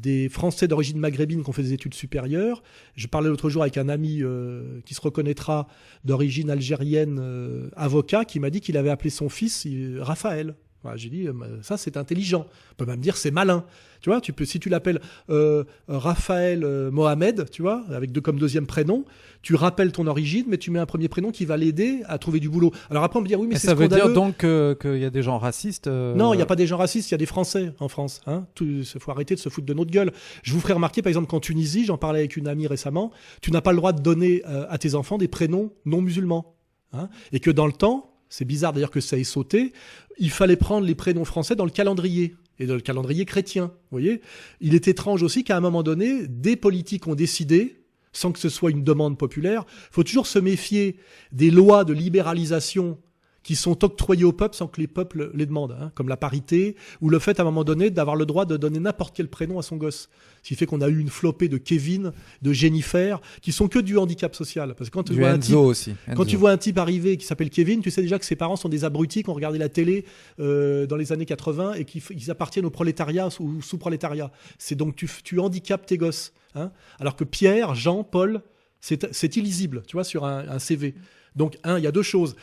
des 0.00 0.28
Français 0.28 0.68
d'origine 0.68 0.98
maghrébine 0.98 1.42
qui 1.42 1.48
ont 1.48 1.52
fait 1.52 1.62
des 1.62 1.72
études 1.72 1.94
supérieures. 1.94 2.62
Je 2.94 3.06
parlais 3.06 3.28
l'autre 3.28 3.50
jour 3.50 3.62
avec 3.62 3.76
un 3.78 3.88
ami 3.88 4.22
euh, 4.22 4.80
qui 4.84 4.94
se 4.94 5.00
reconnaîtra 5.00 5.68
d'origine 6.04 6.50
algérienne, 6.50 7.18
euh, 7.20 7.68
avocat, 7.76 8.24
qui 8.24 8.40
m'a 8.40 8.50
dit 8.50 8.60
qu'il 8.60 8.76
avait 8.76 8.90
appelé 8.90 9.10
son 9.10 9.28
fils 9.28 9.66
euh, 9.66 9.98
Raphaël. 10.00 10.54
Voilà, 10.86 10.96
J'ai 10.96 11.08
dit, 11.10 11.26
euh, 11.26 11.32
ça 11.62 11.76
c'est 11.76 11.96
intelligent. 11.96 12.46
On 12.72 12.74
peut 12.76 12.86
même 12.86 13.00
dire 13.00 13.16
c'est 13.16 13.32
malin. 13.32 13.64
Tu 14.02 14.10
vois, 14.10 14.20
tu 14.20 14.32
peux, 14.32 14.44
si 14.44 14.60
tu 14.60 14.68
l'appelles 14.68 15.00
euh, 15.30 15.64
Raphaël 15.88 16.62
euh, 16.64 16.90
Mohamed, 16.90 17.50
tu 17.50 17.62
vois, 17.62 17.82
avec 17.90 18.12
deux 18.12 18.20
comme 18.20 18.38
deuxième 18.38 18.66
prénom, 18.66 19.04
tu 19.42 19.54
rappelles 19.54 19.90
ton 19.90 20.06
origine, 20.06 20.44
mais 20.48 20.58
tu 20.58 20.70
mais 20.70 20.78
un 20.78 20.86
premier 20.86 21.08
prénom 21.08 21.30
qui 21.32 21.44
va 21.44 21.56
l'aider 21.56 22.02
à 22.06 22.18
trouver 22.18 22.38
du 22.38 22.48
boulot. 22.48 22.72
Alors 22.90 23.02
après 23.04 23.18
on 23.18 23.22
me 23.22 23.28
dit 23.28 23.34
oui, 23.34 23.46
mais 23.48 23.56
c'est 23.56 23.68
ça 23.68 23.74
veut 23.74 23.88
dire 23.88 24.12
donc 24.12 24.44
euh, 24.44 24.74
qu'il 24.74 24.98
y 24.98 25.04
a 25.04 25.10
des 25.10 25.22
gens 25.22 25.38
racistes. 25.38 25.86
euh, 25.88 26.14
Non, 26.14 26.34
il 26.34 26.36
n'y 26.36 26.42
a 26.42 26.46
pas 26.46 26.56
des 26.56 26.66
gens 26.66 26.76
racistes, 26.76 27.10
il 27.10 27.14
y 27.14 27.16
a 27.16 27.18
des 27.18 27.26
Français 27.26 27.72
en 27.80 27.88
France. 27.88 28.20
Hein. 28.26 28.46
Il 28.60 28.84
faut 28.84 29.10
arrêter 29.10 29.34
de 29.34 29.40
se 29.40 29.48
foutre 29.48 29.66
de 29.66 29.74
notre 29.74 29.90
gueule. 29.90 30.12
Je 30.42 30.52
vous 30.52 30.60
ferai 30.60 30.74
remarquer, 30.74 31.02
par 31.02 31.08
exemple, 31.08 31.26
qu'en 31.28 31.40
Tunisie, 31.40 31.84
j'en 31.84 31.98
parlais 31.98 32.20
avec 32.20 32.36
une 32.36 32.48
amie 32.48 32.66
récemment, 32.66 33.10
tu 33.40 33.50
n'as 33.50 33.60
pas 33.60 33.72
le 33.72 33.78
droit 33.78 33.92
de 33.92 34.02
donner 34.02 34.42
euh, 34.46 34.66
à 34.68 34.78
tes 34.78 34.94
enfants 34.94 35.18
des 35.18 35.28
prénoms 35.28 35.72
non 35.84 36.00
musulmans. 36.00 36.54
Hein. 36.92 37.08
Et 37.32 37.40
que 37.40 37.50
dans 37.50 37.66
le 37.66 37.72
temps, 37.72 38.15
c'est 38.36 38.44
bizarre 38.44 38.74
d'ailleurs 38.74 38.90
que 38.90 39.00
ça 39.00 39.16
ait 39.16 39.24
sauté, 39.24 39.72
il 40.18 40.28
fallait 40.28 40.56
prendre 40.56 40.86
les 40.86 40.94
prénoms 40.94 41.24
français 41.24 41.56
dans 41.56 41.64
le 41.64 41.70
calendrier. 41.70 42.36
Et 42.58 42.66
dans 42.66 42.74
le 42.74 42.82
calendrier 42.82 43.24
chrétien, 43.24 43.68
vous 43.68 43.98
voyez 43.98 44.20
Il 44.60 44.74
est 44.74 44.88
étrange 44.88 45.22
aussi 45.22 45.42
qu'à 45.42 45.56
un 45.56 45.60
moment 45.60 45.82
donné, 45.82 46.26
des 46.28 46.54
politiques 46.54 47.06
ont 47.06 47.14
décidé, 47.14 47.80
sans 48.12 48.32
que 48.32 48.38
ce 48.38 48.50
soit 48.50 48.70
une 48.70 48.84
demande 48.84 49.16
populaire, 49.16 49.64
faut 49.90 50.02
toujours 50.02 50.26
se 50.26 50.38
méfier 50.38 50.98
des 51.32 51.50
lois 51.50 51.86
de 51.86 51.94
libéralisation 51.94 52.98
qui 53.46 53.54
sont 53.54 53.84
octroyés 53.84 54.24
au 54.24 54.32
peuple 54.32 54.56
sans 54.56 54.66
que 54.66 54.80
les 54.80 54.88
peuples 54.88 55.30
les 55.32 55.46
demandent, 55.46 55.76
hein, 55.80 55.92
comme 55.94 56.08
la 56.08 56.16
parité, 56.16 56.74
ou 57.00 57.10
le 57.10 57.20
fait 57.20 57.38
à 57.38 57.42
un 57.42 57.44
moment 57.44 57.62
donné 57.62 57.90
d'avoir 57.90 58.16
le 58.16 58.26
droit 58.26 58.44
de 58.44 58.56
donner 58.56 58.80
n'importe 58.80 59.14
quel 59.16 59.28
prénom 59.28 59.56
à 59.60 59.62
son 59.62 59.76
gosse. 59.76 60.08
Ce 60.42 60.48
qui 60.48 60.56
fait 60.56 60.66
qu'on 60.66 60.80
a 60.80 60.88
eu 60.88 60.98
une 60.98 61.08
flopée 61.10 61.48
de 61.48 61.56
Kevin, 61.56 62.12
de 62.42 62.52
Jennifer, 62.52 63.20
qui 63.42 63.52
sont 63.52 63.68
que 63.68 63.78
du 63.78 63.98
handicap 63.98 64.34
social. 64.34 64.74
Parce 64.76 64.90
que 64.90 64.94
quand 64.94 65.04
tu 65.04 65.12
Du 65.12 65.20
vois 65.20 65.30
un 65.30 65.38
type, 65.38 65.54
aussi. 65.54 65.94
quand 66.16 66.24
tu 66.24 66.36
vois 66.36 66.50
un 66.50 66.56
type 66.56 66.76
arriver 66.78 67.16
qui 67.16 67.24
s'appelle 67.24 67.50
Kevin, 67.50 67.80
tu 67.82 67.90
sais 67.92 68.02
déjà 68.02 68.18
que 68.18 68.24
ses 68.24 68.34
parents 68.36 68.56
sont 68.56 68.68
des 68.68 68.82
abrutis 68.84 69.22
qui 69.22 69.30
ont 69.30 69.34
regardé 69.34 69.58
la 69.58 69.68
télé 69.68 70.04
euh, 70.40 70.86
dans 70.86 70.96
les 70.96 71.12
années 71.12 71.24
80 71.26 71.74
et 71.74 71.84
qui 71.84 72.00
f- 72.00 72.12
ils 72.16 72.30
appartiennent 72.32 72.66
au 72.66 72.70
prolétariat 72.70 73.28
ou 73.38 73.62
sous-prolétariat. 73.62 74.32
C'est 74.58 74.74
donc 74.74 74.96
tu, 74.96 75.08
tu 75.22 75.38
handicapes 75.38 75.86
tes 75.86 75.98
gosses. 75.98 76.32
Hein 76.56 76.72
Alors 76.98 77.14
que 77.14 77.22
Pierre, 77.24 77.76
Jean, 77.76 78.02
Paul, 78.02 78.42
c'est 78.80 79.12
c'est 79.14 79.36
illisible, 79.36 79.82
tu 79.86 79.94
vois, 79.94 80.04
sur 80.04 80.24
un, 80.24 80.48
un 80.48 80.58
CV. 80.58 80.94
Donc, 81.36 81.58
un, 81.64 81.76
il 81.76 81.84
y 81.84 81.86
a 81.86 81.92
deux 81.92 82.02
choses. 82.02 82.34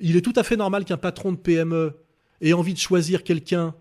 Il 0.00 0.16
est 0.16 0.22
tout 0.22 0.32
à 0.36 0.42
fait 0.42 0.56
normal 0.56 0.84
qu'un 0.84 0.96
patron 0.96 1.32
de 1.32 1.36
PME 1.36 1.94
ait 2.40 2.52
envie 2.52 2.74
de 2.74 2.78
choisir 2.78 3.22
quelqu'un 3.22 3.74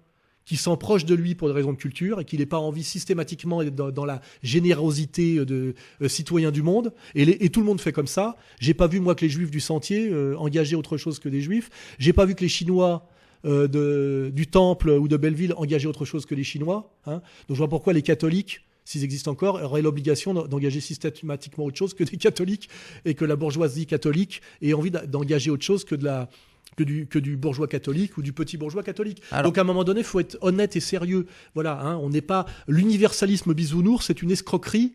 qui 0.49 0.57
sont 0.57 0.76
proches 0.78 1.05
de 1.05 1.13
lui 1.13 1.36
pour 1.36 1.47
des 1.47 1.53
raisons 1.53 1.74
de 1.74 1.78
culture 1.78 2.20
et 2.20 2.26
qu'il 2.26 2.39
n'ait 2.39 2.47
pas 2.47 2.57
envie 2.57 2.84
systématiquement 2.84 3.63
d'être 3.63 3.76
dans, 3.76 4.05
la 4.05 4.20
générosité 4.41 5.45
de 5.45 5.76
euh, 6.01 6.07
citoyens 6.07 6.49
du 6.49 6.63
monde. 6.63 6.91
Et, 7.13 7.49
tout 7.49 7.59
le 7.59 7.67
monde 7.67 7.80
fait 7.80 7.91
comme 7.91 8.07
ça. 8.07 8.36
J'ai 8.59 8.74
pas 8.74 8.88
vu 8.88 8.99
moi 8.99 9.13
que 9.13 9.24
les 9.24 9.30
juifs 9.30 9.51
du 9.51 9.59
sentier 9.59 10.09
euh, 10.11 10.36
autre 10.76 10.97
chose 10.97 11.20
que 11.20 11.30
des 11.30 11.41
juifs. 11.41 11.70
J'ai 11.99 12.13
pas 12.13 12.26
vu 12.26 12.34
que 12.34 12.41
les 12.41 12.49
Chinois 12.49 13.07
euh, 13.45 14.32
du 14.32 14.47
Temple 14.47 14.89
ou 14.89 15.07
de 15.07 15.17
Belleville 15.17 15.53
engageaient 15.55 15.88
autre 15.88 16.05
chose 16.05 16.26
que 16.26 16.34
les 16.34 16.43
Chinois. 16.43 16.95
Hein. 17.05 17.22
Donc 17.47 17.55
je 17.55 17.57
vois 17.57 17.70
pourquoi 17.70 17.93
les 17.93 18.01
catholiques, 18.01 18.61
s'ils 18.90 19.04
existent 19.04 19.32
encore, 19.32 19.62
auraient 19.64 19.84
l'obligation 19.84 20.34
d'en- 20.34 20.48
d'engager 20.48 20.80
systématiquement 20.82 21.66
autre 21.66 21.78
chose 21.78 21.94
que 21.94 22.04
des 22.04 22.18
catholiques 22.18 22.70
et 23.06 23.14
que 23.14 23.24
la 23.24 23.36
bourgeoisie 23.36 23.86
catholique 23.86 24.42
ait 24.64 24.74
envie 24.74 24.90
d'engager 24.90 25.52
autre 25.52 25.64
chose 25.64 25.84
que 25.86 25.94
de 25.96 26.06
la 26.06 26.28
que 26.76 26.84
du, 26.84 27.08
que 27.08 27.20
du 27.20 27.36
bourgeois 27.36 27.68
catholique 27.68 28.18
ou 28.18 28.22
du 28.22 28.32
petit 28.34 28.56
bourgeois 28.58 28.84
catholique. 28.84 29.22
Alors- 29.32 29.44
Donc 29.52 29.58
à 29.58 29.62
un 29.62 29.64
moment 29.64 29.84
donné, 29.84 30.00
il 30.00 30.06
faut 30.06 30.20
être 30.20 30.38
honnête 30.42 30.76
et 30.76 30.80
sérieux. 30.80 31.26
Voilà, 31.54 31.80
hein, 31.82 31.98
on 31.98 32.10
n'est 32.10 32.22
pas 32.22 32.46
l'universalisme 32.68 33.54
bisounours, 33.54 34.06
c'est 34.08 34.22
une 34.22 34.32
escroquerie 34.32 34.94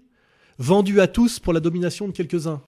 vendue 0.58 1.00
à 1.00 1.06
tous 1.06 1.38
pour 1.40 1.52
la 1.52 1.60
domination 1.60 2.08
de 2.08 2.12
quelques-uns. 2.12 2.62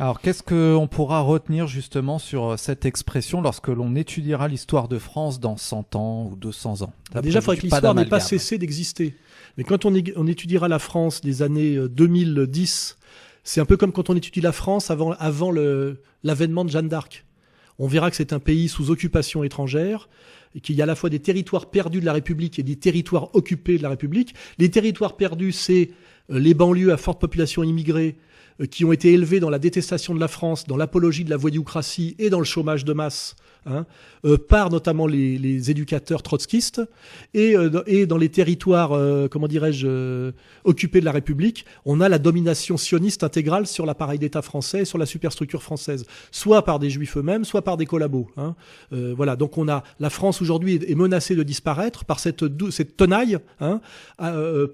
Alors, 0.00 0.20
qu'est-ce 0.20 0.42
qu'on 0.42 0.86
pourra 0.86 1.20
retenir 1.20 1.66
justement 1.66 2.18
sur 2.18 2.52
euh, 2.52 2.56
cette 2.56 2.84
expression 2.84 3.40
lorsque 3.40 3.68
l'on 3.68 3.94
étudiera 3.94 4.48
l'histoire 4.48 4.88
de 4.88 4.98
France 4.98 5.40
dans 5.40 5.56
100 5.56 5.96
ans 5.96 6.30
ou 6.30 6.36
200 6.36 6.82
ans? 6.82 6.92
Déjà, 7.22 7.38
il 7.38 7.42
faudrait 7.42 7.56
que 7.58 7.62
l'histoire 7.62 7.94
n'ait 7.94 8.06
pas 8.06 8.20
cessé 8.20 8.58
d'exister. 8.58 9.14
Mais 9.56 9.64
quand 9.64 9.84
on, 9.84 9.94
étudiera 9.94 10.68
la 10.68 10.78
France 10.78 11.20
des 11.20 11.42
années 11.42 11.76
euh, 11.76 11.88
2010, 11.88 12.98
c'est 13.44 13.60
un 13.60 13.64
peu 13.64 13.76
comme 13.76 13.92
quand 13.92 14.10
on 14.10 14.16
étudie 14.16 14.40
la 14.40 14.52
France 14.52 14.90
avant, 14.90 15.12
avant 15.12 15.50
l'avènement 16.22 16.64
de 16.64 16.70
Jeanne 16.70 16.88
d'Arc. 16.88 17.24
On 17.78 17.86
verra 17.86 18.10
que 18.10 18.16
c'est 18.16 18.32
un 18.32 18.40
pays 18.40 18.68
sous 18.68 18.90
occupation 18.90 19.44
étrangère, 19.44 20.08
et 20.54 20.60
qu'il 20.60 20.76
y 20.76 20.80
a 20.80 20.84
à 20.84 20.86
la 20.86 20.94
fois 20.94 21.10
des 21.10 21.20
territoires 21.20 21.70
perdus 21.70 22.00
de 22.00 22.06
la 22.06 22.12
République 22.12 22.58
et 22.58 22.62
des 22.62 22.76
territoires 22.76 23.34
occupés 23.34 23.78
de 23.78 23.82
la 23.82 23.90
République. 23.90 24.34
Les 24.58 24.70
territoires 24.70 25.16
perdus, 25.16 25.52
c'est 25.52 25.90
euh, 26.30 26.38
les 26.38 26.54
banlieues 26.54 26.92
à 26.92 26.96
forte 26.96 27.20
population 27.20 27.62
immigrée 27.62 28.16
euh, 28.16 28.27
qui 28.66 28.84
ont 28.84 28.92
été 28.92 29.12
élevés 29.12 29.40
dans 29.40 29.50
la 29.50 29.58
détestation 29.58 30.14
de 30.14 30.20
la 30.20 30.28
France, 30.28 30.66
dans 30.66 30.76
l'apologie 30.76 31.24
de 31.24 31.30
la 31.30 31.36
voyoucratie 31.36 32.16
et 32.18 32.30
dans 32.30 32.40
le 32.40 32.44
chômage 32.44 32.84
de 32.84 32.92
masse, 32.92 33.36
hein, 33.68 33.86
euh, 34.24 34.36
par 34.36 34.70
notamment 34.70 35.06
les, 35.06 35.38
les 35.38 35.70
éducateurs 35.70 36.22
trotskistes, 36.22 36.82
et, 37.34 37.56
euh, 37.56 37.82
et 37.86 38.06
dans 38.06 38.16
les 38.16 38.28
territoires, 38.28 38.92
euh, 38.92 39.28
comment 39.28 39.48
dirais-je, 39.48 40.32
occupés 40.64 41.00
de 41.00 41.04
la 41.04 41.12
République, 41.12 41.64
on 41.84 42.00
a 42.00 42.08
la 42.08 42.18
domination 42.18 42.76
sioniste 42.76 43.22
intégrale 43.22 43.66
sur 43.66 43.86
l'appareil 43.86 44.18
d'État 44.18 44.42
français 44.42 44.84
sur 44.84 44.98
la 44.98 45.06
superstructure 45.06 45.62
française, 45.62 46.04
soit 46.30 46.64
par 46.64 46.78
des 46.78 46.90
juifs 46.90 47.16
eux-mêmes, 47.16 47.44
soit 47.44 47.62
par 47.62 47.76
des 47.76 47.86
collabos. 47.86 48.28
Hein. 48.36 48.54
Voilà, 48.90 49.36
donc 49.36 49.58
on 49.58 49.68
a 49.68 49.82
la 50.00 50.10
France 50.10 50.42
aujourd'hui 50.42 50.74
est, 50.74 50.94
menacée 50.94 51.34
de 51.34 51.42
disparaître 51.42 52.04
par 52.04 52.20
cette, 52.20 52.44
cette 52.70 52.96
tenaille. 52.96 53.38
Hein. 53.60 53.80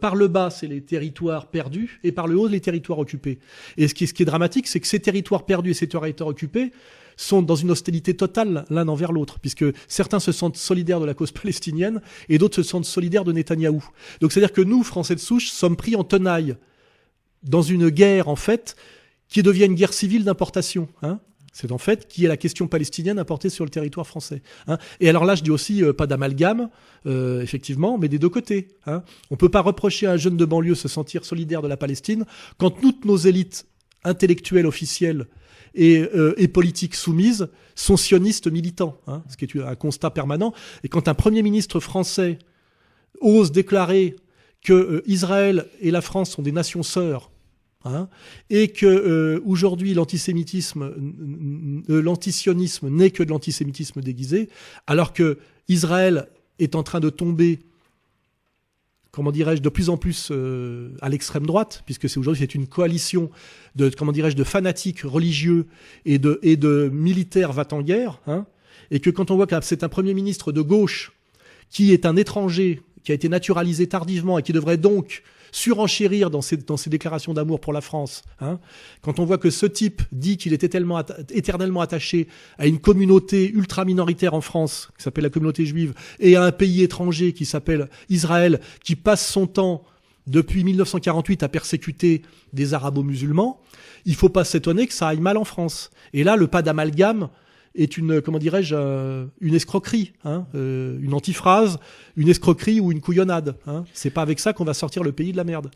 Par 0.00 0.14
le 0.14 0.28
bas, 0.28 0.50
c'est 0.50 0.66
les 0.66 0.80
territoires 0.80 1.46
perdus, 1.46 2.00
et 2.04 2.12
par 2.12 2.26
le 2.26 2.36
haut, 2.36 2.48
les 2.48 2.60
territoires 2.60 2.98
occupés. 2.98 3.38
Et 3.76 3.88
ce 3.88 3.94
qui, 3.94 4.06
ce 4.06 4.14
qui 4.14 4.22
est 4.22 4.26
dramatique, 4.26 4.66
c'est 4.66 4.80
que 4.80 4.86
ces 4.86 5.00
territoires 5.00 5.44
perdus 5.44 5.70
et 5.70 5.74
ces 5.74 5.88
territoires 5.88 6.28
occupés 6.28 6.72
sont 7.16 7.42
dans 7.42 7.56
une 7.56 7.70
hostilité 7.70 8.14
totale 8.14 8.64
l'un 8.70 8.88
envers 8.88 9.12
l'autre, 9.12 9.38
puisque 9.40 9.64
certains 9.88 10.20
se 10.20 10.32
sentent 10.32 10.56
solidaires 10.56 11.00
de 11.00 11.06
la 11.06 11.14
cause 11.14 11.32
palestinienne 11.42 12.00
et 12.28 12.38
d'autres 12.38 12.56
se 12.56 12.62
sentent 12.62 12.84
solidaires 12.84 13.24
de 13.24 13.32
Netanyahou. 13.32 13.84
Donc 14.20 14.32
c'est-à-dire 14.32 14.52
que 14.52 14.62
nous, 14.62 14.82
Français 14.82 15.14
de 15.14 15.20
souche, 15.20 15.50
sommes 15.50 15.76
pris 15.76 15.96
en 15.96 16.04
tenaille 16.04 16.56
dans 17.42 17.62
une 17.62 17.90
guerre, 17.90 18.28
en 18.28 18.36
fait, 18.36 18.76
qui 19.28 19.42
devient 19.42 19.66
une 19.66 19.74
guerre 19.74 19.92
civile 19.92 20.24
d'importation. 20.24 20.88
Hein 21.02 21.20
c'est 21.54 21.70
en 21.70 21.78
fait 21.78 22.08
qui 22.08 22.24
est 22.24 22.28
la 22.28 22.36
question 22.36 22.66
palestinienne 22.66 23.18
importée 23.18 23.48
sur 23.48 23.64
le 23.64 23.70
territoire 23.70 24.06
français. 24.06 24.42
Hein 24.66 24.76
et 24.98 25.08
alors 25.08 25.24
là, 25.24 25.36
je 25.36 25.42
dis 25.42 25.52
aussi 25.52 25.84
euh, 25.84 25.92
pas 25.92 26.08
d'amalgame, 26.08 26.68
euh, 27.06 27.40
effectivement, 27.42 27.96
mais 27.96 28.08
des 28.08 28.18
deux 28.18 28.28
côtés. 28.28 28.68
Hein 28.86 29.04
On 29.30 29.36
peut 29.36 29.48
pas 29.48 29.60
reprocher 29.60 30.06
à 30.06 30.12
un 30.12 30.16
jeune 30.16 30.36
de 30.36 30.44
banlieue 30.44 30.74
se 30.74 30.88
sentir 30.88 31.24
solidaire 31.24 31.62
de 31.62 31.68
la 31.68 31.76
Palestine 31.76 32.24
quand 32.58 32.70
toutes 32.70 33.04
nos 33.04 33.16
élites 33.16 33.66
intellectuelles 34.02 34.66
officielles 34.66 35.26
et, 35.74 35.98
euh, 36.14 36.34
et 36.36 36.48
politiques 36.48 36.94
soumises 36.94 37.48
sont 37.74 37.96
sionistes 37.96 38.50
militants, 38.50 38.98
hein, 39.06 39.22
ce 39.28 39.36
qui 39.36 39.44
est 39.44 39.62
un 39.62 39.74
constat 39.74 40.10
permanent. 40.10 40.52
Et 40.82 40.88
quand 40.88 41.08
un 41.08 41.14
premier 41.14 41.42
ministre 41.42 41.80
français 41.80 42.38
ose 43.20 43.52
déclarer 43.52 44.16
que 44.62 44.72
euh, 44.72 45.02
Israël 45.06 45.66
et 45.80 45.90
la 45.90 46.00
France 46.00 46.30
sont 46.30 46.42
des 46.42 46.52
nations 46.52 46.82
sœurs, 46.82 47.30
hein, 47.84 48.08
et 48.50 48.68
que 48.68 48.86
euh, 48.86 49.40
aujourd'hui 49.44 49.94
l'antisémitisme, 49.94 50.82
euh, 51.90 52.02
l'antisionisme 52.02 52.88
n'est 52.88 53.10
que 53.10 53.22
de 53.22 53.30
l'antisémitisme 53.30 54.00
déguisé, 54.00 54.48
alors 54.86 55.12
que 55.12 55.38
Israël 55.68 56.28
est 56.58 56.74
en 56.74 56.82
train 56.82 57.00
de 57.00 57.10
tomber 57.10 57.60
comment 59.14 59.30
dirais-je, 59.30 59.62
de 59.62 59.68
plus 59.68 59.90
en 59.90 59.96
plus 59.96 60.28
euh, 60.32 60.90
à 61.00 61.08
l'extrême 61.08 61.46
droite, 61.46 61.82
puisque 61.86 62.08
c'est 62.08 62.18
aujourd'hui 62.18 62.40
c'est 62.40 62.54
une 62.54 62.66
coalition 62.66 63.30
de 63.76 63.88
comment 63.88 64.10
dirais-je 64.10 64.36
de 64.36 64.42
fanatiques 64.42 65.02
religieux 65.02 65.66
et 66.04 66.18
de 66.18 66.40
et 66.42 66.56
de 66.56 66.90
militaires 66.92 67.52
va 67.52 67.64
en 67.70 67.80
guerre, 67.80 68.20
hein, 68.26 68.44
et 68.90 68.98
que 68.98 69.10
quand 69.10 69.30
on 69.30 69.36
voit 69.36 69.46
que 69.46 69.54
c'est 69.62 69.84
un 69.84 69.88
premier 69.88 70.14
ministre 70.14 70.50
de 70.50 70.60
gauche 70.60 71.12
qui 71.70 71.92
est 71.92 72.06
un 72.06 72.16
étranger, 72.16 72.82
qui 73.04 73.12
a 73.12 73.14
été 73.14 73.28
naturalisé 73.28 73.86
tardivement 73.86 74.38
et 74.38 74.42
qui 74.42 74.52
devrait 74.52 74.78
donc 74.78 75.22
surenchérir 75.54 76.30
dans 76.30 76.42
ses, 76.42 76.56
dans 76.56 76.76
ses 76.76 76.90
déclarations 76.90 77.32
d'amour 77.32 77.60
pour 77.60 77.72
la 77.72 77.80
France. 77.80 78.22
Hein. 78.40 78.58
Quand 79.02 79.20
on 79.20 79.24
voit 79.24 79.38
que 79.38 79.50
ce 79.50 79.66
type 79.66 80.02
dit 80.10 80.36
qu'il 80.36 80.52
était 80.52 80.68
tellement 80.68 81.00
éternellement 81.30 81.80
attaché 81.80 82.26
à 82.58 82.66
une 82.66 82.80
communauté 82.80 83.50
ultra 83.50 83.84
minoritaire 83.84 84.34
en 84.34 84.40
France, 84.40 84.90
qui 84.98 85.04
s'appelle 85.04 85.22
la 85.22 85.30
communauté 85.30 85.64
juive, 85.64 85.94
et 86.18 86.34
à 86.34 86.42
un 86.42 86.50
pays 86.50 86.82
étranger 86.82 87.32
qui 87.32 87.44
s'appelle 87.44 87.88
Israël, 88.08 88.60
qui 88.82 88.96
passe 88.96 89.24
son 89.24 89.46
temps 89.46 89.84
depuis 90.26 90.64
1948 90.64 91.44
à 91.44 91.48
persécuter 91.48 92.22
des 92.52 92.74
arabo-musulmans, 92.74 93.60
il 94.06 94.16
faut 94.16 94.30
pas 94.30 94.44
s'étonner 94.44 94.88
que 94.88 94.92
ça 94.92 95.06
aille 95.06 95.20
mal 95.20 95.36
en 95.36 95.44
France. 95.44 95.90
Et 96.14 96.24
là, 96.24 96.34
le 96.34 96.48
pas 96.48 96.62
d'amalgame 96.62 97.28
est 97.74 97.96
une, 97.96 98.20
comment 98.20 98.38
dirais-je, 98.38 98.74
euh, 98.76 99.26
une 99.40 99.54
escroquerie, 99.54 100.12
hein, 100.24 100.46
euh, 100.54 100.98
une 101.00 101.14
antiphrase, 101.14 101.78
une 102.16 102.28
escroquerie 102.28 102.80
ou 102.80 102.92
une 102.92 103.00
couillonnade. 103.00 103.56
Hein. 103.66 103.84
C'est 103.92 104.10
pas 104.10 104.22
avec 104.22 104.38
ça 104.38 104.52
qu'on 104.52 104.64
va 104.64 104.74
sortir 104.74 105.02
le 105.02 105.12
pays 105.12 105.32
de 105.32 105.36
la 105.36 105.44
merde. 105.44 105.70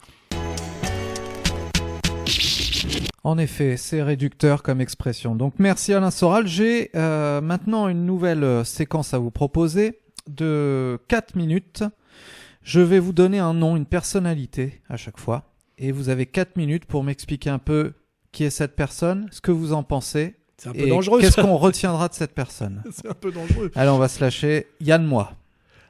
En 3.29 3.37
effet, 3.37 3.77
c'est 3.77 4.03
réducteur 4.03 4.63
comme 4.63 4.81
expression. 4.81 5.35
Donc 5.35 5.53
merci 5.59 5.93
Alain 5.93 6.11
Soral. 6.11 6.47
J'ai 6.47 6.91
euh, 6.95 7.43
maintenant 7.43 7.89
une 7.89 8.07
nouvelle 8.07 8.43
euh, 8.43 8.65
séquence 8.65 9.13
à 9.13 9.19
vous 9.19 9.31
proposer 9.31 9.99
de 10.29 10.99
4 11.09 11.37
minutes. 11.37 11.85
Je 12.63 12.81
vais 12.81 12.99
vous 12.99 13.13
donner 13.13 13.39
un 13.39 13.53
nom, 13.53 13.77
une 13.77 13.85
personnalité 13.85 14.81
à 14.89 14.97
chaque 14.97 15.19
fois. 15.19 15.53
Et 15.77 15.93
vous 15.93 16.09
avez 16.09 16.25
4 16.25 16.57
minutes 16.57 16.87
pour 16.87 17.05
m'expliquer 17.05 17.51
un 17.51 17.59
peu 17.59 17.93
qui 18.33 18.45
est 18.45 18.51
cette 18.51 18.77
personne, 18.77 19.29
ce 19.31 19.43
que 19.43 19.51
vous 19.51 19.75
en 19.75 19.83
pensez. 19.83 20.38
C'est 20.59 20.69
un 20.69 20.73
peu 20.73 20.81
et 20.81 20.89
dangereux. 20.89 21.21
Qu'est-ce 21.21 21.41
qu'on 21.41 21.57
retiendra 21.57 22.09
de 22.09 22.15
cette 22.15 22.33
personne 22.35 22.83
C'est 22.91 23.09
un 23.09 23.15
peu 23.15 23.31
dangereux. 23.31 23.71
Allez, 23.75 23.91
on 23.91 23.99
va 23.99 24.09
se 24.09 24.21
lâcher. 24.21 24.67
Yann 24.81 25.05
Moi. 25.05 25.33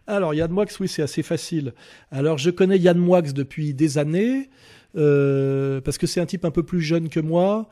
Alors, 0.07 0.35
Yann 0.35 0.51
Moix, 0.51 0.67
oui, 0.79 0.89
c'est 0.89 1.03
assez 1.03 1.23
facile. 1.23 1.75
Alors, 2.13 2.39
je 2.39 2.51
connais 2.51 2.79
Yann 2.79 2.99
Moix 2.99 3.23
depuis 3.23 3.75
des 3.75 3.99
années, 3.99 4.49
euh, 4.97 5.81
parce 5.81 5.99
que 5.99 6.07
c'est 6.07 6.21
un 6.21 6.27
type 6.27 6.45
un 6.45 6.51
peu 6.51 6.63
plus 6.63 6.81
jeune 6.81 7.09
que 7.09 7.21
moi, 7.21 7.69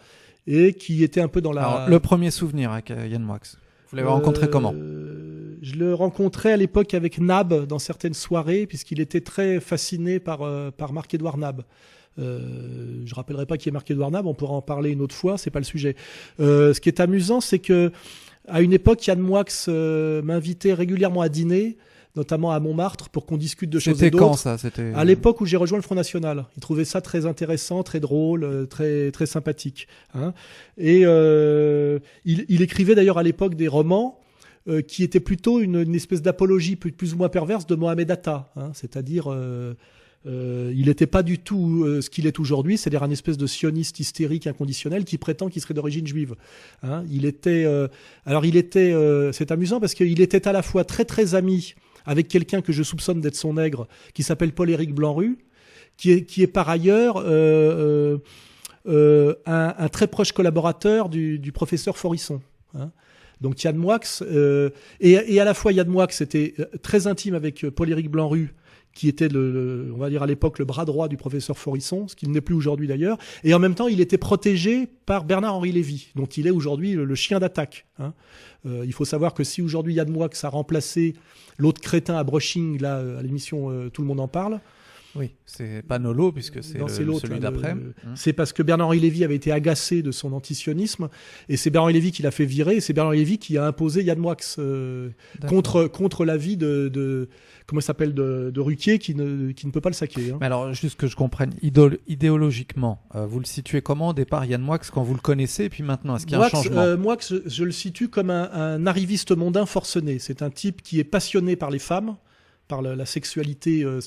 et 0.47 0.75
qui 0.75 1.03
était 1.03 1.21
un 1.21 1.29
peu 1.29 1.41
dans 1.41 1.53
la... 1.53 1.63
Alors, 1.63 1.89
le 1.89 2.01
premier 2.01 2.31
souvenir 2.31 2.73
avec 2.73 2.91
euh, 2.91 3.07
Yann 3.07 3.23
Moix. 3.23 3.41
Vous 3.91 3.97
l'avez 3.97 4.09
rencontré 4.09 4.47
Euh, 4.47 4.51
comment 4.51 4.75
Je 5.63 5.75
le 5.77 5.95
rencontrais 5.95 6.53
à 6.53 6.57
l'époque 6.57 6.95
avec 6.95 7.19
Nab 7.19 7.67
dans 7.67 7.79
certaines 7.79 8.15
soirées, 8.15 8.67
puisqu'il 8.67 9.01
était 9.01 9.21
très 9.21 9.61
fasciné 9.61 10.19
par, 10.19 10.43
euh, 10.43 10.71
par 10.71 10.93
Marc-Édouard 10.93 11.39
Nab. 11.39 11.63
Euh, 12.19 13.03
je 13.05 13.15
rappellerai 13.15 13.47
pas 13.47 13.57
qui 13.57 13.69
est 13.69 13.73
Marc-Édouard 13.73 14.11
Nab, 14.11 14.27
on 14.27 14.35
pourra 14.35 14.55
en 14.55 14.63
parler 14.63 14.91
une 14.91 15.01
autre 15.01 15.15
fois, 15.15 15.39
c'est 15.39 15.51
pas 15.51 15.59
le 15.59 15.65
sujet. 15.65 15.97
Euh, 16.41 16.73
ce 16.75 16.81
qui 16.81 16.89
est 16.89 17.01
amusant, 17.01 17.41
c'est 17.41 17.59
que 17.59 17.93
à 18.49 18.63
une 18.63 18.73
époque, 18.73 19.07
Yann 19.07 19.19
Moix 19.19 19.45
euh, 19.69 20.23
m'invitait 20.23 20.73
régulièrement 20.73 21.21
à 21.21 21.29
dîner, 21.29 21.77
notamment 22.15 22.53
à 22.53 22.61
Montmartre, 22.61 23.09
pour 23.09 23.27
qu'on 23.27 23.37
discute 23.37 23.71
de 23.71 23.79
choses 23.79 23.95
et 24.01 24.05
C'était 24.07 24.17
quand 24.17 24.29
d'autres. 24.29 24.39
ça? 24.39 24.57
C'était 24.57 24.93
À 24.95 25.05
l'époque 25.05 25.41
où 25.41 25.47
j'ai 25.47 25.57
rejoint 25.57 25.79
le 25.79 25.83
Front 25.83 25.97
National, 25.97 26.47
il 26.57 26.61
trouvait 26.61 26.85
ça 26.85 27.01
très 27.01 27.27
intéressant, 27.27 27.83
très 27.83 28.01
drôle, 28.01 28.45
euh, 28.45 28.67
très 28.67 29.11
très 29.11 29.27
sympathique. 29.27 29.89
Hein. 30.15 30.33
Et 30.79 31.03
euh, 31.05 31.99
il, 32.25 32.47
il 32.49 32.63
écrivait 32.63 32.95
d'ailleurs 32.95 33.19
à 33.19 33.23
l'époque 33.23 33.55
des 33.55 33.69
romans 33.69 34.21
euh, 34.69 34.81
qui 34.81 35.05
étaient 35.05 35.21
plutôt 35.21 35.61
une, 35.61 35.83
une 35.83 35.95
espèce 35.95 36.23
d'apologie 36.23 36.77
plus, 36.77 36.91
plus 36.93 37.15
ou 37.15 37.19
moins 37.19 37.29
perverse 37.29 37.67
de 37.67 37.75
Mohamed 37.75 38.11
Atta, 38.11 38.51
hein. 38.57 38.71
c'est-à-dire 38.75 39.27
euh, 39.31 39.75
euh, 40.27 40.73
il 40.75 40.87
n'était 40.87 41.07
pas 41.07 41.23
du 41.23 41.39
tout 41.39 41.85
euh, 41.85 42.01
ce 42.01 42.11
qu'il 42.11 42.27
est 42.27 42.41
aujourd'hui, 42.41 42.77
c'est-à-dire 42.77 43.03
un 43.05 43.11
espèce 43.11 43.37
de 43.39 43.47
sioniste 43.47 44.01
hystérique 44.01 44.47
inconditionnel 44.47 45.05
qui 45.05 45.19
prétend 45.19 45.49
qu'il 45.49 45.63
serait 45.63 45.75
d'origine 45.75 46.07
juive. 46.07 46.35
Hein. 46.83 47.05
Il 47.11 47.25
était, 47.25 47.65
euh, 47.65 47.87
alors 48.25 48.45
il 48.45 48.57
était, 48.57 48.95
c'est 49.33 49.51
amusant 49.53 49.79
parce 49.81 49.95
qu'il 49.95 50.21
était 50.21 50.49
à 50.49 50.53
la 50.53 50.63
fois 50.63 50.85
très 50.85 51.05
très 51.05 51.35
ami 51.35 51.75
avec 52.05 52.29
quelqu'un 52.29 52.61
que 52.61 52.73
je 52.73 52.83
soupçonne 52.83 53.21
d'être 53.21 53.37
son 53.37 53.55
nègre, 53.55 53.89
qui 54.15 54.23
s'appelle 54.23 54.53
Paul-Éric 54.53 54.95
Blanru, 54.95 55.39
qui 55.97 56.13
est, 56.13 56.23
qui 56.25 56.43
est 56.43 56.47
par 56.47 56.69
ailleurs 56.69 57.19
un, 58.87 59.89
très 59.89 60.07
proche 60.07 60.33
collaborateur 60.33 61.09
du, 61.09 61.39
du 61.39 61.53
professeur 61.53 61.99
Forisson. 61.99 62.41
hein. 62.75 62.91
Donc 63.41 63.63
Yann 63.65 63.77
Moix, 63.77 64.01
et, 65.01 65.35
et, 65.35 65.41
à 65.41 65.45
la 65.45 65.53
fois 65.53 65.73
Yann 65.73 65.89
Moix 65.89 66.07
était 66.21 66.55
très 66.81 67.07
intime 67.07 67.35
avec 67.35 67.69
Paul-Éric 67.69 68.09
Blanru, 68.09 68.55
qui 68.97 69.09
était 69.09 69.29
le, 69.29 69.93
on 69.95 69.99
va 69.99 70.09
dire 70.09 70.23
à 70.23 70.27
l'époque 70.27 70.59
le 70.59 70.65
bras 70.65 70.87
droit 70.87 71.07
du 71.07 71.19
professeur 71.19 71.59
Forisson, 71.59 72.09
ce 72.09 72.17
qui 72.17 72.29
n'est 72.29 72.41
plus 72.41 72.55
aujourd'hui 72.55 72.89
d'ailleurs, 72.89 73.19
et 73.45 73.53
en 73.53 73.59
même 73.59 73.75
temps 73.75 73.89
il 73.89 74.01
était 74.01 74.17
protégé 74.17 74.89
par 75.05 75.25
Bernard-Henri 75.25 75.71
Lévy, 75.71 76.09
dont 76.17 76.25
il 76.25 76.47
est 76.47 76.51
aujourd'hui 76.51 76.93
le, 76.93 77.15
chien 77.15 77.39
d'attaque. 77.39 77.87
Hein. 77.99 78.15
Euh, 78.65 78.85
il 78.87 78.95
faut 78.95 79.05
savoir 79.05 79.35
que 79.35 79.45
si 79.45 79.61
aujourd'hui 79.61 79.93
Yann 79.93 80.11
Moix 80.11 80.31
a 80.43 80.49
remplacé 80.49 81.13
l'autre 81.59 81.81
crétin 81.83 82.17
à 82.17 82.25
Brushing, 82.25 82.81
là 82.81 83.19
à 83.19 83.23
l'émission 83.23 83.91
Tout 83.91 84.01
le 84.01 84.09
monde 84.09 84.21
en 84.21 84.29
parle, 84.29 84.61
oui, 85.19 85.35
c'est 85.45 85.83
pas 85.83 85.99
Nolo 85.99 86.33
puisque 86.33 86.63
c'est 86.63 86.79
celui 86.89 87.15
hein, 87.15 87.39
d'après. 87.41 87.75
Mmh. 87.75 87.93
C'est 88.15 88.33
parce 88.33 88.53
que 88.53 88.63
Bernard-Henri 88.63 89.01
Lévy 89.01 89.25
avait 89.25 89.37
été 89.37 89.53
agacé 89.53 90.03
de 90.03 90.11
son 90.11 90.33
antisionisme 90.33 91.09
et 91.49 91.57
c'est 91.57 91.71
Bernard-Henri 91.71 91.95
Lévy 91.95 92.13
qui 92.13 92.23
l'a 92.23 92.31
fait 92.31 92.45
virer 92.45 92.77
et 92.77 92.81
c'est 92.81 92.93
Bernard-Henri 92.93 93.19
Lévy 93.19 93.39
qui 93.39 93.59
a 93.59 93.67
imposé 93.67 94.03
Yann 94.03 94.19
Moix 94.19 94.37
euh, 94.59 95.11
contre 95.49 95.87
contre 95.87 96.25
l'avis 96.25 96.57
de, 96.57 96.89
de 96.89 97.29
comment 97.67 97.81
s'appelle 97.81 98.15
de, 98.15 98.51
de 98.53 98.61
Ruquier 98.61 98.99
qui 98.99 99.15
ne 99.15 99.53
qui 99.53 99.67
ne 99.67 99.73
peut 99.73 99.81
pas 99.81 99.91
le 99.91 99.95
saquer. 99.95 100.33
Hein. 100.33 100.39
Mais 100.41 100.47
alors 100.47 100.73
juste 100.73 100.99
que 100.99 101.07
je 101.07 101.17
comprenne 101.17 101.55
idéologiquement, 101.63 103.03
euh, 103.15 103.27
vous 103.27 103.39
le 103.41 103.47
situez 103.47 103.83
comment 103.83 104.09
au 104.09 104.15
départ 104.15 104.45
Yann 104.45 104.63
Moix 104.63 104.79
quand 104.79 105.03
vous 105.03 105.15
le 105.15 105.21
connaissez 105.21 105.65
et 105.65 105.69
puis 105.69 105.83
maintenant 105.83 106.17
est-ce 106.17 106.27
qu'il 106.27 106.37
y 106.37 106.41
a 106.41 106.45
un 106.45 106.49
changement 106.49 106.81
euh, 106.81 106.97
Moix, 106.97 107.17
je, 107.21 107.65
le 107.65 107.73
situe 107.73 108.09
comme 108.09 108.31
un, 108.31 108.51
un 108.53 108.87
arriviste 108.87 109.37
mondain 109.37 109.67
forcené. 109.67 110.19
C'est 110.19 110.43
un 110.43 110.51
type 110.51 110.83
qui 110.83 111.01
est 111.01 111.05
passionné 111.05 111.57
par 111.57 111.71
les 111.71 111.79
femmes 111.79 112.17
par 112.69 112.83
la, 112.83 113.07
sexualité 113.07 113.83
euh, 113.85 114.01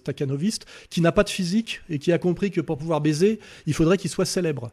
qui 0.90 1.02
n'a 1.02 1.12
pas 1.12 1.24
de 1.24 1.30
physique 1.30 1.82
et 1.90 2.00
qui 2.00 2.12
a 2.12 2.18
compris 2.18 2.52
que 2.52 2.62
pour 2.62 2.78
pouvoir 2.78 3.02
baiser, 3.02 3.40
il 3.66 3.74
faudrait 3.74 3.98
qu'il 3.98 4.10
soit 4.10 4.26
célèbre. 4.26 4.72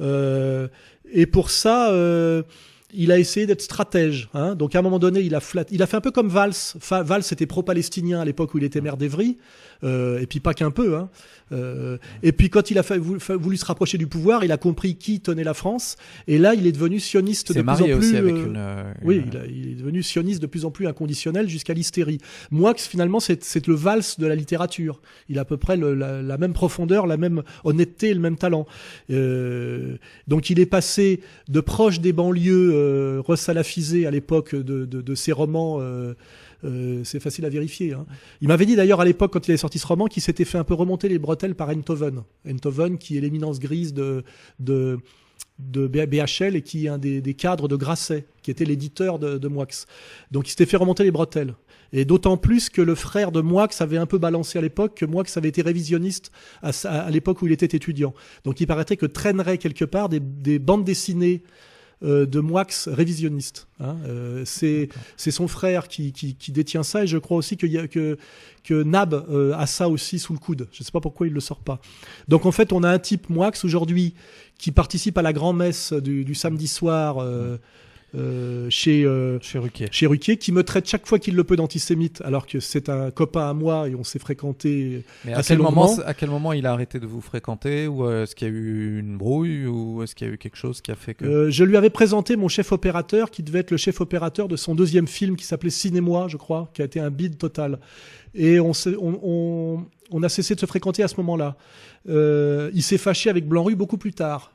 Euh, 0.00 0.68
et 1.12 1.26
pour 1.26 1.50
ça, 1.50 1.90
euh, 1.92 2.42
il 2.92 3.10
a 3.12 3.18
essayé 3.18 3.46
d'être 3.46 3.62
stratège. 3.62 4.28
Hein. 4.34 4.54
Donc 4.54 4.74
à 4.74 4.78
un 4.78 4.82
moment 4.82 4.98
donné, 4.98 5.20
il 5.20 5.34
a, 5.34 5.40
il 5.70 5.82
a 5.82 5.86
fait 5.86 5.96
un 5.96 6.00
peu 6.00 6.10
comme 6.10 6.28
Valls. 6.28 6.54
Valls 6.90 7.24
était 7.30 7.46
pro-palestinien 7.46 8.20
à 8.20 8.24
l'époque 8.24 8.54
où 8.54 8.58
il 8.58 8.64
était 8.64 8.80
maire 8.80 8.96
d'Evry, 8.96 9.36
euh, 9.84 10.20
et 10.20 10.26
puis 10.26 10.40
pas 10.40 10.54
qu'un 10.54 10.70
peu. 10.70 10.96
Hein. 10.96 11.08
Euh, 11.52 11.98
et 12.22 12.32
puis 12.32 12.50
quand 12.50 12.70
il 12.70 12.78
a 12.78 12.82
voulu, 12.82 13.56
se 13.56 13.64
rapprocher 13.64 13.98
du 13.98 14.06
pouvoir, 14.06 14.44
il 14.44 14.52
a 14.52 14.56
compris 14.56 14.96
qui 14.96 15.20
tenait 15.20 15.44
la 15.44 15.54
France, 15.54 15.96
et 16.26 16.38
là 16.38 16.54
il 16.54 16.66
est 16.66 16.72
devenu 16.72 17.00
sioniste 17.00 17.52
de 17.52 17.62
plus 17.62 17.70
en 17.70 17.76
plus. 17.76 17.94
Aussi 17.94 18.16
avec 18.16 18.34
une, 18.34 18.58
Oui, 19.02 19.22
il, 19.48 19.72
est 19.72 19.74
devenu 19.74 20.02
sioniste 20.02 20.40
de 20.40 20.46
plus 20.46 20.64
en 20.64 20.70
plus 20.70 20.86
inconditionnel 20.86 21.48
jusqu'à 21.48 21.74
l'hystérie. 21.74 22.18
Moi, 22.50 22.74
finalement, 22.76 23.20
c'est 23.20 23.66
le 23.66 23.74
Valls 23.74 24.02
de 24.18 24.26
la 24.26 24.34
littérature. 24.34 25.00
Il 25.28 25.38
a 25.38 25.42
à 25.42 25.44
peu 25.44 25.56
près 25.56 25.76
la, 25.76 26.38
même 26.38 26.52
profondeur, 26.52 27.06
la 27.06 27.16
même 27.16 27.42
honnêteté 27.64 28.08
et 28.08 28.14
le 28.14 28.20
même 28.20 28.36
talent. 28.36 28.66
Euh, 29.10 29.96
donc 30.26 30.50
il 30.50 30.60
est 30.60 30.66
passé 30.66 31.20
de 31.48 31.60
proche 31.60 32.00
des 32.00 32.12
banlieues 32.12 32.72
euh, 32.72 33.22
resalafisé 33.24 34.06
à 34.06 34.10
l'époque 34.10 34.54
de, 34.54 34.84
de, 34.84 35.14
ses 35.14 35.32
romans. 35.32 35.78
Euh, 35.80 35.84
euh, 35.84 36.14
c'est 37.04 37.20
facile 37.20 37.44
à 37.44 37.48
vérifier. 37.48 37.92
Hein. 37.92 38.06
Il 38.40 38.48
m'avait 38.48 38.66
dit 38.66 38.76
d'ailleurs 38.76 39.00
à 39.00 39.04
l'époque, 39.04 39.32
quand 39.32 39.46
il 39.46 39.50
avait 39.50 39.58
sorti 39.58 39.78
ce 39.78 39.86
roman, 39.86 40.06
qu'il 40.06 40.22
s'était 40.22 40.44
fait 40.44 40.58
un 40.58 40.64
peu 40.64 40.74
remonter 40.74 41.08
les 41.08 41.18
bretelles 41.18 41.54
par 41.54 41.68
Enthoven. 41.68 42.22
Enthoven, 42.48 42.98
qui 42.98 43.16
est 43.16 43.20
l'éminence 43.20 43.58
grise 43.58 43.92
de, 43.92 44.24
de, 44.58 44.98
de 45.58 45.86
BHL 45.86 46.56
et 46.56 46.62
qui 46.62 46.86
est 46.86 46.88
un 46.88 46.98
des, 46.98 47.20
des 47.20 47.34
cadres 47.34 47.68
de 47.68 47.76
Grasset, 47.76 48.26
qui 48.42 48.50
était 48.50 48.64
l'éditeur 48.64 49.18
de, 49.18 49.38
de 49.38 49.48
Moix. 49.48 49.66
Donc 50.30 50.46
il 50.46 50.50
s'était 50.50 50.66
fait 50.66 50.76
remonter 50.76 51.04
les 51.04 51.10
bretelles. 51.10 51.54
Et 51.92 52.04
d'autant 52.04 52.36
plus 52.36 52.70
que 52.70 52.82
le 52.82 52.96
frère 52.96 53.30
de 53.30 53.40
Moix 53.40 53.68
avait 53.78 53.98
un 53.98 54.06
peu 54.06 54.18
balancé 54.18 54.58
à 54.58 54.62
l'époque, 54.62 54.96
que 54.96 55.04
Moix 55.06 55.22
avait 55.36 55.48
été 55.48 55.62
révisionniste 55.62 56.32
à, 56.62 56.70
à 56.88 57.10
l'époque 57.10 57.40
où 57.42 57.46
il 57.46 57.52
était 57.52 57.76
étudiant. 57.76 58.14
Donc 58.44 58.60
il 58.60 58.66
paraîtrait 58.66 58.96
que 58.96 59.06
traînerait 59.06 59.58
quelque 59.58 59.84
part 59.84 60.08
des, 60.08 60.18
des 60.18 60.58
bandes 60.58 60.84
dessinées 60.84 61.42
euh, 62.02 62.26
de 62.26 62.40
Moix 62.40 62.66
révisionniste. 62.86 63.68
Hein. 63.80 63.96
Euh, 64.06 64.42
c'est 64.44 64.88
c'est 65.16 65.30
son 65.30 65.48
frère 65.48 65.88
qui, 65.88 66.12
qui, 66.12 66.34
qui, 66.34 66.52
détient 66.52 66.82
ça 66.82 67.04
et 67.04 67.06
je 67.06 67.18
crois 67.18 67.36
aussi 67.36 67.56
que, 67.56 67.66
y 67.66 67.78
a, 67.78 67.86
que, 67.86 68.18
que 68.64 68.82
Nab 68.82 69.14
euh, 69.14 69.54
a 69.54 69.66
ça 69.66 69.88
aussi 69.88 70.18
sous 70.18 70.32
le 70.32 70.38
coude. 70.38 70.68
Je 70.72 70.80
ne 70.80 70.84
sais 70.84 70.92
pas 70.92 71.00
pourquoi 71.00 71.26
il 71.26 71.32
le 71.32 71.40
sort 71.40 71.60
pas. 71.60 71.80
Donc 72.28 72.46
en 72.46 72.52
fait, 72.52 72.72
on 72.72 72.82
a 72.82 72.90
un 72.90 72.98
type 72.98 73.30
Moix 73.30 73.52
aujourd'hui 73.62 74.14
qui 74.58 74.72
participe 74.72 75.16
à 75.18 75.22
la 75.22 75.32
grand-messe 75.32 75.92
du, 75.92 76.24
du, 76.24 76.34
samedi 76.34 76.68
soir. 76.68 77.24
Euh, 78.16 78.66
chez, 78.70 79.04
euh, 79.04 79.38
chez, 79.40 79.58
Ruquier. 79.58 79.88
chez 79.90 80.06
Ruquier, 80.06 80.36
qui 80.36 80.52
me 80.52 80.62
traite 80.62 80.88
chaque 80.88 81.06
fois 81.06 81.18
qu'il 81.18 81.34
le 81.34 81.42
peut 81.42 81.56
d'antisémite, 81.56 82.20
alors 82.24 82.46
que 82.46 82.60
c'est 82.60 82.88
un 82.88 83.10
copain 83.10 83.48
à 83.48 83.54
moi 83.54 83.88
et 83.88 83.94
on 83.96 84.04
s'est 84.04 84.20
fréquenté 84.20 85.02
Mais 85.24 85.34
à 85.34 85.42
quel 85.42 85.58
moment 85.58 85.98
À 86.04 86.14
quel 86.14 86.30
moment 86.30 86.52
il 86.52 86.66
a 86.66 86.72
arrêté 86.72 87.00
de 87.00 87.06
vous 87.06 87.20
fréquenter 87.20 87.88
Ou 87.88 88.06
euh, 88.06 88.22
est-ce 88.22 88.36
qu'il 88.36 88.46
y 88.46 88.50
a 88.50 88.54
eu 88.54 89.00
une 89.00 89.16
brouille 89.16 89.66
Ou 89.66 90.02
est-ce 90.02 90.14
qu'il 90.14 90.28
y 90.28 90.30
a 90.30 90.32
eu 90.32 90.38
quelque 90.38 90.56
chose 90.56 90.80
qui 90.80 90.92
a 90.92 90.94
fait 90.94 91.14
que... 91.14 91.50
je 91.50 91.64
lui 91.64 91.76
avais 91.76 91.90
présenté 91.90 92.36
mon 92.36 92.48
chef 92.48 92.70
opérateur, 92.70 93.30
qui 93.30 93.42
devait 93.42 93.60
être 93.60 93.72
le 93.72 93.78
chef 93.78 94.00
opérateur 94.00 94.46
de 94.46 94.56
son 94.56 94.76
deuxième 94.76 95.08
film 95.08 95.34
qui 95.36 95.44
s'appelait 95.44 95.70
Cinémoi, 95.70 96.28
je 96.28 96.36
crois, 96.36 96.70
qui 96.72 96.82
a 96.82 96.84
été 96.84 97.00
un 97.00 97.10
bide 97.10 97.36
total. 97.36 97.80
Et 98.34 98.60
on, 98.60 98.72
on, 99.00 99.20
on, 99.22 99.84
on 100.10 100.22
a 100.22 100.28
cessé 100.28 100.54
de 100.54 100.60
se 100.60 100.66
fréquenter 100.66 101.02
à 101.02 101.08
ce 101.08 101.16
moment-là. 101.16 101.56
il 102.06 102.82
s'est 102.82 102.98
fâché 102.98 103.28
avec 103.28 103.48
Blanc-Rue 103.48 103.74
beaucoup 103.74 103.98
plus 103.98 104.12
tard 104.12 104.53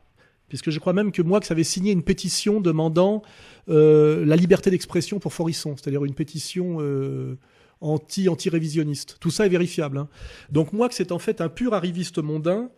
puisque 0.50 0.72
je 0.72 0.80
crois 0.80 0.94
même 0.94 1.12
que 1.12 1.22
moi 1.22 1.40
que 1.40 1.46
ça 1.46 1.54
avait 1.54 1.64
signé 1.64 1.92
une 1.92 2.04
pétition 2.04 2.60
demandant 2.60 3.22
euh, 3.70 4.26
la 4.26 4.36
liberté 4.36 4.70
d'expression 4.70 5.20
pour 5.20 5.34
Forisson, 5.34 5.76
c'est-à-dire 5.78 6.04
une 6.04 6.16
pétition 6.16 6.78
euh, 6.80 7.38
anti 7.82 8.28
anti 8.28 8.50
révisionniste. 8.50 9.18
Tout 9.20 9.32
ça 9.32 9.46
est 9.46 9.50
vérifiable. 9.50 10.00
Hein. 10.00 10.10
Donc 10.52 10.74
moi 10.74 10.90
que 10.90 10.96
c'est 10.96 11.12
en 11.12 11.20
fait 11.20 11.40
un 11.40 11.50
pur 11.50 11.74
arriviste 11.74 12.18
mondain 12.18 12.70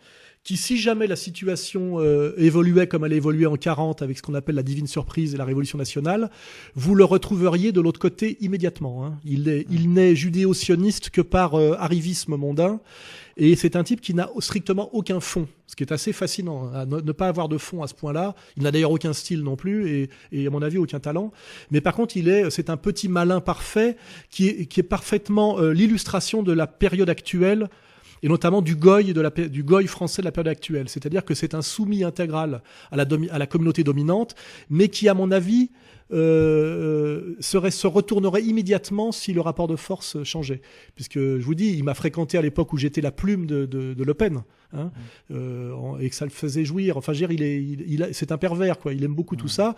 qui, 0.44 0.58
si 0.58 0.78
jamais 0.78 1.08
la 1.08 1.16
situation 1.16 2.00
euh, 2.00 2.34
évoluait 2.38 2.88
comme 2.88 3.06
elle 3.06 3.14
évoluait 3.14 3.46
en 3.46 3.58
40 3.58 4.02
avec 4.02 4.18
ce 4.18 4.24
qu'on 4.24 4.34
appelle 4.34 4.56
la 4.56 4.64
divine 4.64 4.88
surprise 4.88 5.34
et 5.34 5.38
la 5.38 5.46
révolution 5.46 5.78
nationale, 5.78 6.32
vous 6.76 6.96
le 6.96 7.04
retrouveriez 7.04 7.72
de 7.72 7.82
l'autre 7.82 8.00
côté 8.00 8.38
immédiatement. 8.42 9.06
Hein. 9.06 9.20
Il, 9.24 9.50
est, 9.50 9.68
il 9.70 9.92
n'est 9.94 10.16
judéo-sioniste 10.16 11.10
que 11.10 11.22
par 11.22 11.56
arrivisme 11.56 12.36
mondain. 12.36 12.80
Et 13.38 13.56
c'est 13.56 13.76
un 13.76 13.84
type 13.84 14.02
qui 14.02 14.14
n'a 14.14 14.30
strictement 14.40 14.94
aucun 14.94 15.20
fond, 15.20 15.48
ce 15.68 15.76
qui 15.76 15.84
est 15.84 15.92
assez 15.92 16.14
fascinant. 16.14 16.70
Hein, 16.74 16.86
ne, 16.86 17.12
pas 17.12 17.28
avoir 17.28 17.50
de 17.50 17.58
fond 17.58 17.82
à 17.82 17.88
ce 17.88 17.94
point-là. 17.94 18.36
Il 18.58 18.64
n'a 18.64 18.72
d'ailleurs 18.72 18.92
aucun 18.92 19.14
style 19.14 19.42
non 19.42 19.56
plus, 19.56 19.90
et, 19.90 20.10
et, 20.32 20.48
à 20.48 20.50
mon 20.50 20.62
avis 20.62 20.78
aucun 20.78 21.00
talent. 21.00 21.32
Mais 21.72 21.82
par 21.82 21.96
contre, 21.96 22.18
il 22.18 22.28
est, 22.28 22.50
c'est 22.50 22.70
un 22.70 22.78
petit 22.78 23.08
malin 23.08 23.40
parfait 23.40 23.96
qui 24.30 24.48
est, 24.48 24.66
qui 24.66 24.80
est 24.80 24.84
parfaitement 24.84 25.60
euh, 25.60 25.72
l'illustration 25.72 26.44
de 26.44 26.52
la 26.52 26.68
période 26.68 27.10
actuelle 27.10 27.70
et 28.24 28.28
notamment 28.28 28.62
du 28.62 28.76
goy, 28.76 29.14
de 29.14 29.22
la, 29.22 29.30
du 29.30 29.64
goy 29.64 29.88
français 29.88 30.22
de 30.22 30.26
la 30.26 30.32
période 30.32 30.52
actuelle. 30.52 30.90
C'est-à-dire 30.90 31.26
que 31.26 31.34
c'est 31.34 31.56
un 31.56 31.62
soumis 31.62 32.04
intégral 32.04 32.62
à 32.92 32.96
la, 32.96 33.06
à 33.32 33.38
la 33.38 33.48
communauté 33.48 33.84
dominante, 33.84 34.36
mais 34.70 34.90
qui, 34.90 35.10
à 35.10 35.14
mon 35.14 35.32
avis, 35.32 35.72
euh, 36.12 37.36
serait, 37.40 37.72
se 37.72 37.88
retournerait 37.88 38.44
immédiatement 38.44 39.12
si 39.12 39.34
le 39.34 39.42
rapport 39.42 39.68
de 39.68 39.76
force 39.76 40.24
changeait. 40.24 40.62
Puisque 40.96 41.20
je 41.20 41.44
vous 41.44 41.56
dis, 41.56 41.74
il 41.78 41.84
m'a 41.84 41.94
fréquenté 41.94 42.38
à 42.38 42.42
l'époque 42.42 42.74
où 42.74 42.78
j'étais 42.78 43.02
la 43.02 43.12
plume 43.12 43.46
de, 43.46 43.66
de, 43.66 43.94
de 43.94 44.04
Le 44.04 44.14
Pen, 44.14 44.44
hein, 44.74 44.92
mmh. 45.30 45.34
euh, 45.36 45.98
et 46.00 46.10
que 46.10 46.16
ça 46.16 46.26
le 46.26 46.32
faisait 46.32 46.66
jouir. 46.66 46.98
Enfin, 46.98 47.14
je 47.14 47.22
veux 47.22 47.28
dire, 47.28 47.36
il 47.36 47.44
est, 47.44 47.64
il, 47.64 47.86
il 47.88 48.10
c'est 48.14 48.32
un 48.32 48.38
pervers, 48.38 48.80
quoi. 48.80 48.94
Il 48.94 49.04
aime 49.04 49.16
beaucoup 49.16 49.36
tout 49.36 49.46
mmh. 49.46 49.50
ça. 49.50 49.76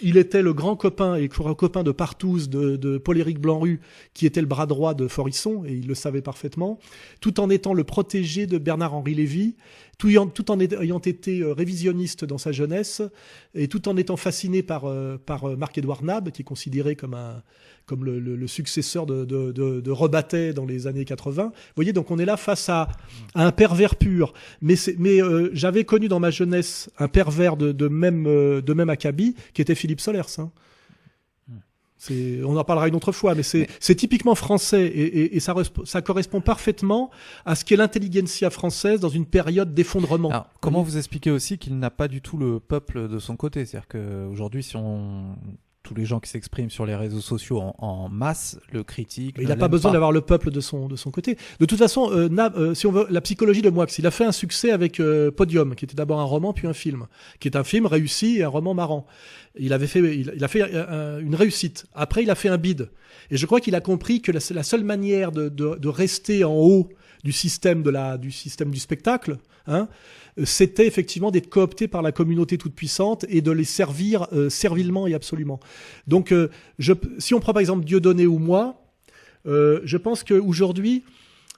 Il 0.00 0.16
était 0.16 0.42
le 0.42 0.52
grand 0.52 0.76
copain 0.76 1.16
et 1.16 1.22
le 1.22 1.54
copain 1.54 1.82
de 1.82 1.92
Partouze, 1.92 2.48
de, 2.48 2.76
de 2.76 2.98
Paul-Éric 2.98 3.38
Blanru, 3.38 3.80
qui 4.14 4.26
était 4.26 4.40
le 4.40 4.46
bras 4.46 4.66
droit 4.66 4.94
de 4.94 5.08
Forisson, 5.08 5.64
et 5.66 5.72
il 5.72 5.86
le 5.86 5.94
savait 5.94 6.22
parfaitement, 6.22 6.78
tout 7.20 7.40
en 7.40 7.50
étant 7.50 7.74
le 7.74 7.84
protégé 7.84 8.46
de 8.46 8.58
Bernard-Henri 8.58 9.14
Lévy, 9.14 9.56
tout, 10.34 10.50
en 10.50 10.60
ayant 10.60 10.98
été 10.98 11.40
euh, 11.40 11.52
révisionniste 11.52 12.24
dans 12.24 12.38
sa 12.38 12.52
jeunesse 12.52 13.02
et 13.54 13.68
tout 13.68 13.88
en 13.88 13.96
étant 13.96 14.16
fasciné 14.16 14.62
par, 14.62 14.84
euh, 14.84 15.16
par 15.24 15.44
euh, 15.44 15.56
Marc-Édouard 15.56 16.02
Nab, 16.02 16.30
qui 16.30 16.42
est 16.42 16.44
considéré 16.44 16.96
comme, 16.96 17.14
un, 17.14 17.42
comme 17.86 18.04
le, 18.04 18.46
successeur 18.46 19.06
de, 19.06 19.24
de, 19.24 19.52
de, 19.52 19.90
Rebattet 19.90 20.52
dans 20.52 20.66
les 20.66 20.86
années 20.86 21.04
80. 21.04 21.44
Vous 21.44 21.52
voyez, 21.76 21.92
donc 21.92 22.10
on 22.10 22.18
est 22.18 22.24
là 22.24 22.36
face 22.36 22.68
à, 22.68 22.88
un 23.34 23.52
pervers 23.52 23.96
pur. 23.96 24.34
Mais, 24.60 24.74
mais 24.98 25.20
j'avais 25.52 25.84
connu 25.84 26.08
dans 26.08 26.20
ma 26.20 26.30
jeunesse 26.30 26.90
un 26.98 27.08
pervers 27.08 27.56
de, 27.56 27.72
de 27.72 27.88
même, 27.88 28.24
de 28.24 28.72
même 28.74 28.90
acabit, 28.90 29.34
qui 29.54 29.62
était 29.62 29.74
Philippe 29.74 30.00
Solers. 30.00 30.38
Hein 30.38 30.50
on 32.10 32.56
en 32.56 32.64
parlera 32.64 32.88
une 32.88 32.96
autre 32.96 33.12
fois, 33.12 33.34
mais 33.34 33.42
c'est 33.42 33.94
typiquement 33.94 34.34
français 34.34 34.86
et, 34.86 35.40
ça, 35.40 35.54
ça, 35.84 36.02
correspond 36.02 36.40
parfaitement 36.40 37.10
à 37.44 37.54
ce 37.54 37.64
qu'est 37.64 37.76
l'intelligentsia 37.76 38.50
française 38.50 39.00
dans 39.00 39.08
une 39.08 39.26
période 39.26 39.74
d'effondrement. 39.74 40.46
Comment 40.60 40.82
vous 40.82 40.96
expliquez 40.96 41.30
aussi 41.30 41.58
qu'il 41.58 41.78
n'a 41.78 41.90
pas 41.90 42.08
du 42.08 42.20
tout 42.20 42.36
le 42.36 42.60
peuple 42.60 43.08
de 43.08 43.18
son 43.18 43.36
côté? 43.36 43.64
C'est-à-dire 43.64 43.88
qu'aujourd'hui, 43.88 44.62
si 44.62 44.76
on 44.76 45.36
tous 45.82 45.94
les 45.94 46.04
gens 46.04 46.20
qui 46.20 46.30
s'expriment 46.30 46.70
sur 46.70 46.86
les 46.86 46.94
réseaux 46.94 47.20
sociaux 47.20 47.60
en, 47.78 48.08
masse 48.08 48.58
le 48.72 48.82
critiquent. 48.82 49.36
il 49.40 49.48
n'a 49.48 49.56
pas 49.56 49.68
besoin 49.68 49.92
d'avoir 49.92 50.12
le 50.12 50.20
peuple 50.20 50.50
de 50.50 50.60
son, 50.60 50.88
de 50.88 50.96
son 50.96 51.10
côté. 51.10 51.36
De 51.60 51.66
toute 51.66 51.78
façon, 51.78 52.10
euh, 52.12 52.28
euh, 52.56 52.74
si 52.74 52.86
on 52.86 52.92
veut, 52.92 53.06
la 53.10 53.20
psychologie 53.20 53.62
de 53.62 53.70
Moix, 53.70 53.86
il 53.98 54.06
a 54.06 54.10
fait 54.10 54.24
un 54.24 54.32
succès 54.32 54.70
avec 54.70 55.00
euh, 55.00 55.30
Podium, 55.30 55.74
qui 55.74 55.84
était 55.84 55.94
d'abord 55.94 56.20
un 56.20 56.24
roman 56.24 56.52
puis 56.52 56.66
un 56.66 56.72
film, 56.72 57.06
qui 57.40 57.48
est 57.48 57.56
un 57.56 57.64
film 57.64 57.86
réussi 57.86 58.38
et 58.38 58.44
un 58.44 58.48
roman 58.48 58.74
marrant. 58.74 59.06
Il 59.58 59.72
avait 59.72 59.86
fait, 59.86 60.00
il, 60.16 60.42
a 60.42 60.48
fait 60.48 60.62
une 61.20 61.34
réussite. 61.34 61.86
Après, 61.94 62.22
il 62.22 62.30
a 62.30 62.34
fait 62.34 62.48
un 62.48 62.58
bide. 62.58 62.90
Et 63.30 63.36
je 63.36 63.46
crois 63.46 63.60
qu'il 63.60 63.74
a 63.74 63.80
compris 63.80 64.22
que 64.22 64.32
la, 64.32 64.40
la 64.54 64.62
seule 64.62 64.84
manière 64.84 65.32
de, 65.32 65.48
de, 65.48 65.76
de 65.76 65.88
rester 65.88 66.44
en 66.44 66.54
haut 66.54 66.88
du 67.22 67.32
système 67.32 67.82
de 67.82 67.90
la 67.90 68.18
du 68.18 68.30
système 68.30 68.70
du 68.70 68.80
spectacle, 68.80 69.38
hein, 69.66 69.88
c'était 70.44 70.86
effectivement 70.86 71.30
d'être 71.30 71.48
coopté 71.48 71.88
par 71.88 72.02
la 72.02 72.12
communauté 72.12 72.58
toute 72.58 72.74
puissante 72.74 73.24
et 73.28 73.42
de 73.42 73.50
les 73.50 73.64
servir 73.64 74.26
euh, 74.32 74.48
servilement 74.48 75.06
et 75.06 75.14
absolument. 75.14 75.60
Donc, 76.06 76.32
euh, 76.32 76.48
si 77.18 77.34
on 77.34 77.40
prend 77.40 77.52
par 77.52 77.60
exemple 77.60 77.84
Dieudonné 77.84 78.26
ou 78.26 78.38
moi, 78.38 78.82
euh, 79.46 79.80
je 79.84 79.96
pense 79.96 80.24
qu'aujourd'hui, 80.24 81.04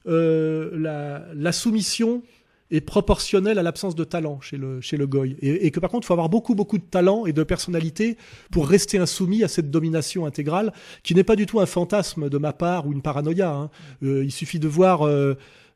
la, 0.07 1.23
la 1.35 1.53
soumission 1.53 2.23
est 2.71 2.83
proportionnelle 2.83 3.59
à 3.59 3.63
l'absence 3.63 3.95
de 3.95 4.05
talent 4.05 4.41
chez 4.41 4.59
le, 4.59 4.83
chez 4.83 4.99
le 4.99 5.07
goy. 5.07 5.37
Et, 5.41 5.71
que 5.71 5.81
par 5.81 5.89
contre, 5.89 6.05
il 6.05 6.09
faut 6.09 6.13
avoir 6.15 6.29
beaucoup, 6.29 6.55
beaucoup 6.55 6.77
de 6.77 6.85
talent 6.85 7.25
et 7.25 7.33
de 7.33 7.43
personnalité 7.43 8.19
pour 8.51 8.69
rester 8.69 8.99
insoumis 8.99 9.45
à 9.45 9.49
cette 9.49 9.71
domination 9.71 10.27
intégrale, 10.27 10.75
qui 11.03 11.15
n'est 11.15 11.25
pas 11.25 11.37
du 11.37 11.47
tout 11.47 11.61
un 11.61 11.67
fantasme 11.67 12.29
de 12.29 12.37
ma 12.37 12.53
part 12.53 12.87
ou 12.87 12.93
une 12.93 13.01
paranoïa. 13.01 13.51
Hein. 13.51 13.71
Il 14.03 14.33
suffit 14.33 14.59
de 14.59 14.69
voir 14.69 15.09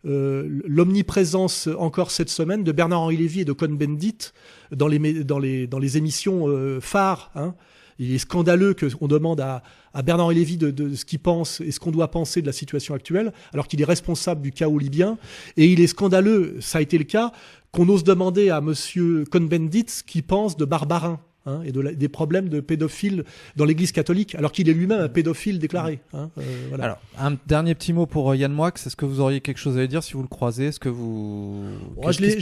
euh, 0.08 0.60
l'omniprésence 0.66 1.68
encore 1.78 2.10
cette 2.10 2.30
semaine 2.30 2.64
de 2.64 2.72
Bernard-Henri 2.72 3.16
Lévy 3.16 3.40
et 3.40 3.44
de 3.44 3.52
Cohn-Bendit 3.52 4.32
dans 4.72 4.88
les, 4.88 5.96
émissions 5.96 6.48
euh, 6.48 6.80
phares. 6.80 7.30
Hein. 7.34 7.54
Il 7.98 8.14
est 8.14 8.18
scandaleux 8.18 8.74
qu'on 8.74 9.08
demande 9.08 9.40
à, 9.40 9.62
à 9.92 10.02
Bernard 10.02 10.30
Lévy 10.30 10.56
de, 10.56 10.70
de 10.70 10.94
ce 10.94 11.04
qu'il 11.04 11.18
pense 11.18 11.60
et 11.60 11.72
ce 11.72 11.80
qu'on 11.80 11.90
doit 11.90 12.10
penser 12.10 12.40
de 12.40 12.46
la 12.46 12.52
situation 12.52 12.94
actuelle, 12.94 13.32
alors 13.52 13.66
qu'il 13.66 13.80
est 13.80 13.84
responsable 13.84 14.40
du 14.40 14.52
chaos 14.52 14.78
libyen. 14.78 15.18
Et 15.56 15.66
il 15.66 15.80
est 15.80 15.88
scandaleux, 15.88 16.56
ça 16.60 16.78
a 16.78 16.80
été 16.80 16.96
le 16.96 17.04
cas, 17.04 17.32
qu'on 17.72 17.88
ose 17.88 18.04
demander 18.04 18.50
à 18.50 18.60
Monsieur 18.60 19.24
Cohn-Bendit 19.30 19.86
ce 19.88 20.02
qu'il 20.02 20.22
pense 20.22 20.56
de 20.56 20.64
Barbarin. 20.64 21.20
Hein, 21.48 21.60
et 21.64 21.72
de 21.72 21.80
la- 21.80 21.92
des 21.94 22.08
problèmes 22.08 22.48
de 22.48 22.60
pédophiles 22.60 23.24
dans 23.56 23.64
l'Église 23.64 23.90
catholique, 23.92 24.34
alors 24.36 24.52
qu'il 24.52 24.68
est 24.68 24.72
lui-même 24.72 25.00
un 25.00 25.08
pédophile 25.08 25.58
déclaré. 25.58 25.98
hein, 26.12 26.30
euh, 26.38 26.42
voilà. 26.68 26.84
Alors, 26.84 26.98
un 27.18 27.36
dernier 27.46 27.74
petit 27.74 27.92
mot 27.92 28.06
pour 28.06 28.30
euh, 28.30 28.36
Yann 28.36 28.52
Moix. 28.52 28.70
Est-ce 28.74 28.94
que 28.96 29.06
vous 29.06 29.20
auriez 29.20 29.40
quelque 29.40 29.58
chose 29.58 29.76
à 29.76 29.80
lui 29.80 29.88
dire 29.88 30.02
si 30.02 30.12
vous 30.12 30.22
le 30.22 30.28
croisez? 30.28 30.66
Est-ce 30.66 30.78
que 30.80 30.88
vous. 30.88 31.64
Moi, 31.96 32.06
Qu'est-ce 32.06 32.18
je 32.18 32.22
l'ai 32.22 32.30
si 32.32 32.36
vu 32.36 32.40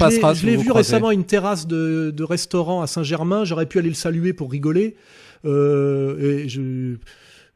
croisez? 0.69 0.73
récemment 0.73 1.09
à 1.09 1.15
une 1.15 1.25
terrasse 1.25 1.67
de, 1.67 2.13
de 2.15 2.25
restaurant 2.25 2.83
à 2.83 2.87
Saint-Germain. 2.87 3.45
J'aurais 3.45 3.67
pu 3.67 3.79
aller 3.79 3.89
le 3.89 3.95
saluer 3.95 4.33
pour 4.33 4.51
rigoler. 4.51 4.97
Euh, 5.45 6.41
et 6.43 6.49
je, 6.49 6.97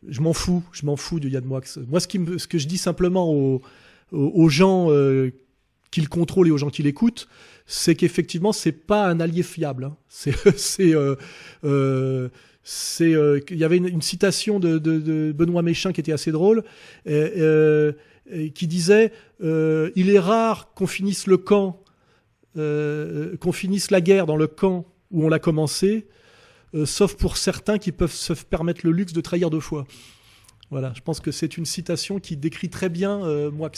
je 0.09 0.21
m'en 0.21 0.33
fous. 0.33 0.63
Je 0.73 0.87
m'en 0.87 0.97
fous 0.97 1.21
de 1.21 1.29
Yann 1.29 1.45
Moix. 1.45 1.61
Moi, 1.89 2.01
ce, 2.01 2.07
qui 2.09 2.19
me, 2.19 2.39
ce 2.39 2.47
que 2.47 2.59
je 2.59 2.67
dis 2.69 2.79
simplement 2.79 3.29
aux 4.13 4.49
gens 4.49 4.87
euh, 4.91 5.31
qui 5.91 6.01
le 6.01 6.09
contrôlent 6.09 6.49
et 6.49 6.51
aux 6.53 6.59
gens 6.59 6.71
qui 6.71 6.83
l'écoutent, 6.83 7.29
c'est 7.73 7.95
qu'effectivement, 7.95 8.53
c'est 8.53 8.73
pas 8.73 9.07
un 9.07 9.21
allié 9.21 9.45
fiable. 9.45 9.85
hein. 9.85 9.97
C'est, 10.09 10.35
c'est, 10.59 10.93
euh, 10.93 11.15
euh, 11.63 12.29
c'est, 12.65 13.15
euh, 13.15 13.39
il 13.49 13.59
y 13.59 13.65
avait 13.65 13.77
une, 13.77 14.03
citation 14.03 14.59
de, 14.59 15.31
Benoît 15.31 15.63
Méchin 15.63 15.93
qui 15.93 16.01
était 16.01 16.13
assez 16.13 16.33
drôle, 16.33 16.65
qui 17.07 18.67
disait 18.67 19.13
il 19.41 20.11
est 20.11 20.19
rare 20.19 20.73
qu'on 20.75 20.89
finisse 20.89 21.29
le 21.29 21.37
camp, 21.37 21.85
qu'on 22.57 23.53
finisse 23.53 23.93
la 23.93 24.01
guerre 24.01 24.27
dans 24.27 24.37
le 24.37 24.49
camp 24.49 24.85
où 25.13 25.25
on 25.25 25.29
l'a 25.29 25.39
commencé, 25.39 26.09
euh, 26.75 26.87
sauf 26.87 27.15
pour 27.15 27.37
certains 27.37 27.79
qui 27.79 27.93
peuvent 27.93 28.13
se 28.13 28.33
permettre 28.33 28.81
le 28.85 28.91
luxe 28.91 29.13
de 29.13 29.21
trahir 29.21 29.49
deux 29.49 29.61
fois. 29.61 29.87
Voilà, 30.71 30.93
je 30.97 31.03
pense 31.03 31.21
que 31.21 31.31
c'est 31.31 31.57
une 31.57 31.67
citation 31.67 32.19
qui 32.19 32.37
décrit 32.37 32.69
très 32.69 32.89
bien 32.89 33.51
Moix. 33.51 33.71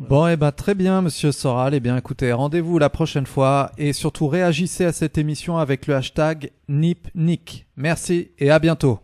Bon, 0.00 0.26
eh 0.26 0.36
ben, 0.36 0.50
très 0.50 0.74
bien, 0.74 1.02
monsieur 1.02 1.30
Soral. 1.30 1.74
Eh 1.74 1.80
bien, 1.80 1.94
écoutez, 1.94 2.32
rendez-vous 2.32 2.78
la 2.78 2.88
prochaine 2.88 3.26
fois 3.26 3.70
et 3.76 3.92
surtout 3.92 4.28
réagissez 4.28 4.86
à 4.86 4.92
cette 4.92 5.18
émission 5.18 5.58
avec 5.58 5.86
le 5.86 5.94
hashtag 5.94 6.52
NipNick. 6.68 7.66
Merci 7.76 8.30
et 8.38 8.50
à 8.50 8.58
bientôt. 8.58 9.00